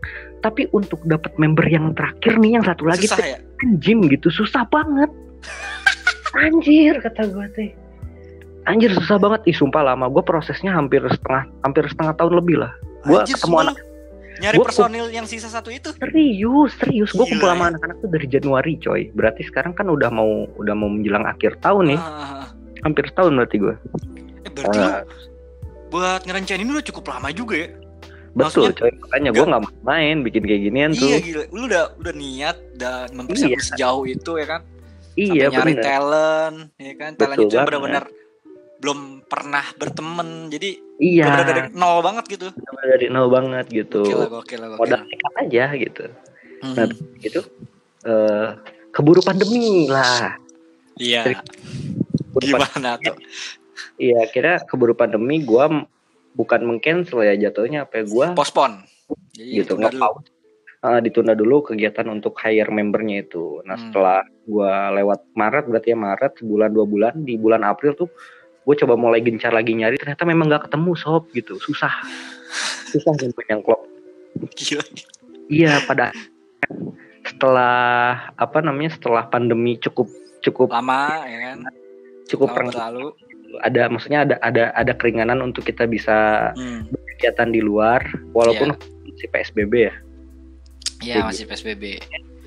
Tapi 0.44 0.68
untuk 0.76 1.00
dapet 1.08 1.32
member 1.40 1.64
yang 1.66 1.96
terakhir 1.96 2.36
nih, 2.38 2.60
yang 2.60 2.64
satu 2.64 2.84
lagi 2.86 3.08
Susah 3.08 3.24
ya? 3.24 3.38
kan 3.40 3.80
gitu, 3.80 4.28
susah 4.28 4.62
banget. 4.68 5.10
Anjir 6.44 7.00
kata 7.00 7.32
gue 7.32 7.46
teh. 7.56 7.70
Anjir 8.66 8.92
susah 8.92 9.16
banget. 9.16 9.46
Ih 9.48 9.56
sumpah 9.56 9.80
lama. 9.80 10.10
Gue 10.10 10.20
prosesnya 10.20 10.74
hampir 10.74 11.00
setengah 11.06 11.48
hampir 11.64 11.86
setengah 11.88 12.12
tahun 12.18 12.32
lebih 12.42 12.60
lah. 12.60 12.72
Anjir, 13.06 13.38
ketemu 13.38 13.56
anak-. 13.62 13.78
Nyari 14.36 14.56
gua- 14.60 14.68
personil 14.68 15.06
yang 15.08 15.24
sisa 15.24 15.48
satu 15.48 15.72
itu. 15.72 15.96
Serius, 15.96 16.76
serius. 16.76 17.10
Gue 17.16 17.24
kumpul 17.24 17.48
ya. 17.48 17.56
sama 17.56 17.72
anak-anak 17.72 17.96
tuh 18.04 18.10
dari 18.12 18.26
Januari, 18.28 18.76
coy. 18.76 19.08
Berarti 19.16 19.48
sekarang 19.48 19.72
kan 19.72 19.88
udah 19.88 20.12
mau 20.12 20.44
udah 20.60 20.74
mau 20.76 20.92
menjelang 20.92 21.24
akhir 21.24 21.56
tahun 21.64 21.96
nih. 21.96 22.00
Ah, 22.00 22.52
Hampir 22.84 23.08
setahun 23.08 23.32
berarti 23.32 23.56
gue. 23.56 23.74
eh 24.46 24.50
berarti 24.52 24.78
lu 24.78 24.90
buat 25.96 26.20
ngerencanain 26.22 26.60
ini 26.60 26.70
udah 26.70 26.86
cukup 26.86 27.04
lama 27.08 27.28
juga 27.30 27.56
ya? 27.56 27.68
betul 28.30 28.68
Maksudnya- 28.68 28.76
coy 28.76 28.92
makanya 29.00 29.30
gue 29.32 29.46
mau 29.46 29.60
main 29.82 30.16
bikin 30.20 30.42
kayak 30.44 30.60
ginian 30.62 30.90
tuh 30.92 31.08
Iya 31.08 31.18
gila, 31.18 31.44
lu 31.50 31.62
udah 31.64 31.84
udah 31.96 32.12
niat 32.14 32.56
dan 32.74 33.08
mempersiapkan 33.10 33.56
Iya. 33.56 33.64
sejauh 33.66 34.04
itu 34.04 34.30
ya 34.34 34.46
kan? 34.46 34.60
iya 35.14 35.42
Sampai 35.42 35.54
nyari 35.54 35.72
bener 35.72 35.84
talent, 35.86 36.56
ya 36.76 36.94
kan? 36.94 37.10
Talent 37.14 37.32
Betul 37.32 37.40
itu 37.42 37.54
banget. 37.54 37.66
benar-benar 37.66 38.04
belum 38.76 38.98
pernah 39.24 39.64
berteman, 39.72 40.28
jadi 40.46 40.68
iya 40.98 41.24
benar 41.26 41.44
dari 41.46 41.60
nol 41.72 41.98
banget 41.98 42.24
gitu. 42.28 42.46
dari 42.84 43.06
nol 43.08 43.28
banget 43.28 43.66
gitu 43.70 44.04
Gokil 44.04 44.20
lah, 44.20 44.28
gokil 44.30 44.60
modal 44.76 45.00
nekat 45.02 45.32
aja 45.38 45.64
gitu 45.74 46.04
Mhm. 46.60 46.74
nah, 46.74 46.86
gitu 47.18 47.40
eh 48.04 48.48
keburu 48.90 49.20
pandemi 49.20 49.88
lah 49.88 50.36
Iya, 50.94 51.40
Keburu 52.28 52.44
gimana 52.46 52.96
tuh? 52.98 53.16
Iya, 53.96 54.20
kira 54.28 54.60
keburu 54.64 54.92
pandemi 54.92 55.40
gua 55.40 55.68
m- 55.68 55.86
bukan 56.36 56.64
mengcancel 56.64 57.24
ya 57.24 57.34
jatuhnya 57.48 57.84
apa 57.84 58.00
ya 58.00 58.04
gua 58.08 58.26
Pospon. 58.36 58.84
Jadi 59.36 59.62
gitu 59.62 59.76
tunda 59.76 59.88
dulu. 59.92 60.24
Eh, 60.76 61.00
ditunda 61.02 61.32
dulu 61.32 61.56
kegiatan 61.66 62.06
untuk 62.06 62.36
hire 62.38 62.68
membernya 62.68 63.24
itu. 63.24 63.64
Nah, 63.64 63.74
Hmm. 63.74 63.84
setelah 63.90 64.20
gua 64.44 64.92
lewat 64.92 65.20
Maret 65.32 65.64
berarti 65.66 65.88
ya 65.92 65.98
Maret 65.98 66.32
sebulan 66.38 66.70
dua 66.70 66.86
bulan 66.86 67.14
di 67.24 67.34
bulan 67.36 67.64
April 67.64 67.96
tuh 67.96 68.08
gue 68.66 68.74
coba 68.82 68.98
mulai 68.98 69.22
gencar 69.22 69.54
lagi 69.54 69.78
nyari 69.78 69.94
ternyata 69.94 70.26
memang 70.26 70.50
nggak 70.50 70.66
ketemu 70.66 70.98
sob 70.98 71.30
gitu 71.30 71.54
susah 71.62 72.02
susah 72.90 73.14
nyimpen 73.14 73.46
yang 73.46 73.62
klop 73.62 73.86
Gila. 74.58 74.82
iya 75.46 75.78
pada 75.86 76.10
setelah 77.22 78.26
apa 78.34 78.58
namanya 78.62 78.94
setelah 78.94 79.26
pandemi 79.26 79.78
cukup 79.78 80.10
cukup 80.42 80.74
Lama 80.74 81.26
ya 81.26 81.38
kan? 81.54 81.58
cukup 82.26 82.48
berlalu. 82.50 83.14
Ada 83.60 83.86
maksudnya 83.86 84.24
ada 84.24 84.36
ada 84.40 84.64
ada 84.72 84.92
keringanan 84.92 85.40
untuk 85.40 85.62
kita 85.62 85.84
bisa 85.84 86.50
Hmm. 86.52 86.88
kegiatan 87.14 87.48
di 87.48 87.60
luar 87.60 88.04
walaupun 88.30 88.76
si 89.14 89.24
PSBB 89.26 89.72
ya 89.82 89.94
Iya, 90.96 91.28
masih 91.28 91.44
PSBB. 91.44 92.00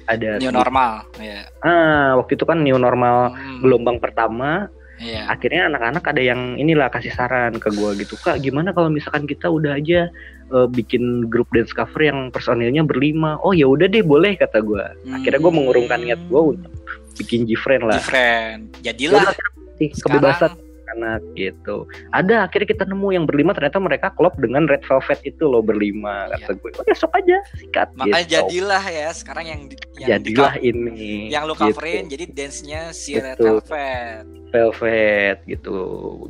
ada 0.05 0.41
New 0.41 0.49
normal, 0.49 1.05
ya. 1.21 1.45
ah 1.61 2.17
waktu 2.17 2.33
itu 2.33 2.41
kan 2.41 2.57
new 2.59 2.77
normal 2.77 3.29
Hmm. 3.29 3.61
gelombang 3.61 3.97
pertama 3.97 4.65
Iya. 4.97 5.29
akhirnya 5.29 5.69
anak-anak 5.69 6.01
ada 6.03 6.19
yang 6.19 6.57
inilah 6.57 6.89
kasih 6.89 7.13
saran 7.13 7.55
ke 7.55 7.69
gua 7.71 7.93
gitu 7.93 8.17
kak 8.17 8.41
gimana 8.41 8.73
kalau 8.73 8.89
misalkan 8.89 9.23
kita 9.23 9.47
udah 9.47 9.77
aja 9.77 10.09
eh, 10.49 10.67
bikin 10.67 11.29
grup 11.29 11.45
dance 11.49 11.69
cover 11.69 12.01
yang 12.01 12.29
personilnya 12.29 12.81
berlima 12.81 13.37
oh 13.39 13.53
ya 13.53 13.63
udah 13.63 13.85
deh 13.85 14.01
boleh 14.01 14.33
kata 14.33 14.59
gua 14.59 14.91
akhirnya 15.07 15.39
gua 15.39 15.53
mengurungkan 15.53 16.01
niat 16.01 16.19
gua 16.25 16.51
untuk 16.51 16.73
bikin 17.15 17.45
G-Friend 17.45 17.85
lah 17.85 18.01
Different. 18.01 18.61
Jadilah 18.81 19.29
Sih, 19.77 19.93
sekarang 19.93 20.57
kebebasan 20.89 20.97
anak 20.97 21.21
gitu 21.37 21.85
ada 22.13 22.45
akhirnya 22.49 22.67
kita 22.73 22.83
nemu 22.89 23.07
yang 23.13 23.25
berlima 23.29 23.51
ternyata 23.53 23.77
mereka 23.81 24.07
klop 24.17 24.33
dengan 24.41 24.65
Red 24.65 24.83
Velvet 24.85 25.19
itu 25.25 25.43
loh 25.45 25.61
berlima 25.61 26.29
kata 26.37 26.57
gue 26.57 26.71
oh, 26.77 26.85
besok 26.85 27.11
aja 27.13 27.37
sikat 27.57 27.87
Iya. 27.89 27.97
makanya 27.97 28.25
gitu. 28.25 28.33
jadilah 28.35 28.83
ya 28.85 29.09
sekarang 29.13 29.45
yang 29.45 29.61
di, 29.69 29.75
yang 29.99 30.21
di 30.23 30.33
jadilah 30.33 30.53
ini 30.61 31.13
yang 31.29 31.43
gitu. 31.49 31.55
coverin 31.57 32.03
jadi 32.09 32.25
dance-nya 32.31 32.81
si 32.95 33.11
Red 33.17 33.37
Betul. 33.37 33.61
Velvet. 33.65 34.23
Velvet 34.49 35.37
gitu 35.45 35.77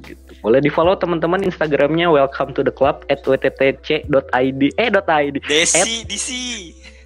gitu 0.03 0.31
boleh 0.43 0.59
di 0.59 0.67
follow 0.71 0.95
teman-teman 0.99 1.39
instagramnya 1.45 2.11
welcome 2.11 2.51
to 2.51 2.61
the 2.65 2.73
club 2.73 3.03
at 3.07 3.23
wttc.id 3.23 4.61
eh 4.75 4.89
id 4.91 5.35
Desi, 5.47 6.03
DC. 6.03 6.29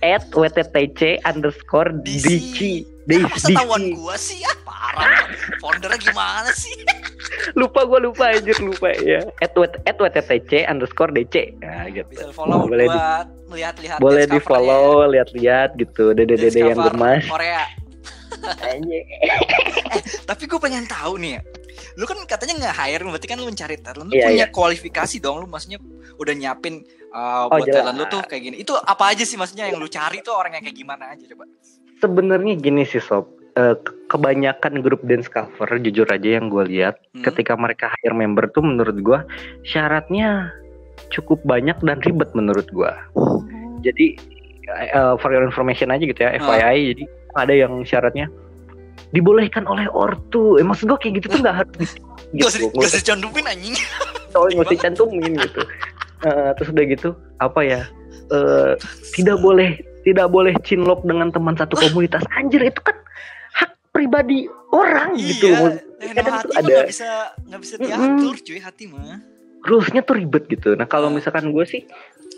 at 0.02 0.26
wttc 0.34 1.22
underscore 1.28 1.94
DC. 2.02 2.26
dc 2.26 2.60
DC. 3.08 3.52
setahuan 3.52 3.92
gua 3.96 4.16
sih 4.16 4.40
ah 4.48 4.58
parah. 4.64 5.28
Foundernya 5.60 6.00
gimana 6.00 6.52
sih? 6.56 6.74
lupa 7.60 7.84
gue 7.88 8.00
lupa 8.04 8.24
anjir 8.36 8.58
lupa 8.60 8.92
ya 9.00 9.24
at, 9.40 9.54
wt, 9.56 9.80
at 9.88 9.96
wttc 9.96 10.52
underscore 10.68 11.12
dc 11.12 11.56
nah, 11.64 11.88
gitu 11.88 12.08
Bisa 12.12 12.36
follow 12.36 12.68
boleh 12.68 12.88
di, 12.88 13.00
buat 13.00 13.28
melihat-lihat 13.48 13.98
boleh 14.00 14.26
di 14.28 14.40
follow 14.44 15.08
lihat-lihat 15.08 15.70
gitu 15.80 16.12
ya. 16.12 16.18
dede-dede 16.24 16.50
Dance 16.52 16.70
yang 16.74 16.80
gemas 16.80 17.24
Korea. 17.28 17.64
Anjing. 18.74 19.06
Tapi 20.26 20.44
gue 20.50 20.60
pengen 20.60 20.86
tahu 20.90 21.22
nih 21.22 21.40
ya. 21.40 21.42
Lu 21.96 22.06
kan 22.10 22.18
katanya 22.26 22.54
nggak 22.66 22.76
hire, 22.76 23.04
berarti 23.06 23.28
kan 23.30 23.38
lu 23.38 23.48
mencari 23.48 23.78
talent. 23.80 24.10
Lu 24.10 24.14
Iya, 24.14 24.28
punya 24.30 24.48
kualifikasi 24.50 25.16
dong. 25.22 25.46
Lu 25.46 25.48
maksudnya 25.48 25.80
udah 26.18 26.34
nyiapin 26.34 26.82
uh, 27.14 27.50
Oh, 27.50 27.62
buat 27.62 27.70
talent 27.70 27.98
lu 27.98 28.06
tuh 28.10 28.22
kayak 28.26 28.42
gini. 28.42 28.56
Itu 28.60 28.74
apa 28.76 29.14
aja 29.14 29.24
sih 29.24 29.38
maksudnya 29.38 29.70
yang 29.70 29.78
lu 29.78 29.88
cari 29.88 30.20
tuh 30.26 30.34
orang 30.34 30.58
yang 30.58 30.64
kayak 30.66 30.78
gimana 30.78 31.14
aja 31.14 31.24
coba? 31.30 31.46
Sebenarnya 31.98 32.56
gini 32.56 32.84
sih 32.84 33.00
sob 33.00 33.28
Eh, 33.54 33.78
ke- 33.78 33.94
kebanyakan 34.10 34.82
grup 34.82 35.06
dance 35.06 35.30
cover 35.30 35.70
jujur 35.78 36.10
aja 36.10 36.42
yang 36.42 36.50
gue 36.50 36.66
lihat 36.66 36.98
Hmm. 37.14 37.22
ketika 37.22 37.54
mereka 37.54 37.94
hire 37.94 38.18
member 38.18 38.50
tuh 38.50 38.66
menurut 38.66 38.98
gue 38.98 39.20
syaratnya 39.62 40.50
cukup 41.12 41.38
banyak 41.44 41.78
dan 41.80 42.02
ribet 42.02 42.34
menurut 42.34 42.66
gue 42.66 42.90
jadi 43.80 44.18
eh, 44.90 45.14
for 45.22 45.30
your 45.30 45.46
information 45.46 45.94
aja 45.94 46.02
gitu 46.02 46.18
ya 46.18 46.34
Ah. 46.34 46.42
FYI 46.42 46.98
jadi 46.98 47.04
ada 47.36 47.54
yang 47.54 47.86
syaratnya 47.86 48.26
dibolehkan 49.12 49.70
oleh 49.70 49.86
ortu 49.86 50.58
eh, 50.58 50.66
maksud 50.66 50.90
gue 50.90 50.98
kayak 50.98 51.22
gitu 51.22 51.38
tuh 51.38 51.46
nggak 51.46 51.58
harus 51.62 51.94
Gak 52.34 52.58
gitu 52.58 52.74
gak 52.74 52.90
usah 52.90 53.06
candumin 53.06 53.46
anjing. 53.46 53.78
oh, 54.34 54.50
nggak 54.50 54.66
usah 54.66 54.82
cantumin 54.90 55.34
gitu 55.38 55.62
Eh, 56.26 56.50
terus 56.58 56.74
udah 56.74 56.86
gitu 56.90 57.10
apa 57.38 57.62
ya 57.62 57.86
eh, 58.32 58.74
tidak 59.14 59.38
boleh 59.38 59.78
tidak 60.04 60.28
boleh 60.28 60.54
cinlok 60.60 61.02
dengan 61.02 61.28
teman 61.30 61.54
satu 61.54 61.76
komunitas 61.76 62.22
anjir 62.34 62.62
itu 62.62 62.80
kan 62.80 62.96
hak 63.54 63.72
pribadi 63.90 64.46
orang 64.70 65.16
gitu 65.16 65.48
Iya, 65.50 65.80
eh, 66.00 66.12
Kadang 66.12 66.26
nama 66.30 66.40
tuh 66.40 66.50
hati 66.50 66.54
mah 66.54 66.60
ada- 66.60 66.74
nggak 66.74 66.90
bisa 66.90 67.10
nggak 67.42 67.62
bisa 67.62 67.76
diatur 67.78 68.36
cuy 68.38 68.60
hati 68.60 68.84
mah. 68.86 69.18
rulesnya 69.64 70.02
tuh 70.02 70.16
ribet 70.16 70.44
gitu 70.48 70.70
nah 70.74 70.84
kalau 70.84 71.08
Ah. 71.08 71.14
misalkan 71.14 71.48
gue 71.50 71.64
sih 71.64 71.88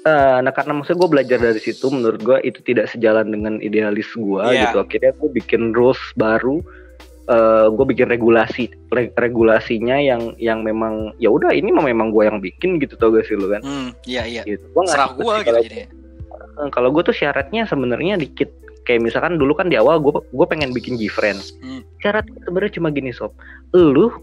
eh, 0.03 0.37
nah 0.37 0.51
karena 0.51 0.71
maksudnya 0.71 0.99
gue 0.99 1.09
belajar 1.11 1.37
dari 1.39 1.57
situ 1.57 1.89
menurut 1.89 2.19
gue 2.19 2.37
itu 2.43 2.61
tidak 2.61 2.85
sejalan 2.87 3.25
dengan 3.25 3.57
idealis 3.59 4.05
gue 4.11 4.43
Iya. 4.45 4.69
gitu 4.69 4.77
akhirnya 4.79 5.11
gue 5.15 5.29
bikin 5.33 5.61
rules 5.71 5.97
baru 6.13 6.61
eh 7.25 7.67
gue 7.67 7.85
bikin 7.87 8.05
regulasi 8.07 8.63
re- 8.87 9.09
regulasinya 9.11 9.97
yang 9.97 10.37
yang 10.37 10.61
memang 10.61 11.09
ya 11.17 11.27
udah 11.27 11.49
ini 11.49 11.73
memang 11.73 12.13
gue 12.13 12.21
yang 12.21 12.37
bikin 12.37 12.77
gitu 12.77 12.93
tau 12.93 13.09
gak 13.09 13.25
sih 13.25 13.33
lu 13.33 13.49
kan 13.49 13.65
Hmm, 13.65 13.89
iya 14.05 14.21
iya. 14.23 14.45
gitu 14.45 14.61
gue 14.61 14.83
Serah 14.85 15.09
gitu 15.09 15.49
jadi. 15.65 15.89
Eh, 16.55 16.69
kalau 16.69 16.89
gue 16.89 17.01
tuh 17.01 17.11
syaratnya 17.11 17.63
sebenarnya 17.63 18.15
dikit 18.15 18.47
kayak 18.81 19.01
misalkan 19.01 19.35
dulu 19.35 19.51
kan 19.51 19.65
di 19.65 19.75
awal 19.75 19.97
gue 19.97 20.13
gue 20.13 20.45
pengen 20.45 20.69
bikin 20.69 20.95
G-Friend 20.95 21.41
Hmm. 21.59 21.81
syarat 21.99 22.23
sebenarnya 22.39 22.73
cuma 22.75 22.89
gini 22.89 23.09
sob 23.09 23.33
lu 23.71 24.13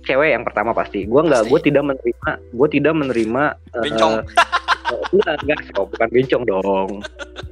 cewek 0.00 0.32
yang 0.32 0.42
pertama 0.42 0.72
pasti 0.72 1.04
gue 1.04 1.20
nggak 1.20 1.46
gue 1.46 1.60
tidak 1.60 1.84
menerima 1.86 2.30
gue 2.50 2.68
tidak 2.68 2.94
menerima 2.94 3.42
eh, 3.70 3.82
Bencong. 3.84 4.14
eh, 4.16 5.02
enggak 5.12 5.34
enggak 5.38 5.60
sob 5.68 5.86
bukan 5.88 6.08
bencong 6.08 6.44
dong 6.44 6.90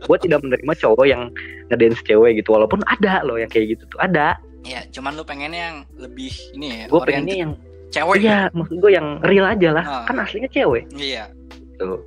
gue 0.02 0.16
tidak 0.18 0.40
menerima 0.40 0.72
cowok 0.74 1.04
yang 1.04 1.22
ngedance 1.68 2.00
cewek 2.02 2.40
gitu 2.40 2.50
walaupun 2.50 2.80
ada 2.88 3.20
loh 3.20 3.36
yang 3.36 3.46
kayak 3.46 3.76
gitu 3.76 3.84
tuh 3.86 4.00
ada 4.00 4.40
Iya, 4.62 4.82
cuman 4.90 5.12
lu 5.12 5.22
pengennya 5.22 5.62
yang 5.62 5.78
lebih 5.94 6.32
ini 6.50 6.66
ya. 6.74 6.84
gue 6.88 7.00
pengennya 7.00 7.36
yang 7.38 7.52
cewek. 7.86 8.18
iya 8.18 8.50
maksud 8.50 8.74
gue 8.76 8.90
yang 8.90 9.20
real 9.22 9.44
aja 9.44 9.70
lah 9.70 9.84
Ah. 9.84 10.04
kan 10.04 10.18
aslinya 10.18 10.48
cewek 10.48 10.88
Iya. 10.90 11.30
gitu 11.70 12.00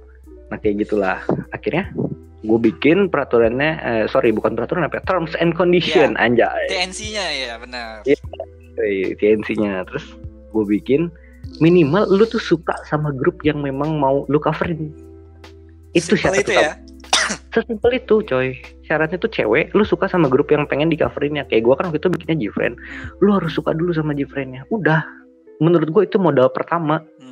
nah 0.49 0.57
kayak 0.57 0.85
gitulah. 0.85 1.21
Akhirnya 1.53 1.89
gue 2.39 2.59
bikin 2.59 3.11
peraturannya 3.11 3.71
eh, 3.83 4.05
sorry 4.07 4.31
bukan 4.31 4.55
peraturan 4.55 4.87
apa 4.87 4.99
ya, 4.99 5.03
terms 5.05 5.33
and 5.37 5.53
condition 5.53 6.15
anjay. 6.17 6.65
TNC-nya 6.71 7.25
ya 7.35 7.53
benar. 7.59 8.05
Eh, 8.05 9.13
TNC-nya 9.17 9.85
terus 9.89 10.05
gue 10.49 10.65
bikin 10.65 11.13
minimal 11.57 12.05
lu 12.09 12.25
tuh 12.25 12.41
suka 12.41 12.73
sama 12.87 13.11
grup 13.13 13.41
yang 13.43 13.59
memang 13.59 13.97
mau 13.97 14.23
lu 14.31 14.39
coverin. 14.39 14.93
Itu 15.93 16.15
syarat 16.15 16.45
itu 16.45 16.53
ya. 16.53 16.77
sesimpel 17.53 17.99
itu 17.99 18.21
coy. 18.25 18.55
Syaratnya 18.85 19.21
tuh 19.21 19.29
cewek 19.29 19.73
lu 19.73 19.83
suka 19.85 20.09
sama 20.09 20.29
grup 20.31 20.49
yang 20.49 20.65
pengen 20.65 20.89
di 20.89 20.97
coverin 20.97 21.41
ya 21.41 21.45
kayak 21.45 21.65
gue 21.65 21.73
kan 21.75 21.85
waktu 21.89 21.99
itu 22.01 22.09
bikinnya 22.09 22.37
Gfriend. 22.49 22.75
Lu 23.21 23.35
harus 23.35 23.53
suka 23.53 23.75
dulu 23.75 23.91
sama 23.93 24.15
Gfriend-nya. 24.15 24.65
Udah. 24.73 25.03
Menurut 25.59 25.91
gue 25.91 26.03
itu 26.07 26.17
modal 26.17 26.49
pertama. 26.55 27.03
Hmm. 27.19 27.29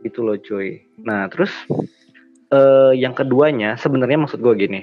gitu 0.00 0.24
loh 0.24 0.40
cuy 0.40 0.80
nah 1.04 1.28
terus 1.28 1.52
eh 2.50 2.92
yang 2.98 3.14
keduanya 3.14 3.78
sebenarnya 3.78 4.26
maksud 4.26 4.42
gue 4.42 4.54
gini. 4.58 4.80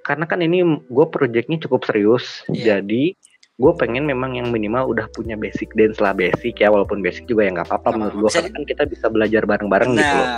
Karena 0.00 0.24
kan 0.24 0.40
ini 0.40 0.64
gue 0.64 1.06
projectnya 1.12 1.60
cukup 1.60 1.84
serius 1.84 2.42
Iya. 2.48 2.80
jadi 2.80 3.12
gue 3.60 3.72
pengen 3.76 4.08
memang 4.08 4.40
yang 4.40 4.48
minimal 4.48 4.88
udah 4.88 5.04
punya 5.12 5.36
basic 5.36 5.68
dance 5.76 6.00
lah 6.00 6.16
basic 6.16 6.56
ya 6.56 6.72
walaupun 6.72 7.04
basic 7.04 7.28
juga 7.28 7.44
ya 7.44 7.52
nggak 7.52 7.68
apa-apa 7.68 7.88
menurut 7.92 8.16
gue 8.24 8.30
karena 8.32 8.50
kan 8.56 8.64
kita 8.64 8.82
bisa 8.88 9.06
belajar 9.12 9.44
bareng-bareng 9.44 10.00
gitu 10.00 10.16
loh. 10.16 10.28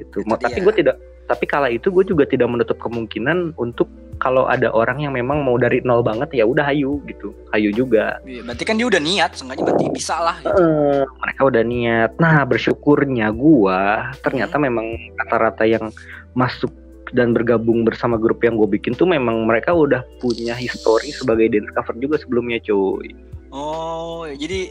Gitu. 0.00 0.16
Itu 0.24 0.34
tapi 0.40 0.58
gue 0.64 0.74
tidak 0.80 0.96
tapi 1.28 1.44
kala 1.44 1.68
itu 1.68 1.92
gue 1.92 2.04
juga 2.08 2.24
tidak 2.24 2.48
menutup 2.48 2.80
kemungkinan 2.80 3.52
untuk 3.60 3.92
kalau 4.18 4.44
ada 4.44 4.68
orang 4.70 4.98
yang 4.98 5.14
memang 5.14 5.40
mau 5.40 5.54
dari 5.54 5.78
nol 5.80 6.02
banget 6.02 6.30
ya 6.34 6.42
udah 6.42 6.66
hayu 6.66 6.98
gitu 7.06 7.30
hayu 7.50 7.70
juga 7.70 8.18
Iya, 8.22 8.42
Berarti 8.42 8.64
kan 8.66 8.74
dia 8.76 8.86
udah 8.86 8.98
niat, 8.98 9.30
seenggaknya 9.32 9.64
berarti 9.64 9.84
bisa 9.90 10.16
lah. 10.18 10.36
Gitu. 10.38 10.52
Eh, 10.52 11.02
mereka 11.18 11.40
udah 11.46 11.62
niat. 11.62 12.10
Nah, 12.18 12.42
bersyukurnya 12.42 13.30
gua 13.30 14.10
ternyata 14.20 14.58
Hmm. 14.58 14.64
memang 14.66 14.86
rata-rata 15.16 15.64
yang 15.64 15.88
masuk 16.32 16.70
dan 17.08 17.32
bergabung 17.32 17.88
bersama 17.88 18.20
grup 18.20 18.44
yang 18.44 18.52
gue 18.54 18.68
bikin 18.68 18.92
tuh 18.92 19.08
memang 19.08 19.48
mereka 19.48 19.72
udah 19.72 20.04
punya 20.20 20.52
histori 20.52 21.08
sebagai 21.08 21.48
dance 21.48 21.72
cover 21.72 21.96
juga 21.96 22.20
sebelumnya 22.20 22.60
cuy. 22.60 23.16
Oh, 23.48 24.28
jadi 24.28 24.68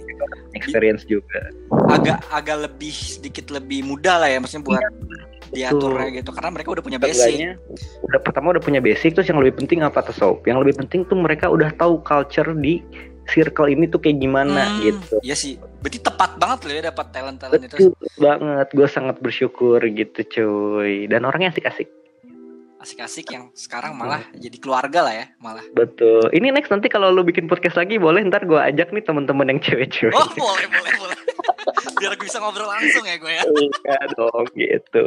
Experience 0.53 1.01
juga. 1.03 1.49
agak 1.89 2.21
agak 2.29 2.69
lebih 2.69 2.93
sedikit 2.93 3.49
lebih 3.49 3.81
mudah 3.81 4.21
lah 4.21 4.29
ya 4.29 4.37
maksudnya 4.37 4.69
buat 4.69 4.83
diaturnya 5.53 6.07
gitu 6.21 6.29
karena 6.35 6.49
mereka 6.53 6.69
udah 6.73 6.83
punya 6.83 6.99
basic. 6.99 7.17
Seenggaknya 7.17 7.51
udah 8.03 8.19
pertama 8.23 8.45
udah 8.55 8.63
punya 8.63 8.79
basic 8.83 9.15
terus 9.15 9.27
yang 9.29 9.39
lebih 9.39 9.59
penting 9.59 9.83
apa 9.83 10.03
tuh 10.03 10.15
sob? 10.15 10.37
Yang 10.43 10.67
lebih 10.67 10.75
penting 10.85 11.05
tuh 11.07 11.17
mereka 11.19 11.47
udah 11.51 11.71
tahu 11.75 12.03
culture 12.03 12.51
di 12.57 12.83
circle 13.27 13.67
ini 13.67 13.85
tuh 13.91 13.99
kayak 13.99 14.23
gimana 14.23 14.63
Hmm, 14.63 14.79
gitu. 14.87 15.15
Iya 15.21 15.35
sih. 15.35 15.59
Berarti 15.83 15.99
tepat 15.99 16.39
banget 16.39 16.59
loh 16.63 16.73
ya 16.73 16.81
dapat 16.89 17.05
talent-talent 17.11 17.63
itu. 17.67 17.91
Betul 17.91 18.07
banget, 18.17 18.67
gue 18.71 18.87
sangat 18.87 19.15
bersyukur 19.19 19.79
gitu 19.83 20.19
cuy. 20.23 21.05
Dan 21.11 21.27
orangnya 21.27 21.51
asik-asik. 21.51 21.91
Asik-asik 22.77 23.27
yang 23.33 23.49
sekarang 23.57 23.97
malah 23.97 24.21
jadi 24.37 24.57
keluarga 24.61 25.01
lah 25.03 25.13
ya, 25.13 25.25
malah. 25.41 25.65
Betul. 25.73 26.29
Ini 26.31 26.53
next 26.53 26.69
nanti 26.69 26.87
kalau 26.87 27.09
lu 27.09 27.25
bikin 27.25 27.49
podcast 27.49 27.75
lagi 27.75 27.97
boleh 27.97 28.23
ntar 28.29 28.45
gue 28.47 28.57
ajak 28.57 28.93
nih 28.93 29.03
teman-teman 29.03 29.49
yang 29.51 29.59
cewek-cewek. 29.59 30.13
Oh, 30.13 30.29
boleh, 30.37 30.67
boleh, 30.71 30.93
boleh. 30.95 31.17
Biar 31.97 32.11
aku 32.13 32.23
bisa 32.27 32.39
ngobrol 32.43 32.69
langsung 32.69 33.05
ya 33.07 33.15
gue 33.17 33.33
ya. 33.33 33.43
Iya 33.47 33.99
dong 34.15 34.47
gitu. 34.53 35.05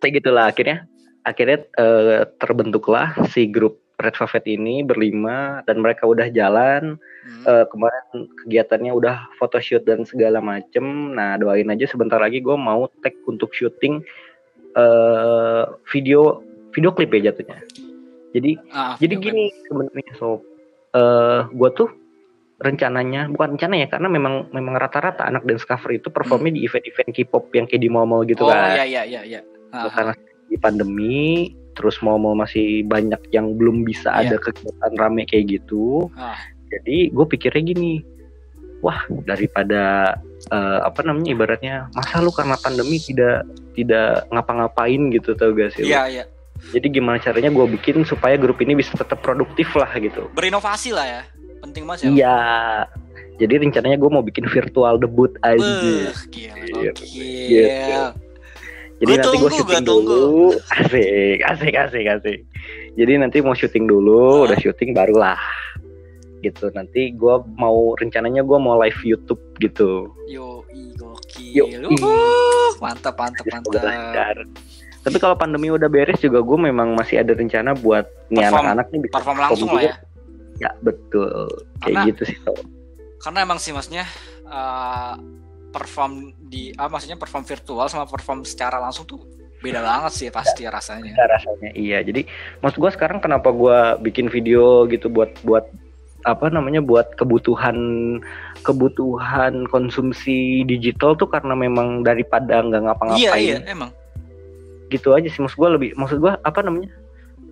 Kayak 0.00 0.12
gitulah 0.22 0.44
akhirnya 0.50 0.76
akhirnya 1.22 1.58
eh, 1.76 2.24
terbentuklah 2.40 3.12
si 3.30 3.44
grup 3.46 3.78
Red 4.00 4.16
Velvet 4.16 4.44
ini 4.48 4.80
berlima 4.80 5.60
dan 5.68 5.84
mereka 5.84 6.08
udah 6.08 6.32
jalan 6.32 6.96
Hmm. 7.20 7.44
Eh, 7.44 7.66
kemarin 7.68 8.32
kegiatannya 8.42 8.92
udah 8.96 9.28
photoshoot 9.36 9.84
dan 9.84 10.08
segala 10.08 10.40
macem. 10.40 11.12
Nah 11.12 11.36
doain 11.36 11.68
aja 11.68 11.84
sebentar 11.84 12.16
lagi 12.16 12.40
gue 12.40 12.56
mau 12.56 12.88
tag 13.04 13.12
untuk 13.28 13.52
syuting 13.52 14.00
eh 14.72 15.64
video 15.92 16.40
video 16.72 16.90
klip 16.96 17.12
ya 17.12 17.28
jatuhnya. 17.28 17.60
Jadi 18.32 18.56
Ah, 18.72 18.96
jadi 18.96 19.20
gini 19.20 19.52
sebenarnya 19.68 20.16
sob, 20.16 20.40
eh 20.96 21.44
gue 21.52 21.70
tuh 21.76 21.92
rencananya 22.60 23.32
bukan 23.32 23.56
rencana 23.56 23.74
ya 23.80 23.88
karena 23.88 24.08
memang 24.12 24.52
memang 24.52 24.76
rata-rata 24.76 25.24
anak 25.24 25.48
dance 25.48 25.64
cover 25.64 25.96
itu 25.96 26.12
performnya 26.12 26.52
di 26.52 26.68
event-event 26.68 27.10
K-pop 27.16 27.48
yang 27.56 27.64
kayak 27.64 27.80
di 27.80 27.88
mall-mall 27.88 28.28
gitu 28.28 28.44
oh 28.44 28.52
kan. 28.52 28.76
iya 28.76 28.84
iya 28.84 29.02
iya 29.08 29.20
iya. 29.24 29.40
Ah, 29.72 29.88
Karena 29.88 30.12
di 30.44 30.60
pandemi 30.60 31.48
terus 31.72 31.96
mall-mall 32.04 32.36
masih 32.36 32.84
banyak 32.84 33.22
yang 33.32 33.56
belum 33.56 33.88
bisa 33.88 34.12
Iya. 34.12 34.36
ada 34.36 34.36
kegiatan 34.42 34.92
rame 35.00 35.24
kayak 35.24 35.56
gitu. 35.56 36.12
Ah. 36.18 36.36
Jadi 36.68 37.08
gue 37.10 37.26
pikirnya 37.26 37.62
gini, 37.64 37.92
wah 38.84 38.98
daripada 39.24 40.14
eh, 40.52 40.78
apa 40.84 41.00
namanya 41.00 41.30
ibaratnya 41.32 41.74
masa 41.96 42.20
lu 42.20 42.28
karena 42.28 42.60
pandemi 42.60 43.00
tidak 43.00 43.48
tidak 43.72 44.28
ngapa-ngapain 44.28 45.08
gitu 45.16 45.32
tau 45.32 45.56
gak 45.56 45.72
sih? 45.80 45.88
Iya 45.88 46.02
iya. 46.10 46.24
Jadi 46.76 46.92
gimana 46.92 47.16
caranya 47.16 47.48
gue 47.48 47.66
bikin 47.80 48.04
supaya 48.04 48.36
grup 48.36 48.60
ini 48.60 48.76
bisa 48.76 48.92
tetap 48.92 49.24
produktif 49.24 49.72
lah 49.72 49.88
gitu. 49.96 50.28
Berinovasi 50.36 50.92
lah 50.92 51.06
ya. 51.08 51.22
Penting 51.60 51.84
banget 51.84 52.00
ya. 52.02 52.10
Iya. 52.10 52.38
Jadi 53.40 53.54
rencananya 53.56 53.96
gue 53.96 54.10
mau 54.12 54.20
bikin 54.20 54.44
virtual 54.44 55.00
debut 55.00 55.32
aja. 55.40 55.56
Beuh, 55.56 56.12
gila, 56.28 56.54
Iya, 56.60 56.92
gokil. 56.92 57.24
gitu. 57.48 58.02
Jadi 59.00 59.12
Gua 59.16 59.20
nanti 59.24 59.36
gue 59.40 59.50
syuting 59.56 59.84
tunggu. 59.88 60.12
dulu. 60.12 60.44
Asik, 60.76 61.38
asik, 61.40 61.74
asik, 61.74 62.04
asik. 62.04 62.38
Jadi 63.00 63.12
nanti 63.16 63.40
mau 63.40 63.56
syuting 63.56 63.88
dulu, 63.88 64.44
udah 64.44 64.60
syuting 64.60 64.92
barulah. 64.92 65.40
Gitu. 66.40 66.68
Nanti 66.76 67.16
gue 67.16 67.34
mau 67.56 67.96
rencananya 67.96 68.44
gue 68.44 68.58
mau 68.60 68.76
live 68.76 69.00
YouTube 69.00 69.40
gitu. 69.56 70.12
Yo, 70.28 70.68
i 70.68 70.92
gokil. 71.00 71.52
Yo, 71.56 71.64
i. 71.88 71.96
Mantap, 72.76 73.16
mantap, 73.16 73.44
mantap. 73.48 73.80
lancar. 73.80 74.36
Tapi 75.00 75.16
kalau 75.16 75.32
pandemi 75.32 75.72
udah 75.72 75.88
beres 75.88 76.20
juga 76.20 76.44
gue 76.44 76.58
memang 76.60 76.92
masih 76.92 77.24
ada 77.24 77.32
rencana 77.32 77.72
buat 77.72 78.04
nih 78.28 78.52
anak-anak 78.52 78.92
nih 78.92 79.00
bisa 79.08 79.16
Perform 79.16 79.38
langsung 79.40 79.72
lah 79.72 79.80
ya. 79.80 79.94
Ya 80.60 80.70
betul. 80.78 81.48
Kayak 81.80 81.88
Karena- 81.96 82.06
gitu 82.06 82.22
sih. 82.26 82.36
Karena 83.18 83.38
emang 83.42 83.58
sih 83.58 83.72
maksudnya 83.72 84.04
eh, 84.44 85.14
perform 85.70 86.12
di 86.42 86.74
ah 86.74 86.86
maksudnya 86.86 87.14
perform 87.14 87.42
virtual 87.42 87.86
sama 87.86 88.04
perform 88.04 88.42
secara 88.42 88.76
langsung 88.76 89.06
tuh 89.06 89.22
beda 89.60 89.78
banget 89.78 90.12
sih 90.14 90.28
pasti 90.28 90.64
rasanya. 90.64 91.12
Nah, 91.12 91.28
rasanya 91.30 91.70
iya 91.72 92.00
jadi 92.00 92.24
maksud 92.58 92.76
gua 92.76 92.90
sekarang 92.90 93.20
kenapa 93.20 93.48
gua 93.50 93.94
bikin 93.96 94.26
video 94.26 94.84
gitu 94.86 95.06
buat 95.06 95.30
buat 95.40 95.68
apa 96.20 96.48
namanya 96.48 96.80
buat 96.80 97.12
kebutuhan 97.14 97.76
kebutuhan 98.60 99.64
konsumsi 99.66 100.64
digital 100.64 101.14
tuh 101.14 101.26
karena 101.26 101.52
memang 101.52 102.02
daripada 102.02 102.60
nggak 102.60 102.76
Iya 102.76 102.86
ngapa-ngapain 102.86 103.40
iya 103.40 103.58
emang. 103.66 103.90
gitu 104.88 105.14
aja 105.14 105.28
sih 105.28 105.38
maksud 105.38 105.56
gua 105.56 105.70
lebih 105.76 105.94
maksud 105.94 106.18
gua 106.18 106.36
apa 106.40 106.60
namanya 106.60 106.90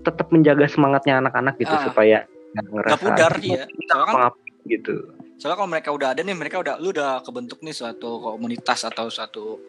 tetap 0.02 0.28
menjaga 0.28 0.66
semangatnya 0.66 1.18
anak-anak 1.18 1.54
gitu 1.56 1.70
Ah. 1.70 1.84
supaya 1.84 2.18
nggak 2.56 3.00
pudar 3.00 3.32
"Aduh, 3.36 3.50
nggak 3.52 3.68
Soalnya 3.88 4.06
kan 4.08 4.32
gitu. 4.68 4.94
soalnya 5.38 5.56
kalau 5.62 5.70
mereka 5.70 5.88
udah 5.94 6.08
ada 6.12 6.20
nih 6.26 6.34
mereka 6.34 6.58
udah 6.58 6.82
lu 6.82 6.90
udah 6.90 7.22
kebentuk 7.22 7.62
nih 7.62 7.70
suatu 7.70 8.18
komunitas 8.18 8.82
atau 8.82 9.06
suatu 9.06 9.62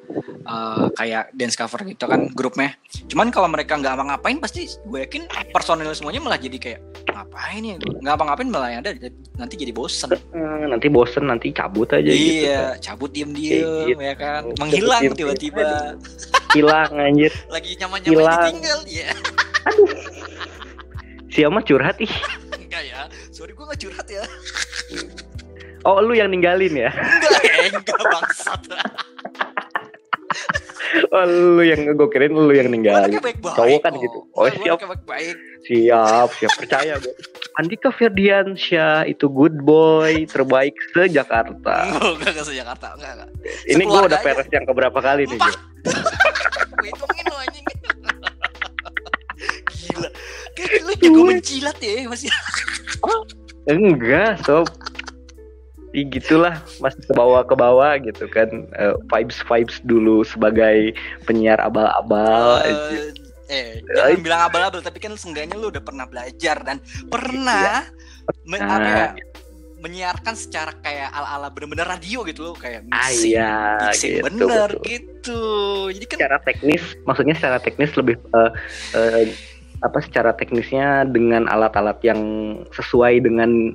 eh, 0.44 0.86
kayak 0.98 1.30
dance 1.38 1.54
cover 1.54 1.86
gitu 1.86 2.10
kan 2.10 2.26
grupnya. 2.34 2.74
Cuman 3.06 3.30
kalau 3.30 3.46
mereka 3.46 3.78
nggak 3.78 3.94
apa 3.94 4.04
ngapain 4.10 4.42
pasti 4.42 4.66
gue 4.66 5.06
yakin 5.06 5.30
personil 5.54 5.94
semuanya 5.94 6.26
malah 6.26 6.42
jadi 6.42 6.58
kayak 6.58 6.80
ngapain 7.14 7.62
ya? 7.62 7.76
Nggak 7.78 8.14
apa 8.18 8.24
ngapain 8.26 8.50
malah 8.50 8.70
yang 8.74 8.82
ada 8.82 8.92
nanti 9.38 9.56
jadi 9.62 9.70
bosen. 9.70 10.10
Eh, 10.18 10.66
nanti 10.66 10.88
bosen 10.90 11.30
nanti 11.30 11.54
cabut 11.54 11.94
aja 11.94 12.10
gitu 12.10 12.50
iya 12.50 12.74
cabut 12.82 13.14
diem 13.14 13.30
diem 13.30 13.94
gitu. 13.94 14.02
ya 14.02 14.16
kan. 14.18 14.50
Menghilang 14.58 15.14
tiba-tiba. 15.14 15.94
Hilang 16.58 16.98
anjir. 16.98 17.30
Lagi 17.46 17.78
nyaman 17.78 18.02
nyaman 18.10 18.50
ditinggal 18.50 18.80
ya 18.90 19.14
siapa 21.30 21.62
curhat 21.64 21.98
ih 22.02 22.10
ya. 22.90 23.06
Sorry 23.30 23.54
gue 23.54 23.62
nggak 23.64 23.80
curhat 23.80 24.08
ya. 24.10 24.24
Oh 25.82 26.02
lu 26.02 26.12
yang 26.12 26.28
ninggalin 26.28 26.74
ya? 26.76 26.90
Enggak 26.92 27.40
ya 27.40 27.56
enggak 27.72 28.00
bangsat. 28.04 28.62
Oh 31.10 31.22
lu 31.24 31.62
yang 31.62 31.86
gue 31.88 32.08
kirain 32.10 32.30
lu 32.30 32.50
yang 32.50 32.68
ninggalin. 32.68 33.06
Anaknya 33.06 33.22
baik-baik. 33.22 33.56
Cowok 33.56 33.80
kan 33.80 33.94
kok. 33.94 34.02
gitu. 34.02 34.20
Oh, 34.34 34.44
Gue 34.44 34.52
siap. 34.56 34.76
anaknya 34.76 34.88
baik-baik. 34.90 35.36
Siap, 35.62 36.30
siap. 36.36 36.52
Percaya 36.58 36.94
gue. 36.98 37.14
Andika 37.56 37.90
Firdiansyah 37.90 39.06
itu 39.06 39.28
good 39.28 39.62
boy 39.62 40.26
terbaik 40.26 40.74
se 40.90 41.08
Jakarta. 41.08 41.86
enggak 42.10 42.34
enggak 42.34 42.44
ke 42.44 42.54
Jakarta 42.54 42.88
enggak 42.96 43.12
enggak. 43.16 43.30
Ini 43.66 43.84
gue 43.84 44.00
udah 44.04 44.20
peres 44.20 44.48
yang 44.50 44.66
keberapa 44.66 44.98
kali 44.98 45.24
nih 45.26 45.38
gue. 45.38 45.54
Gue 46.80 46.88
hitungin 46.88 47.26
lo 47.28 47.36
anjing. 47.38 47.66
Gila. 49.70 50.10
Kayak 50.54 50.80
lu 50.80 50.94
jago 50.96 51.22
menjilat 51.26 51.78
ya 51.78 52.08
Mas 52.08 52.24
Enggak, 53.70 54.42
sob. 54.46 54.68
Ih, 55.90 56.06
gitulah 56.06 56.62
masih 56.78 57.02
ke 57.02 57.14
bawah 57.18 57.42
ke 57.42 57.58
bawah 57.58 57.98
gitu 57.98 58.30
kan 58.30 58.46
vibes 59.10 59.42
vibes 59.50 59.82
dulu 59.90 60.22
sebagai 60.22 60.94
penyiar 61.26 61.58
abal-abal 61.58 62.62
Eh, 62.62 63.10
eh 63.50 63.70
jangan 63.98 64.22
bilang 64.22 64.42
abal-abal 64.46 64.86
tapi 64.86 65.02
kan 65.02 65.18
seenggaknya 65.18 65.58
lu 65.58 65.74
udah 65.74 65.82
pernah 65.82 66.06
belajar 66.06 66.62
dan 66.62 66.78
pernah 67.10 67.90
me- 68.46 68.62
Nah. 68.62 68.78
apa 68.78 68.86
ya, 68.86 69.08
menyiarkan 69.82 70.36
secara 70.38 70.78
kayak 70.78 71.10
ala-ala 71.10 71.50
bener-bener 71.50 71.88
radio 71.90 72.22
gitu 72.28 72.52
loh 72.52 72.54
kayak 72.54 72.86
ah 72.94 73.10
mixing, 73.10 73.32
iya 73.34 73.54
mixing 73.90 74.12
gitu, 74.20 74.26
bener 74.30 74.70
betul. 74.76 74.86
gitu 74.86 75.42
jadi 75.96 76.06
kan 76.06 76.18
secara 76.22 76.38
teknis 76.46 76.84
maksudnya 77.08 77.36
secara 77.40 77.58
teknis 77.58 77.92
lebih 77.98 78.16
eh, 78.22 78.52
eh, 78.94 79.24
apa 79.80 80.00
secara 80.04 80.36
teknisnya 80.36 81.08
dengan 81.08 81.48
alat-alat 81.48 82.00
yang 82.04 82.20
sesuai 82.72 83.24
dengan 83.24 83.72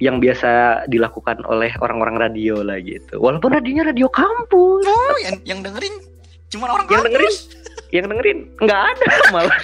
yang 0.00 0.16
biasa 0.16 0.84
dilakukan 0.88 1.44
oleh 1.44 1.68
orang-orang 1.80 2.16
radio 2.16 2.60
lah 2.60 2.80
gitu 2.80 3.20
walaupun 3.20 3.52
radionya 3.52 3.88
radio 3.88 4.08
kampus 4.08 4.84
oh, 4.84 5.16
yang, 5.20 5.36
yang 5.44 5.60
dengerin 5.60 5.92
cuma 6.48 6.72
orang 6.72 6.88
Yang 6.88 6.92
kampus. 6.92 7.06
dengerin? 7.08 7.34
yang 7.90 8.04
dengerin 8.08 8.38
nggak 8.60 8.80
ada 8.80 9.06
malah 9.34 9.58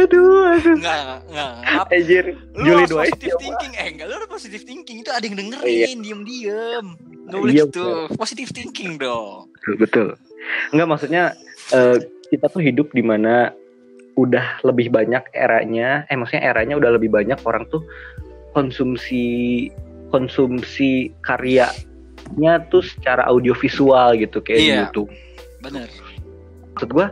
aduh 0.00 0.56
aduh 0.56 0.74
Enggak, 0.74 0.98
enggak. 1.28 1.52
Anjir, 1.92 2.24
Lu 2.56 2.64
Juli 2.64 2.82
harus 2.82 2.90
positive 2.90 3.36
thinking. 3.38 3.72
Eh, 3.76 3.86
enggak, 3.92 4.06
lu 4.08 4.14
harus 4.16 4.30
positive 4.30 4.62
thinking. 4.64 4.96
Itu 5.04 5.10
ada 5.12 5.24
yang 5.24 5.36
dengerin, 5.38 5.96
Iya. 6.00 6.02
diem-diem. 6.02 6.86
Enggak 6.88 7.11
boleh 7.28 7.52
Iya, 7.54 7.64
gitu. 7.68 8.10
Positive 8.14 8.50
thinking 8.50 8.98
dong. 8.98 9.46
betul, 9.54 9.74
betul. 9.78 10.06
Enggak 10.74 10.88
maksudnya 10.88 11.24
eh, 11.70 11.96
kita 12.28 12.48
tuh 12.48 12.60
hidup 12.60 12.90
di 12.90 13.00
mana 13.00 13.54
udah 14.12 14.60
lebih 14.62 14.92
banyak 14.92 15.24
eranya, 15.32 16.04
eh 16.06 16.16
maksudnya 16.16 16.44
eranya 16.44 16.76
udah 16.76 16.90
lebih 16.92 17.08
banyak 17.08 17.38
orang 17.44 17.64
tuh 17.68 17.80
konsumsi 18.52 19.68
konsumsi 20.12 21.08
karyanya 21.24 21.72
tuh 22.68 22.84
secara 22.84 23.24
audiovisual 23.26 24.14
gitu 24.16 24.38
kayak 24.40 24.60
Iya. 24.60 24.76
YouTube. 24.86 25.10
Bener. 25.64 25.88
Maksud 26.74 26.90
gua 26.92 27.08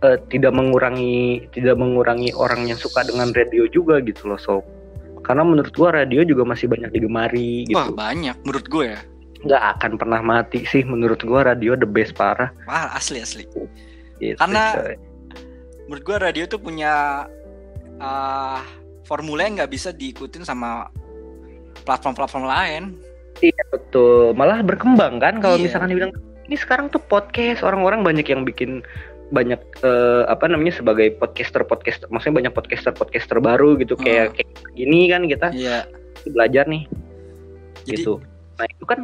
eh, 0.00 0.18
tidak 0.28 0.50
mengurangi 0.50 1.46
tidak 1.52 1.76
mengurangi 1.76 2.32
orang 2.32 2.66
yang 2.66 2.76
suka 2.76 3.04
dengan 3.04 3.30
radio 3.30 3.68
juga 3.68 4.00
gitu 4.00 4.26
loh 4.26 4.40
sob. 4.40 4.64
Karena 5.22 5.44
menurut 5.44 5.70
gua 5.70 5.94
radio 5.94 6.24
juga 6.24 6.42
masih 6.42 6.66
banyak 6.66 6.90
digemari 6.90 7.68
Wah, 7.70 7.86
gitu. 7.86 7.94
banyak 7.94 8.36
menurut 8.42 8.66
gue 8.66 8.86
ya. 8.96 9.00
Nggak 9.40 9.62
akan 9.76 9.92
pernah 9.96 10.20
mati 10.20 10.62
sih 10.64 10.84
menurut 10.84 11.20
gua 11.22 11.48
radio 11.48 11.72
the 11.74 11.88
best 11.88 12.12
parah. 12.12 12.52
Wah, 12.68 12.92
asli 12.92 13.20
asli. 13.20 13.44
Gitu, 14.20 14.36
Karena- 14.36 14.76
coy. 14.76 14.96
Menurut 15.88 16.04
gue 16.06 16.16
radio 16.22 16.44
tuh 16.46 16.60
punya 16.62 17.26
ah 17.98 18.62
formula 19.02 19.42
yang 19.42 19.58
nggak 19.58 19.72
bisa 19.72 19.90
diikutin 19.90 20.46
sama 20.46 20.86
platform-platform 21.82 22.46
lain. 22.46 22.82
Iya 23.40 23.62
betul. 23.72 24.36
Malah 24.36 24.62
berkembang 24.62 25.18
kan 25.18 25.40
kalau 25.40 25.56
Iya. 25.58 25.64
misalkan 25.66 25.90
dibilang 25.90 26.12
ini 26.46 26.54
sekarang 26.54 26.90
tuh 26.90 27.00
podcast 27.00 27.64
orang-orang 27.64 28.04
banyak 28.04 28.26
yang 28.28 28.44
bikin 28.44 28.84
banyak 29.30 29.58
eh, 29.82 30.22
apa 30.26 30.46
namanya 30.46 30.74
sebagai 30.74 31.14
podcaster 31.16 31.62
podcaster 31.62 32.10
maksudnya 32.10 32.46
banyak 32.46 32.52
podcaster 32.52 32.90
podcaster 32.90 33.38
baru 33.38 33.78
gitu 33.78 33.94
Hmm. 33.94 34.02
kayak 34.02 34.26
kayak 34.34 34.50
gini 34.74 35.06
kan 35.06 35.22
kita 35.26 35.48
Iya. 35.54 35.86
belajar 36.26 36.66
nih 36.66 36.86
Jadi 37.82 37.90
gitu. 37.96 38.18
Nah 38.58 38.66
itu 38.66 38.84
kan 38.84 39.00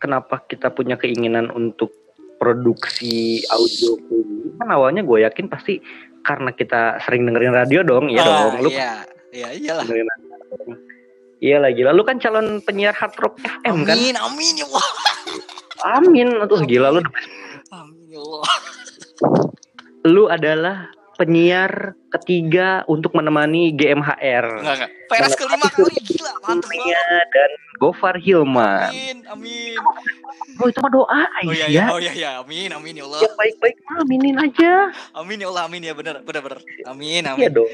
kenapa 0.00 0.42
kita 0.48 0.72
punya 0.72 0.96
keinginan 0.96 1.52
untuk 1.52 1.92
produksi 2.40 3.44
audio 3.52 4.00
gini 4.08 4.56
kan 4.56 4.72
awalnya 4.72 5.04
gue 5.04 5.22
yakin 5.28 5.46
pasti 5.52 5.76
karena 6.24 6.52
kita 6.52 7.00
sering 7.04 7.24
dengerin 7.24 7.56
radio 7.56 7.80
dong, 7.80 8.12
iya 8.12 8.24
Ah, 8.24 8.52
dong. 8.52 8.64
Lu 8.64 8.70
Iya, 8.72 8.92
iya 9.32 9.48
iyalah. 9.56 9.84
Iya 11.40 11.56
lagi, 11.56 11.80
lalu 11.80 12.04
kan 12.04 12.20
calon 12.20 12.60
penyiar 12.60 12.92
hard 12.92 13.16
rock 13.16 13.40
FM 13.40 13.88
kan? 13.88 13.96
Amin, 13.96 14.16
amin 14.20 14.54
ya 14.60 14.66
Allah. 14.68 14.86
Amin, 15.96 16.28
tuh 16.44 16.60
gila 16.68 16.92
lu. 16.92 17.00
Amin 17.72 18.04
ya 18.12 18.20
Allah. 18.20 18.44
Lu 20.04 20.28
adalah 20.28 20.92
penyiar 21.20 21.92
ketiga 22.16 22.80
untuk 22.88 23.12
menemani 23.12 23.76
GMHR. 23.76 24.64
Enggak 24.64 24.74
enggak. 24.80 24.90
PRS 25.12 25.34
kelima 25.36 25.68
kali 25.68 25.96
gila, 26.00 26.32
Kurnia 26.40 26.64
banget. 26.64 27.26
dan 27.28 27.50
Gofar 27.76 28.16
Hilman. 28.16 28.88
Amin, 28.88 29.18
amin. 29.28 29.76
Oh 30.56 30.68
itu 30.68 30.80
mah 30.80 30.92
doa 30.92 31.22
Oh 31.44 31.52
iya, 31.52 31.68
iya, 31.68 31.84
ya. 31.84 31.84
oh 31.92 32.00
iya, 32.00 32.12
iya. 32.16 32.30
Amin, 32.40 32.72
amin 32.72 32.96
ya 32.96 33.04
Allah. 33.04 33.20
Yang 33.20 33.36
baik-baik 33.36 33.76
mah 33.84 33.96
aminin 34.00 34.36
aja. 34.40 34.72
Amin 35.12 35.44
ya 35.44 35.48
Allah, 35.52 35.62
amin 35.68 35.82
ya 35.84 35.92
benar, 35.92 36.24
benar, 36.24 36.40
benar. 36.40 36.60
Amin, 36.88 37.22
Iya 37.28 37.32
amin, 37.36 37.50
dong. 37.52 37.70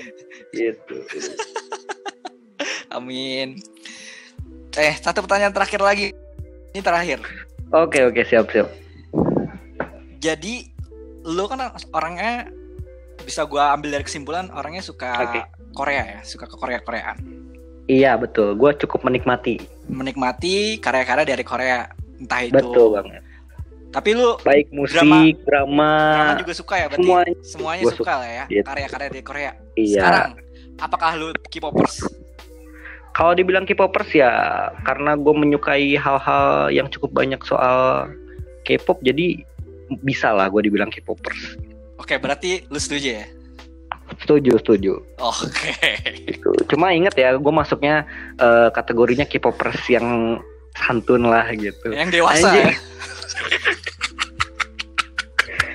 Gitu. 0.50 0.96
amin. 2.98 3.62
Eh, 4.74 4.94
satu 4.98 5.22
pertanyaan 5.22 5.54
terakhir 5.54 5.78
lagi. 5.78 6.10
Ini 6.74 6.82
terakhir. 6.82 7.22
Oke 7.70 8.02
oke 8.02 8.26
siap 8.26 8.50
siap. 8.50 8.66
Jadi 10.18 10.66
lu 11.26 11.46
kan 11.46 11.58
orangnya 11.90 12.50
bisa 13.26 13.42
gua 13.42 13.74
ambil 13.74 13.98
dari 13.98 14.04
kesimpulan 14.06 14.46
orangnya 14.54 14.86
suka 14.86 15.26
Oke. 15.26 15.40
Korea 15.74 16.02
ya, 16.06 16.18
suka 16.22 16.46
ke 16.46 16.54
Korea 16.54 16.78
Koreaan. 16.78 17.18
Iya 17.86 18.18
betul. 18.18 18.58
Gue 18.58 18.74
cukup 18.74 19.06
menikmati. 19.06 19.62
Menikmati 19.86 20.82
karya-karya 20.82 21.22
dari 21.22 21.44
Korea, 21.46 21.86
entah 22.18 22.42
itu. 22.42 22.54
Betul 22.54 22.98
banget. 22.98 23.22
Tapi 23.94 24.10
lu 24.12 24.34
Baik 24.42 24.68
musik, 24.74 24.98
drama, 25.46 25.94
drama 26.12 26.36
juga 26.42 26.52
suka 26.52 26.74
ya 26.76 26.86
berarti? 26.90 27.06
semuanya. 27.06 27.34
Semuanya 27.46 27.82
Gua 27.86 27.94
suka 27.94 28.12
lah 28.18 28.28
ya, 28.28 28.44
karya-karya 28.66 29.08
dari 29.08 29.24
Korea. 29.24 29.52
Iya. 29.78 30.02
Sekarang, 30.02 30.30
apakah 30.82 31.10
lu 31.14 31.28
K-popers? 31.48 32.04
Kalau 33.16 33.32
dibilang 33.32 33.64
K-popers 33.64 34.10
ya 34.12 34.28
karena 34.84 35.16
gue 35.16 35.32
menyukai 35.32 35.96
hal-hal 35.96 36.68
yang 36.68 36.92
cukup 36.92 37.16
banyak 37.16 37.40
soal 37.48 38.10
K-pop 38.68 39.00
jadi 39.00 39.40
bisa 40.04 40.34
lah 40.36 40.52
gue 40.52 40.68
dibilang 40.68 40.92
K-popers. 40.92 41.56
Oke, 41.96 42.20
berarti 42.20 42.64
lu 42.68 42.76
setuju 42.76 43.22
ya? 43.22 43.26
Setuju, 44.22 44.60
setuju. 44.62 44.92
Oke. 45.18 45.74
Gitu. 46.30 46.50
Cuma 46.70 46.94
inget 46.94 47.16
ya, 47.18 47.34
gue 47.34 47.52
masuknya 47.52 48.06
eh, 48.38 48.68
kategorinya 48.70 49.26
K-popers 49.26 49.82
yang 49.90 50.38
santun 50.76 51.26
lah 51.26 51.48
gitu. 51.56 51.90
Yang 51.90 52.20
dewasa 52.20 52.48
Anjing. 52.52 52.68
ya? 52.68 52.72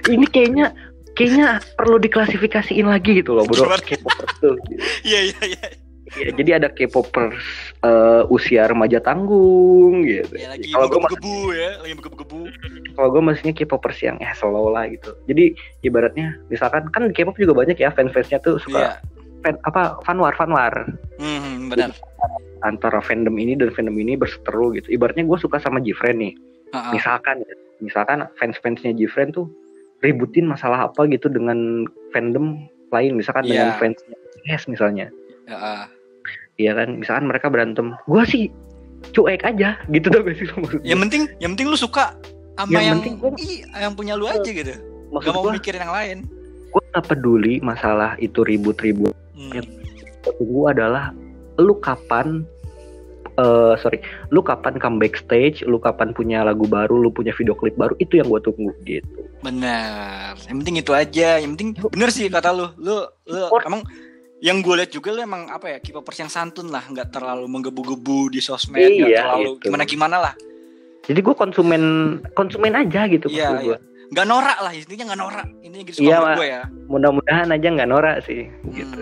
Ini 0.09 0.26
kayaknya 0.34 0.65
kayaknya 1.13 1.47
perlu 1.78 2.01
diklasifikasiin 2.01 2.88
lagi 2.88 3.22
gitu 3.22 3.38
loh, 3.38 3.45
bro. 3.45 3.69
K-popers 3.78 4.34
tuh. 4.39 4.55
Iya, 5.07 5.34
iya, 5.34 5.41
iya. 5.57 5.65
Iya, 6.12 6.30
jadi 6.36 6.51
ada 6.59 6.68
K-popers 6.68 7.39
eh, 7.82 8.24
usia 8.28 8.68
remaja 8.68 8.99
tanggung 8.99 10.03
gitu. 10.03 10.36
Ya 10.36 10.51
lagi 10.51 10.68
Kalau 10.68 10.86
gue 10.86 10.99
gebu-gebu 10.99 11.36
ya, 11.51 11.70
lagi 11.80 11.93
gebu-gebu. 11.95 12.39
kalau 12.91 13.09
gue 13.09 13.22
maksudnya 13.24 13.53
K-popers 13.53 13.99
yang 14.01 14.18
eh 14.20 14.32
slow 14.34 14.70
lah 14.70 14.88
gitu. 14.88 15.16
Jadi 15.26 15.55
ibaratnya 15.82 16.36
misalkan 16.47 16.88
kan 16.89 17.07
K-pop 17.09 17.36
juga 17.36 17.55
banyak 17.55 17.76
ya 17.76 17.89
fans-fansnya 17.89 18.39
tuh 18.39 18.59
suka 18.59 18.99
fan, 19.41 19.55
apa 19.64 19.97
fanwar 20.03 20.36
fanwar 20.36 20.74
Hmm, 21.16 21.68
benar. 21.68 21.95
antara 22.62 22.99
fandom 22.99 23.34
ini 23.36 23.55
dan 23.55 23.72
fandom 23.72 23.95
ini 23.95 24.14
berseteru 24.14 24.76
gitu. 24.76 24.91
Ibaratnya 24.91 25.24
gue 25.24 25.38
suka 25.38 25.57
sama 25.57 25.80
Jifren 25.80 26.20
nih. 26.20 26.34
Heeh. 26.72 26.91
Misalkan 26.93 27.41
ya, 27.41 27.53
misalkan 27.80 28.28
fans-fansnya 28.36 28.93
Jifren 28.93 29.32
tuh 29.32 29.49
ributin 30.01 30.45
masalah 30.45 30.86
apa 30.86 31.07
gitu 31.07 31.26
dengan 31.26 31.86
fandom 32.12 32.68
lain 32.91 33.16
misalkan 33.16 33.45
dengan 33.45 33.72
Iya. 33.72 33.80
fansnya 33.80 34.18
yes 34.43 34.68
misalnya. 34.68 35.07
Heeh. 35.47 35.84
Iya 36.62 36.78
kan, 36.78 37.01
misalkan 37.01 37.26
mereka 37.26 37.49
berantem, 37.49 37.97
gua 38.05 38.22
sih 38.22 38.53
cuek 39.12 39.41
aja 39.41 39.82
gitu 39.89 40.07
tuh 40.07 40.22
gak 40.22 40.38
sih 40.38 40.45
lo 40.45 40.62
maksud 40.62 40.82
Yang 40.86 40.99
penting, 41.01 41.22
yang 41.41 41.51
penting 41.57 41.68
lu 41.68 41.78
suka 41.80 42.14
sama 42.53 42.70
Yang 42.70 42.84
yang 42.86 42.97
penting 43.01 43.16
gua- 43.18 43.39
Ih, 43.41 43.59
yang 43.74 43.93
punya 43.97 44.14
lu 44.14 44.30
aja 44.30 44.45
gitu. 44.45 44.74
Maksud 45.09 45.26
Gak 45.26 45.36
mau 45.36 45.43
gua, 45.43 45.53
mikirin 45.57 45.82
yang 45.82 45.91
lain. 45.91 46.18
gua 46.70 46.82
gak 46.93 47.05
peduli 47.09 47.57
masalah 47.59 48.14
itu 48.16 48.45
ribut-ribut. 48.45 49.12
Hmm. 49.34 49.51
Yang 49.51 49.66
gua 50.39 50.70
adalah 50.72 51.05
lu 51.57 51.74
kapan 51.76 52.45
eh 53.34 53.74
sorry, 53.78 54.03
lu 54.28 54.39
kapan 54.39 54.76
comeback 54.76 55.16
stage, 55.18 55.64
lu 55.64 55.80
kapan 55.80 56.12
punya 56.12 56.43
lagu 56.43 56.68
baru, 56.68 56.99
lu 56.99 57.09
punya 57.09 57.32
video 57.32 57.55
klip 57.55 57.74
baru, 57.74 57.95
itu 57.97 58.20
yang 58.20 58.28
gua 58.28 58.38
tunggu 58.38 58.70
gitu. 58.84 59.07
Benar. 59.41 60.38
Yang 60.45 60.57
penting 60.62 60.76
itu 60.78 60.91
aja. 60.91 61.30
Yang 61.39 61.51
penting 61.57 61.70
bener 61.89 62.09
sih 62.12 62.30
kata 62.30 62.51
lu. 62.51 62.70
Lu, 62.78 63.01
lu 63.26 63.41
Or- 63.49 63.66
emang 63.66 63.82
yang 64.42 64.60
gue 64.60 64.74
lihat 64.74 64.89
juga 64.89 65.14
lu 65.14 65.22
emang 65.22 65.48
apa 65.48 65.70
ya 65.70 65.78
K-popers 65.78 66.18
yang 66.18 66.32
santun 66.34 66.74
lah, 66.74 66.82
nggak 66.82 67.14
terlalu 67.14 67.46
menggebu-gebu 67.46 68.34
di 68.34 68.42
sosmed, 68.42 68.82
nggak 68.82 69.10
Iya, 69.14 69.22
terlalu 69.22 69.52
gitu. 69.56 69.64
gimana 69.70 69.84
gimana 69.86 70.18
lah, 70.18 70.34
Jadi 71.02 71.18
gua 71.22 71.34
konsumen 71.34 71.84
konsumen 72.38 72.74
aja 72.78 73.10
gitu 73.10 73.26
Iya, 73.30 73.58
gua. 73.58 73.78
nggak 74.12 74.26
norak 74.28 74.58
lah 74.62 74.74
intinya 74.74 75.14
nggak 75.14 75.22
norak. 75.22 75.48
Ini 75.62 75.78
gitu 75.88 75.98
Iya, 76.04 76.18
gue 76.38 76.46
ya. 76.46 76.62
Mudah-mudahan 76.89 77.48
aja 77.50 77.68
nggak 77.70 77.89
norak 77.89 78.16
sih 78.26 78.50
gitu. 78.74 79.02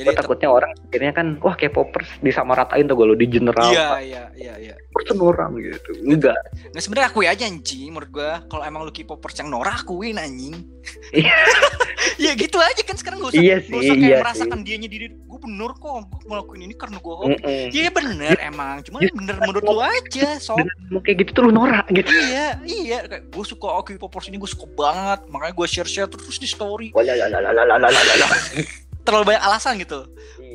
Jadi 0.00 0.16
takutnya 0.16 0.48
orang 0.48 0.72
akhirnya 0.88 1.12
kan 1.12 1.26
wah 1.44 1.54
K-popers 1.54 2.08
disamaratain 2.24 2.88
tuh 2.88 2.96
gue 2.96 3.06
lo 3.06 3.16
di 3.16 3.26
general. 3.28 3.68
Iya 3.68 3.88
iya 4.00 4.22
iya 4.34 4.54
iya. 4.56 4.74
Popers 4.90 5.12
norak 5.14 5.52
gitu. 5.60 5.90
Enggak. 6.02 6.40
Enggak 6.72 6.82
sebenarnya 6.82 7.08
aku 7.12 7.18
aja 7.22 7.44
anjing 7.44 7.92
menurut 7.92 8.10
gue 8.10 8.30
kalau 8.48 8.64
emang 8.64 8.82
lu 8.88 8.92
K-popers 8.92 9.36
yang 9.38 9.52
norak 9.52 9.84
akuin 9.84 10.16
anjing. 10.16 10.64
Iya 11.12 11.36
ya 12.24 12.32
gitu 12.36 12.56
aja 12.60 12.82
kan 12.84 12.96
sekarang 12.96 13.18
gue 13.20 13.30
usah, 13.32 13.40
iya 13.40 13.56
sih, 13.60 13.72
gak 13.72 13.80
usah 13.80 13.94
iya 13.94 13.96
kayak 13.96 14.12
iya 14.12 14.18
merasakan 14.20 14.58
sih. 14.60 14.64
dianya 14.66 14.88
diri 14.92 15.06
gue 15.12 15.38
bener 15.40 15.72
kok 15.76 15.92
gue 16.04 16.28
ngelakuin 16.28 16.62
ini 16.68 16.74
karena 16.76 16.96
gue 17.00 17.14
hobi. 17.16 17.32
Iya 17.32 17.40
mm 17.40 17.68
Iya 17.70 17.90
bener 17.96 18.36
emang, 18.44 18.76
cuma 18.84 18.98
bener 19.00 19.36
menurut 19.40 19.62
lo, 19.64 19.72
lu 19.76 19.82
aja 19.84 20.28
so 20.36 20.56
Mau 20.92 21.00
kayak 21.00 21.24
gitu 21.24 21.30
tuh 21.32 21.42
lu 21.48 21.52
norak 21.54 21.86
gitu. 21.92 22.10
Iya 22.12 22.60
iya, 22.68 22.98
kayak 23.08 23.32
gue 23.32 23.44
suka 23.46 23.68
Oki 23.80 23.96
Popers 23.96 24.28
ini 24.28 24.36
gue 24.36 24.50
suka 24.50 24.68
banget, 24.76 25.20
makanya 25.32 25.54
gue 25.56 25.66
share 25.70 25.88
share 25.88 26.10
terus 26.10 26.36
di 26.36 26.48
story. 26.48 26.92
Walah, 26.92 27.14
ya, 27.16 27.26
ya, 27.28 27.40
lalah. 27.40 27.88
terlalu 29.04 29.34
banyak 29.34 29.42
alasan 29.42 29.74
gitu. 29.80 30.06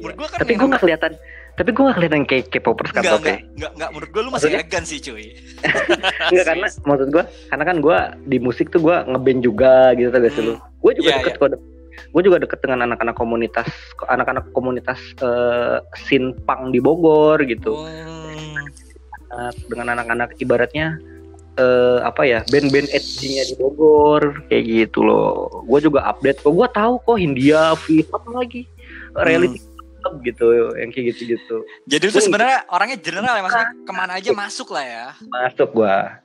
Menurut 0.01 0.15
gua 0.19 0.27
kan 0.29 0.37
tapi 0.43 0.53
gue 0.55 0.67
nggak 0.67 0.83
kelihatan. 0.83 1.11
Tapi 1.55 1.69
gue 1.71 1.83
nggak 1.87 1.97
kelihatan 1.97 2.21
kayak 2.27 2.45
K-popers 2.51 2.91
kan 2.91 2.99
Enggak, 2.99 3.15
enggak, 3.23 3.39
enggak, 3.55 3.71
enggak, 3.79 3.89
menurut 3.95 4.09
gue 4.11 4.21
lu 4.21 4.27
masih 4.27 4.51
Maksudnya? 4.51 4.59
elegan 4.59 4.83
sih 4.83 4.99
cuy. 4.99 5.25
Enggak 6.35 6.45
karena 6.51 6.67
maksud 6.83 7.07
gue 7.15 7.23
karena 7.47 7.63
kan 7.63 7.77
gue 7.79 7.97
di 8.27 8.37
musik 8.43 8.67
tuh 8.75 8.81
gue 8.83 8.95
ngeband 9.07 9.39
juga 9.39 9.95
gitu 9.95 10.11
tau 10.11 10.19
gak 10.19 10.33
sih 10.35 10.43
lu? 10.43 10.55
Gue 10.83 10.91
juga 10.99 11.09
Iya, 11.15 11.17
deket 11.23 11.35
kok 11.39 11.49
gue 11.95 12.21
juga 12.27 12.43
deket 12.43 12.59
dengan 12.59 12.91
anak-anak 12.91 13.15
komunitas 13.15 13.71
anak-anak 14.11 14.51
komunitas 14.51 14.99
eh, 15.23 15.79
scene 15.95 16.35
punk 16.43 16.75
di 16.75 16.83
Bogor 16.83 17.39
gitu. 17.47 17.71
Hmm, 17.71 18.67
dengan 19.71 19.95
anak-anak 19.95 20.35
ibaratnya 20.43 20.99
eh 21.55 21.99
apa 22.03 22.21
ya 22.23 22.39
band-band 22.51 22.91
edgy-nya 22.91 23.47
di 23.47 23.55
Bogor 23.55 24.43
kayak 24.51 24.63
gitu 24.67 24.99
loh. 25.01 25.63
Gue 25.63 25.79
juga 25.79 26.03
update 26.05 26.43
kok 26.43 26.51
gue 26.51 26.67
tahu 26.69 26.93
kok 26.99 27.15
Hindia 27.15 27.73
Fit 27.79 28.07
apa 28.11 28.29
lagi? 28.31 28.67
Reality 29.15 29.59
club 30.03 30.21
gitu 30.21 30.45
yang 30.75 30.91
kayak 30.91 31.15
gitu-gitu. 31.15 31.63
Jadi 31.87 32.03
itu 32.05 32.19
sebenarnya 32.21 32.67
orangnya 32.69 32.99
general 32.99 33.33
ya 33.33 33.41
maksudnya 33.41 33.69
ke 33.73 33.93
mana 33.95 34.11
aja 34.19 34.29
masuk. 34.35 34.69
lah 34.75 34.85
ya. 34.85 35.05
Masuk 35.25 35.69
gua. 35.73 36.19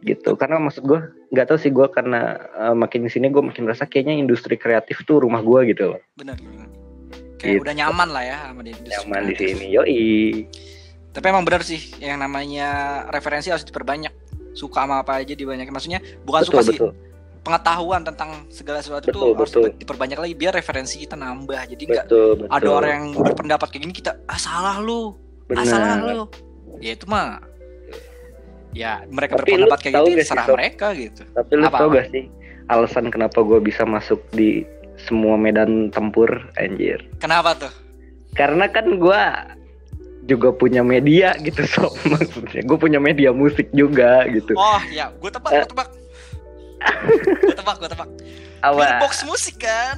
Gitu 0.00 0.30
karena 0.38 0.56
maksud 0.56 0.86
gua 0.86 1.00
nggak 1.28 1.46
tahu 1.50 1.58
sih 1.60 1.68
gua 1.68 1.92
karena 1.92 2.38
eh, 2.56 2.72
makin 2.72 3.04
di 3.04 3.10
sini 3.12 3.28
gua 3.28 3.44
makin 3.44 3.68
merasa 3.68 3.84
kayaknya 3.84 4.16
industri 4.16 4.56
kreatif 4.56 5.04
tuh 5.04 5.20
rumah 5.20 5.44
gua 5.44 5.66
gitu 5.68 5.92
loh. 5.92 6.00
Bener, 6.16 6.38
bener. 6.40 6.70
Kayak 7.36 7.52
Gitu. 7.56 7.62
udah 7.64 7.74
nyaman 7.76 8.08
lah 8.08 8.22
ya 8.24 8.38
sama 8.48 8.60
di 8.62 8.70
industri 8.72 8.92
nyaman 8.96 9.20
di 9.20 9.34
kreatif. 9.34 9.48
sini 9.52 9.66
yoi. 9.68 10.08
Tapi 11.10 11.26
emang 11.26 11.42
benar 11.44 11.62
sih 11.66 11.80
yang 11.98 12.22
namanya 12.22 12.68
referensi 13.10 13.50
harus 13.50 13.66
diperbanyak. 13.66 14.12
Suka 14.52 14.84
sama 14.84 15.00
apa 15.02 15.22
aja 15.22 15.32
dibanyakin. 15.32 15.70
Maksudnya 15.70 16.00
bukan 16.22 16.40
betul 16.42 16.50
suka 16.52 16.60
sih, 16.66 16.76
betul 16.78 16.92
pengetahuan 17.40 18.04
tentang 18.04 18.44
segala 18.52 18.84
sesuatu 18.84 19.08
Betul, 19.08 19.32
tuh 19.32 19.32
harus 19.32 19.48
betul. 19.48 19.72
diperbanyak 19.80 20.18
lagi 20.20 20.34
biar 20.36 20.52
referensi 20.52 21.00
kita 21.00 21.16
nambah. 21.16 21.72
Jadi 21.72 21.84
betul 21.88 22.44
ada 22.52 22.68
orang 22.68 22.92
yang 22.92 23.06
berpendapat 23.16 23.66
kayak 23.72 23.82
gini 23.88 23.94
kita 23.96 24.12
ah 24.28 24.36
salah 24.36 24.76
lu, 24.76 25.16
ah 25.56 25.64
salah 25.64 25.96
lu. 26.04 26.28
Ya 26.84 26.92
itu 26.92 27.08
mah 27.08 27.40
ya 28.70 29.02
mereka 29.10 29.34
Tapi 29.40 29.56
berpendapat 29.56 29.78
kayak 29.82 29.94
gitu 30.06 30.20
sih, 30.20 30.28
serah 30.30 30.46
mereka 30.54 30.86
gitu. 30.94 31.22
tapi 31.34 31.52
lu 31.58 31.66
Apa, 31.66 31.76
tau 31.80 31.88
apa? 31.90 31.96
gak 31.98 32.06
sih 32.14 32.24
alasan 32.70 33.06
kenapa 33.10 33.38
gua 33.42 33.58
bisa 33.58 33.82
masuk 33.82 34.22
di 34.30 34.62
semua 34.94 35.34
medan 35.34 35.90
tempur 35.90 36.30
anjir 36.54 37.02
Kenapa 37.18 37.56
tuh? 37.58 37.72
karena 38.38 38.70
kan 38.70 38.86
gua 39.02 39.42
juga 40.30 40.54
punya 40.54 40.86
media 40.86 41.34
gitu 41.42 41.66
sob 41.74 41.90
maksudnya 42.06 42.62
gue 42.62 42.78
punya 42.78 43.02
media 43.02 43.34
musik 43.34 43.66
juga 43.74 44.22
gitu 44.30 44.54
Oh 44.54 44.78
ya, 44.88 45.10
gue 45.10 45.30
tebak, 45.30 45.50
gue 45.50 45.66
tebak. 45.66 45.88
gue 47.44 47.56
tebak, 47.58 47.76
gue 47.76 47.90
tebak. 47.90 48.08
apa 48.60 49.00
Box 49.00 49.24
musik 49.24 49.64
kan. 49.64 49.96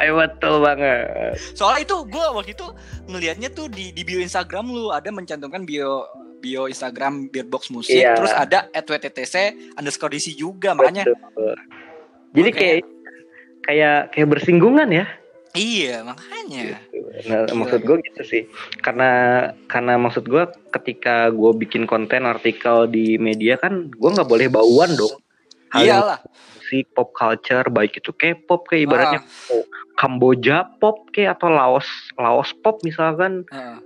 ya 0.00 0.10
betul 0.10 0.64
banget 0.64 1.36
Soalnya 1.52 1.84
itu 1.84 1.96
gue 2.08 2.24
waktu 2.32 2.52
itu 2.56 2.66
ngelihatnya 3.06 3.48
tuh 3.52 3.68
di 3.68 3.92
di 3.92 4.02
bio 4.02 4.18
Instagram 4.18 4.66
lu 4.66 4.88
ada 4.88 5.12
mencantumkan 5.12 5.62
bio 5.62 6.08
bio 6.40 6.64
Instagram 6.64 7.28
Beerbox 7.28 7.68
musik, 7.68 8.00
Iya. 8.00 8.16
terus 8.16 8.32
ada 8.32 8.72
@wttc 8.72 9.34
underscore 9.76 10.16
DC 10.16 10.32
juga 10.32 10.72
makanya. 10.72 11.04
Betul. 11.04 11.52
jadi 12.32 12.48
Oke. 12.48 12.56
kayak 12.56 12.76
kayak 13.60 13.98
kayak 14.16 14.28
bersinggungan 14.32 14.88
ya 14.88 15.04
Iya, 15.50 16.06
makanya. 16.06 16.78
Nah, 17.26 17.42
Gila, 17.50 17.58
maksud 17.58 17.80
gue 17.82 17.96
gitu 18.06 18.22
sih. 18.22 18.42
Karena 18.86 19.10
karena 19.66 19.98
maksud 19.98 20.30
gue 20.30 20.46
ketika 20.70 21.34
gue 21.34 21.50
bikin 21.58 21.90
konten 21.90 22.22
artikel 22.22 22.86
di 22.86 23.18
media 23.18 23.58
kan 23.58 23.90
gue 23.90 24.10
nggak 24.14 24.30
boleh 24.30 24.46
bauan 24.46 24.94
dong. 24.94 25.18
Hal 25.70 25.86
Iyalah. 25.86 26.18
musik 26.58 26.86
pop 26.94 27.14
culture 27.14 27.66
baik 27.70 27.98
itu 27.98 28.10
K-pop 28.10 28.66
kayak 28.66 28.90
ibaratnya 28.90 29.20
Ah, 29.22 29.62
Kamboja 29.98 30.66
pop 30.82 31.10
kayak 31.14 31.38
atau 31.38 31.50
Laos 31.50 31.86
Laos 32.18 32.50
pop 32.62 32.82
misalkan 32.82 33.46
ah. 33.54 33.78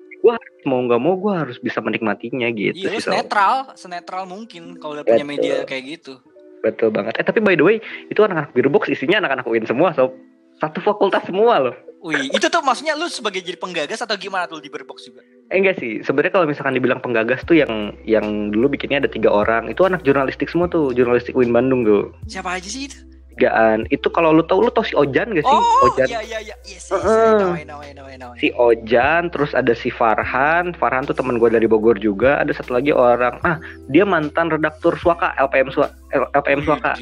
mau 0.64 0.80
nggak 0.80 1.00
mau 1.00 1.20
gue 1.20 1.32
harus 1.36 1.60
bisa 1.60 1.84
menikmatinya 1.84 2.48
gitu 2.56 2.88
Iya. 2.88 3.04
Sob. 3.04 3.76
senetral, 3.76 4.24
mungkin 4.24 4.80
kalau 4.80 4.96
udah 4.96 5.04
punya 5.04 5.24
media 5.28 5.60
kayak 5.68 6.00
gitu. 6.00 6.16
Betul 6.64 6.88
banget. 6.88 7.20
Eh 7.20 7.24
tapi 7.28 7.44
by 7.44 7.52
the 7.52 7.64
way 7.64 7.76
itu 8.08 8.16
anak-anak 8.24 8.56
Beerbox 8.56 8.88
isinya 8.88 9.20
anak-anak 9.20 9.44
UIN 9.44 9.68
semua 9.68 9.92
sob. 9.92 10.16
Satu 10.64 10.80
fakultas 10.80 11.20
semua 11.28 11.60
loh. 11.60 11.76
Wih, 12.04 12.28
itu 12.32 12.46
tuh 12.52 12.60
maksudnya 12.60 12.92
lu 12.96 13.08
sebagai 13.08 13.40
jadi 13.40 13.56
penggagas 13.56 14.00
atau 14.04 14.16
gimana 14.20 14.44
tuh 14.44 14.60
di 14.60 14.68
Beerbox 14.68 15.08
juga? 15.08 15.24
Eh 15.48 15.56
enggak 15.56 15.80
sih, 15.80 16.04
sebenarnya 16.04 16.36
kalau 16.36 16.44
misalkan 16.48 16.76
dibilang 16.76 17.00
penggagas 17.00 17.40
tuh 17.48 17.56
yang 17.56 17.96
yang 18.04 18.52
dulu 18.52 18.76
bikinnya 18.76 19.00
ada 19.00 19.08
tiga 19.08 19.32
orang, 19.32 19.72
itu 19.72 19.84
anak 19.88 20.04
jurnalistik 20.04 20.52
semua 20.52 20.68
tuh, 20.68 20.92
jurnalistik 20.92 21.32
UIN 21.32 21.48
Bandung 21.52 21.84
tuh. 21.84 22.12
Siapa 22.28 22.60
aja 22.60 22.68
sih 22.68 22.92
itu? 22.92 23.00
Tigaan. 23.34 23.88
Itu 23.88 24.12
kalau 24.12 24.36
lu 24.36 24.44
tahu 24.44 24.68
lu 24.68 24.70
tahu 24.70 24.84
si 24.84 24.94
Ojan 24.94 25.32
gak 25.32 25.42
sih? 25.42 25.58
Oh, 25.58 25.90
Ojan. 25.90 26.06
iya 26.06 26.20
iya 26.22 26.38
iya. 26.44 26.56
Yes, 26.62 26.86
yes, 26.86 26.92
yes. 26.92 27.02
Heeh. 27.02 27.26
I 27.26 27.32
know, 27.40 27.50
I 27.56 27.64
know, 27.64 27.78
I 27.80 27.92
know, 27.96 28.06
I 28.06 28.16
know. 28.20 28.30
Si 28.38 28.54
Ojan, 28.54 29.32
terus 29.32 29.56
ada 29.56 29.72
si 29.74 29.90
Farhan. 29.90 30.76
Farhan 30.76 31.08
tuh 31.08 31.16
teman 31.16 31.42
gue 31.42 31.50
dari 31.50 31.66
Bogor 31.66 31.98
juga. 31.98 32.38
Ada 32.38 32.62
satu 32.62 32.78
lagi 32.78 32.94
orang, 32.94 33.42
ah 33.42 33.58
dia 33.90 34.06
mantan 34.06 34.54
redaktur 34.54 34.94
Suaka, 35.00 35.34
LPM 35.40 35.74
Suaka, 35.74 35.90
LPM 36.14 36.62
Suaka. 36.62 36.94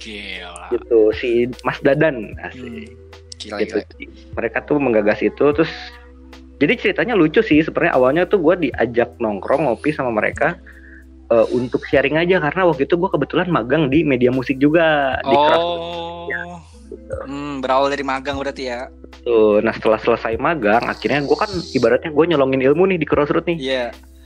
Gila. 0.00 0.72
Gitu, 0.72 1.00
si 1.20 1.52
Mas 1.66 1.76
Dadan. 1.84 2.32
Asik. 2.40 2.64
Hmm. 2.64 3.03
Gila, 3.44 3.60
gitu. 3.62 3.76
gila. 3.80 4.12
Mereka 4.40 4.58
tuh 4.64 4.76
menggagas 4.80 5.20
itu 5.20 5.44
terus 5.52 5.72
jadi 6.62 6.74
ceritanya 6.78 7.14
lucu 7.18 7.42
sih 7.42 7.60
sebenarnya 7.60 7.94
awalnya 7.98 8.22
tuh 8.24 8.40
gue 8.40 8.70
diajak 8.70 9.18
nongkrong 9.18 9.66
ngopi 9.68 9.90
sama 9.90 10.14
mereka 10.14 10.56
eh, 11.28 11.46
untuk 11.52 11.82
sharing 11.84 12.16
aja 12.16 12.40
karena 12.40 12.62
waktu 12.64 12.86
itu 12.86 12.94
gue 12.96 13.10
kebetulan 13.10 13.50
magang 13.50 13.90
di 13.90 14.06
media 14.06 14.30
musik 14.30 14.56
juga 14.56 15.18
di 15.22 15.36
Keras 15.36 15.62
Oh. 15.64 16.04
Hmm, 17.26 17.58
berawal 17.58 17.90
dari 17.90 18.06
magang 18.06 18.38
berarti 18.38 18.70
ya. 18.70 18.86
tuh. 19.24 19.58
Nah 19.64 19.72
setelah 19.72 19.98
selesai 19.98 20.36
magang 20.36 20.84
akhirnya 20.84 21.24
gue 21.24 21.36
kan 21.36 21.50
ibaratnya 21.72 22.12
gue 22.12 22.24
nyolongin 22.28 22.60
ilmu 22.70 22.84
nih 22.92 22.98
di 23.00 23.06
Crossroad 23.08 23.48
nih. 23.48 23.58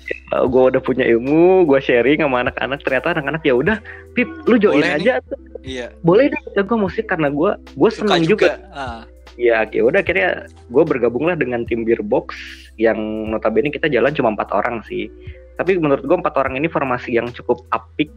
Iya. 0.08 0.44
gue 0.44 0.62
udah 0.72 0.80
punya 0.80 1.04
ilmu, 1.04 1.64
gue 1.64 1.80
sharing 1.80 2.20
sama 2.20 2.44
anak-anak 2.44 2.80
ternyata 2.84 3.16
anak-anak 3.16 3.42
ya 3.44 3.54
udah, 3.56 3.76
Pip 4.12 4.28
lu 4.44 4.56
join 4.56 4.80
Boleh 4.80 4.96
aja 4.96 5.20
tuh. 5.24 5.38
Iya. 5.60 5.86
Boleh 6.00 6.28
deh 6.28 6.40
kita 6.52 6.60
gue 6.64 6.78
musik 6.78 7.04
karena 7.08 7.28
gue 7.28 7.50
gue 7.56 7.90
Suka 7.92 8.16
seneng 8.16 8.24
juga. 8.24 8.56
juga. 8.56 8.72
Ah. 8.72 9.02
Ya, 9.38 9.62
ya 9.70 9.86
udah 9.86 10.02
akhirnya 10.02 10.50
gue 10.50 10.82
bergabunglah 10.82 11.38
dengan 11.38 11.62
tim 11.62 11.86
Beerbox 11.86 12.34
yang 12.74 12.98
notabene 13.30 13.70
kita 13.70 13.86
jalan 13.86 14.10
cuma 14.10 14.34
empat 14.34 14.50
orang 14.50 14.82
sih. 14.84 15.06
Tapi 15.54 15.78
menurut 15.78 16.02
gue 16.02 16.16
empat 16.18 16.34
orang 16.36 16.58
ini 16.58 16.66
formasi 16.66 17.14
yang 17.14 17.30
cukup 17.30 17.62
apik. 17.70 18.10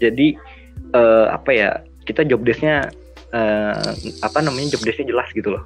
Jadi 0.00 0.34
eh, 0.96 1.26
apa 1.28 1.50
ya 1.52 1.70
kita 2.02 2.24
job 2.24 2.40
desknya 2.48 2.88
eh, 3.30 3.92
apa 4.24 4.38
namanya 4.40 4.72
job 4.72 4.88
desknya 4.88 5.12
jelas 5.12 5.28
gitu 5.36 5.52
loh. 5.52 5.64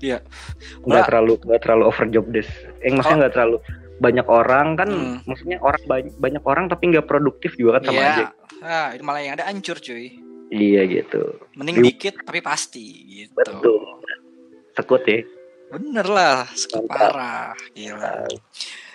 Iya. 0.00 0.20
Nggak 0.20 0.84
Nggak- 0.84 1.06
terlalu 1.08 1.32
nggak 1.40 1.60
terlalu 1.64 1.84
over 1.88 2.06
job 2.08 2.26
desk. 2.32 2.52
Eh 2.84 2.92
maksudnya 2.92 3.28
nggak 3.28 3.34
terlalu 3.36 3.56
banyak 4.00 4.26
orang 4.26 4.66
kan, 4.74 4.88
Hmm. 4.88 5.16
maksudnya 5.22 5.60
orang 5.60 5.82
banyak, 5.84 6.14
banyak 6.16 6.42
orang 6.42 6.64
tapi 6.66 6.88
nggak 6.88 7.04
produktif 7.04 7.54
juga 7.54 7.78
kan 7.78 7.82
sama 7.86 8.00
Iya. 8.00 8.08
aja. 8.10 8.24
Ah, 8.60 8.88
itu 8.90 9.02
malah 9.02 9.20
yang 9.20 9.34
ada 9.36 9.46
hancur 9.46 9.76
cuy. 9.76 10.16
Iya 10.48 10.82
gitu. 10.84 11.36
Mending 11.54 11.76
Di- 11.78 11.84
dikit 11.94 12.14
tapi 12.20 12.40
pasti 12.40 12.84
gitu. 13.06 13.32
Betul. 13.34 14.02
Sekut 14.72 15.04
ya. 15.04 15.20
Bener 15.70 16.02
lah, 16.02 16.50
sekut 16.50 16.82
parah. 16.84 17.54
Gila. 17.70 18.26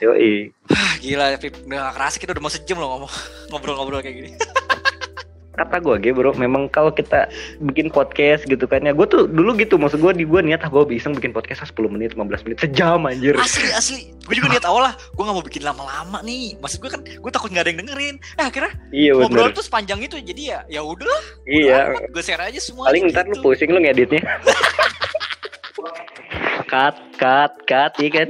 Yoi. 0.02 0.52
Ah, 0.68 0.94
gila, 1.00 1.32
Pip. 1.40 1.56
Udah 1.64 1.88
gak 1.88 1.96
kerasa 1.96 2.18
kita 2.20 2.36
udah 2.36 2.44
mau 2.44 2.52
sejam 2.52 2.76
loh 2.76 2.90
ngomong 2.92 3.12
ngobrol-ngobrol 3.50 4.04
kayak 4.04 4.16
gini. 4.18 4.32
kata 5.56 5.80
gue 5.80 5.96
gue 6.04 6.12
bro 6.12 6.36
memang 6.36 6.68
kalau 6.68 6.92
kita 6.92 7.32
bikin 7.64 7.88
podcast 7.90 8.44
gitu 8.46 8.68
kan 8.68 8.84
ya 8.84 8.92
gue 8.92 9.08
tuh 9.08 9.26
dulu 9.26 9.56
gitu 9.56 9.80
maksud 9.80 10.04
gue 10.04 10.12
di 10.14 10.28
gue 10.28 10.42
niat 10.44 10.62
ah 10.62 10.70
gue 10.70 10.84
bisa 10.86 11.08
bikin 11.10 11.32
podcast 11.32 11.64
ah, 11.64 11.70
10 11.72 11.96
menit 11.96 12.12
15 12.14 12.46
menit 12.46 12.58
sejam 12.60 13.00
anjir 13.08 13.34
Asli, 13.36 13.70
asli. 13.72 14.02
Gue 14.26 14.42
juga 14.42 14.58
niat 14.58 14.66
awal 14.66 14.90
lah. 14.90 14.94
Gue 15.14 15.22
gak 15.22 15.36
mau 15.38 15.46
bikin 15.46 15.62
lama-lama 15.62 16.18
nih. 16.26 16.58
Maksud 16.58 16.82
gue 16.82 16.90
kan, 16.90 16.98
gue 17.06 17.30
takut 17.30 17.46
gak 17.54 17.62
ada 17.62 17.70
yang 17.70 17.86
dengerin. 17.86 18.16
Eh, 18.42 18.46
akhirnya 18.50 18.74
iya 18.90 19.14
ngobrol 19.14 19.54
tuh 19.54 19.62
sepanjang 19.62 20.02
itu. 20.02 20.18
Jadi 20.18 20.50
ya, 20.50 20.66
ya 20.66 20.82
udah. 20.82 21.22
iya 21.46 21.94
Gue 22.10 22.26
share 22.26 22.42
aja 22.42 22.58
semua. 22.58 22.90
paling 22.90 23.14
ntar 23.14 23.30
lu 23.30 23.38
pusing 23.38 23.70
lu 23.70 23.78
ngeditnya 23.78 24.26
cut 26.72 26.98
cut 27.22 27.54
cut 27.70 27.94
iya 28.02 28.10
kan 28.10 28.30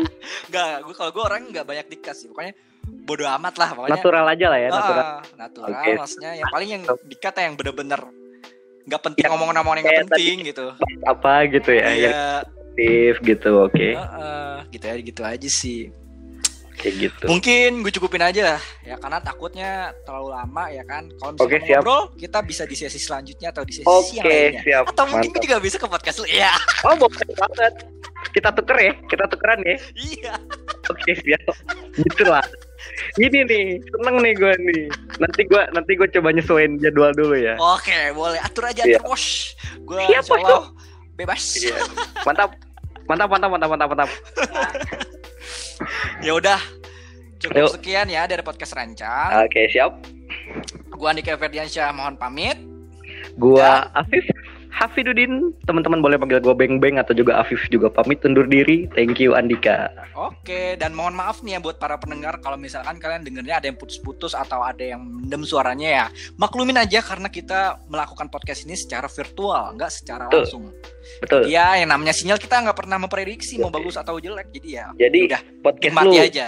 Enggak, 0.51 0.75
gue 0.83 0.93
kalau 0.93 1.11
gue 1.15 1.23
orang 1.23 1.41
nggak 1.49 1.65
banyak 1.65 1.87
dikas 1.89 2.15
sih. 2.19 2.27
Pokoknya 2.27 2.53
bodo 3.05 3.25
amat 3.27 3.53
lah 3.55 3.69
pokoknya. 3.71 3.93
natural 3.93 4.25
aja 4.25 4.45
lah 4.47 4.57
ya 4.57 4.67
Ah, 4.67 4.73
natural 4.73 5.05
natural 5.35 5.67
Oke. 5.71 5.91
maksudnya 5.95 6.31
yang 6.35 6.49
paling 6.49 6.69
yang 6.71 6.81
dikat 7.05 7.33
yang 7.37 7.53
bener-bener 7.53 8.01
nggak 8.83 9.01
penting 9.01 9.23
ngomong-ngomong 9.27 9.73
yang 9.75 9.85
nggak 9.85 10.01
penting 10.07 10.35
gitu. 10.43 10.65
apa 11.03 11.33
gitu 11.47 11.69
ya 11.69 11.87
yang 11.87 12.13
Iya, 12.13 12.25
aktif 12.41 13.13
gitu 13.21 13.49
oke 13.61 13.87
heeh, 13.93 14.53
gitu 14.69 14.85
aja 14.85 15.01
gitu 15.01 15.21
aja 15.23 15.49
sih. 15.49 15.89
kayak 16.75 16.95
gitu 16.99 17.25
Mungkin 17.25 17.81
gue 17.81 17.91
cukupin 17.93 18.19
aja 18.21 18.59
ya 18.83 18.95
karena 18.99 19.17
takutnya 19.17 19.71
terlalu 20.03 20.27
lama 20.29 20.67
ya 20.67 20.83
kan. 20.83 21.07
Kalau 21.13 21.31
misalnya 21.31 21.47
Oke, 21.47 21.55
mau 21.55 21.65
siap. 21.65 21.79
ngobrol, 21.79 22.01
kita 22.13 22.39
bisa 22.43 22.63
di 22.67 22.75
sesi 22.75 22.99
selanjutnya 22.99 23.47
atau 23.49 23.63
di 23.63 23.73
sesi 23.73 23.87
yang 23.87 23.95
oke 24.21 24.27
lainnya. 24.27 24.61
siap 24.61 24.83
Atau 24.85 25.03
mungkin 25.07 25.23
mantap 25.23 25.39
gue 25.39 25.45
juga 25.47 25.57
bisa 25.57 25.77
ke 25.79 25.87
podcast 25.87 26.17
lu. 26.19 26.25
Iya. 26.27 26.51
oh 26.83 26.93
boleh 26.99 27.25
banget 27.31 27.73
kita 28.33 28.49
tuker 28.51 28.77
ya 28.77 28.93
kita 29.07 29.23
tukeran 29.25 29.59
ya 29.61 29.75
Iya. 29.95 30.33
Oke 30.85 31.11
siap. 31.15 31.41
Gitulah. 31.95 32.43
Ini 33.15 33.39
nih, 33.47 33.65
seneng 33.79 34.15
nih 34.21 34.33
gue 34.35 34.53
nih. 34.59 34.83
Nanti 35.19 35.41
gue 35.47 35.61
nanti 35.71 35.91
gue 35.95 36.07
coba 36.09 36.29
nyesuaiin 36.31 36.79
jadwal 36.79 37.11
dulu 37.15 37.35
ya. 37.35 37.55
Oke, 37.57 38.11
boleh. 38.11 38.39
Atur 38.43 38.67
aja 38.67 38.83
atur 38.83 39.03
bos. 39.03 39.55
Gue 39.83 39.99
Siap, 40.07 40.23
Bos. 40.25 40.37
insyaallah 40.39 40.65
bebas. 41.15 41.43
Iya. 41.59 41.77
Mantap. 42.27 42.49
Mantap, 43.05 43.29
mantap, 43.29 43.49
mantap, 43.53 43.69
mantap, 43.69 43.89
mantap. 43.93 44.09
ya 46.25 46.31
udah. 46.35 46.59
Cukup 47.39 47.67
Yuk. 47.67 47.71
sekian 47.77 48.07
ya 48.09 48.25
dari 48.25 48.41
podcast 48.41 48.73
Rancang. 48.73 49.45
Oke, 49.45 49.67
siap. 49.69 49.99
Gua 50.95 51.11
Andika 51.11 51.35
Ferdiansyah 51.35 51.91
mohon 51.91 52.15
pamit. 52.15 52.57
Gua 53.35 53.91
Afif 53.91 54.23
Hafidudin. 54.75 55.55
Teman-teman 55.63 56.03
boleh 56.03 56.19
panggil 56.19 56.43
gua 56.43 56.51
Beng 56.51 56.83
Beng 56.83 56.99
atau 56.99 57.15
juga 57.15 57.39
Afif 57.39 57.63
juga 57.71 57.87
pamit 57.87 58.19
undur 58.27 58.43
diri. 58.43 58.91
Thank 58.91 59.23
you 59.23 59.31
Andika. 59.31 59.87
Oke, 60.11 60.75
dan 60.75 60.91
mohon 60.91 61.15
maaf 61.15 61.39
nih 61.39 61.55
ya 61.55 61.59
buat 61.63 61.79
para 61.79 61.95
pendengar 61.95 62.43
kalau 62.43 62.59
misalkan 62.59 62.99
kalian 62.99 63.23
dengernya 63.23 63.63
ada 63.63 63.71
yang 63.71 63.79
putus-putus 63.79 64.35
atau 64.35 64.59
ada 64.59 64.83
yang 64.83 64.99
mendem 64.99 65.47
suaranya 65.47 65.87
ya. 65.87 66.05
Maklumin 66.35 66.75
aja 66.75 66.99
karena 66.99 67.31
kita 67.31 67.79
melakukan 67.87 68.27
podcast 68.27 68.67
ini 68.67 68.75
secara 68.75 69.07
virtual, 69.07 69.71
nggak 69.79 69.91
secara 69.95 70.27
Betul. 70.27 70.43
langsung. 70.43 70.63
Betul. 71.23 71.41
Iya, 71.47 71.79
yang 71.79 71.89
namanya 71.95 72.11
sinyal 72.11 72.35
kita 72.35 72.59
nggak 72.59 72.75
pernah 72.75 72.99
memprediksi 72.99 73.55
mau 73.55 73.71
bagus 73.71 73.95
atau 73.95 74.19
jelek. 74.19 74.51
Jadi 74.51 74.69
ya 74.75 74.91
Jadi 74.99 75.17
udah 75.31 75.41
podcast 75.63 75.93
lu 75.95 76.11
nikmati 76.11 76.17
aja. 76.19 76.47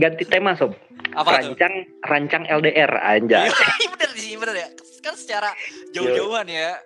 ganti 0.00 0.24
tema 0.24 0.56
sob. 0.56 0.72
Apa? 1.12 1.42
Rancang 1.44 1.74
rancang 2.08 2.44
LDR 2.48 2.88
anjay. 3.04 3.50
Iya, 3.80 3.88
bener 3.92 4.10
sih, 4.16 4.32
bener 4.38 4.56
ya. 4.56 4.68
Kan 5.00 5.14
secara 5.18 5.50
jauh-jauhan 5.90 6.46
ya. 6.48 6.78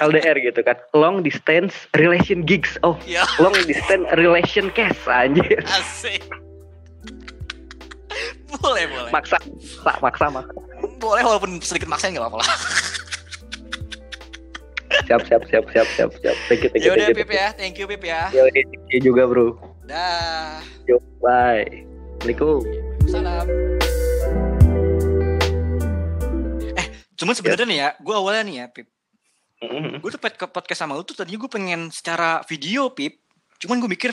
LDR 0.00 0.36
gitu 0.40 0.60
kan. 0.62 0.74
Long 0.92 1.22
distance 1.22 1.74
relation 1.94 2.42
gigs. 2.42 2.74
Oh, 2.82 2.98
Ya, 3.06 3.22
long 3.38 3.54
distance 3.64 4.06
relation 4.18 4.72
case 4.72 4.98
anjir. 5.06 5.62
asik. 5.68 6.22
boleh, 8.60 8.84
boleh. 8.84 9.10
Maksa, 9.10 9.38
maksa, 9.82 9.92
maksa, 10.02 10.26
maksa. 10.28 10.52
boleh 10.98 11.22
walaupun 11.22 11.58
sedikit 11.58 11.86
maksain 11.86 12.14
nggak 12.14 12.22
apa-apa 12.22 12.42
lah. 12.42 12.50
siap 15.08 15.22
siap 15.26 15.42
siap 15.48 15.64
siap 15.72 15.88
siap 15.96 16.10
siap 16.20 16.36
thank 16.46 16.62
you 16.62 16.68
thank 16.70 16.84
you 16.84 16.90
Ya 16.90 16.94
udah 16.94 17.06
thank 17.08 17.16
you, 17.16 17.24
Pip 17.24 17.32
ya, 17.32 17.48
thank 17.56 17.74
you 17.74 17.86
Pip 17.88 18.02
ya. 18.04 18.28
Yo, 18.30 18.44
thank 18.52 18.70
you 18.92 19.00
juga 19.00 19.24
bro 19.24 19.56
Dah. 19.82 20.60
Yo, 20.84 21.00
bye 21.18 21.64
assalamualaikum 22.20 22.60
Salam. 23.02 23.46
Eh, 26.76 26.86
cuman 27.18 27.34
sebenarnya 27.34 27.66
nih 27.66 27.78
ya, 27.78 27.88
gue 27.98 28.14
awalnya 28.14 28.42
nih 28.46 28.56
ya, 28.62 28.66
Pip. 28.70 28.86
Gue 30.02 30.10
tuh 30.10 30.20
pet- 30.20 30.38
ke 30.38 30.46
podcast 30.50 30.82
sama 30.82 30.98
lu 30.98 31.06
tuh 31.06 31.14
tadinya 31.14 31.38
gue 31.46 31.50
pengen 31.50 31.80
secara 31.94 32.42
video, 32.50 32.90
Pip. 32.90 33.22
Cuman 33.62 33.78
gue 33.78 33.90
mikir, 33.90 34.10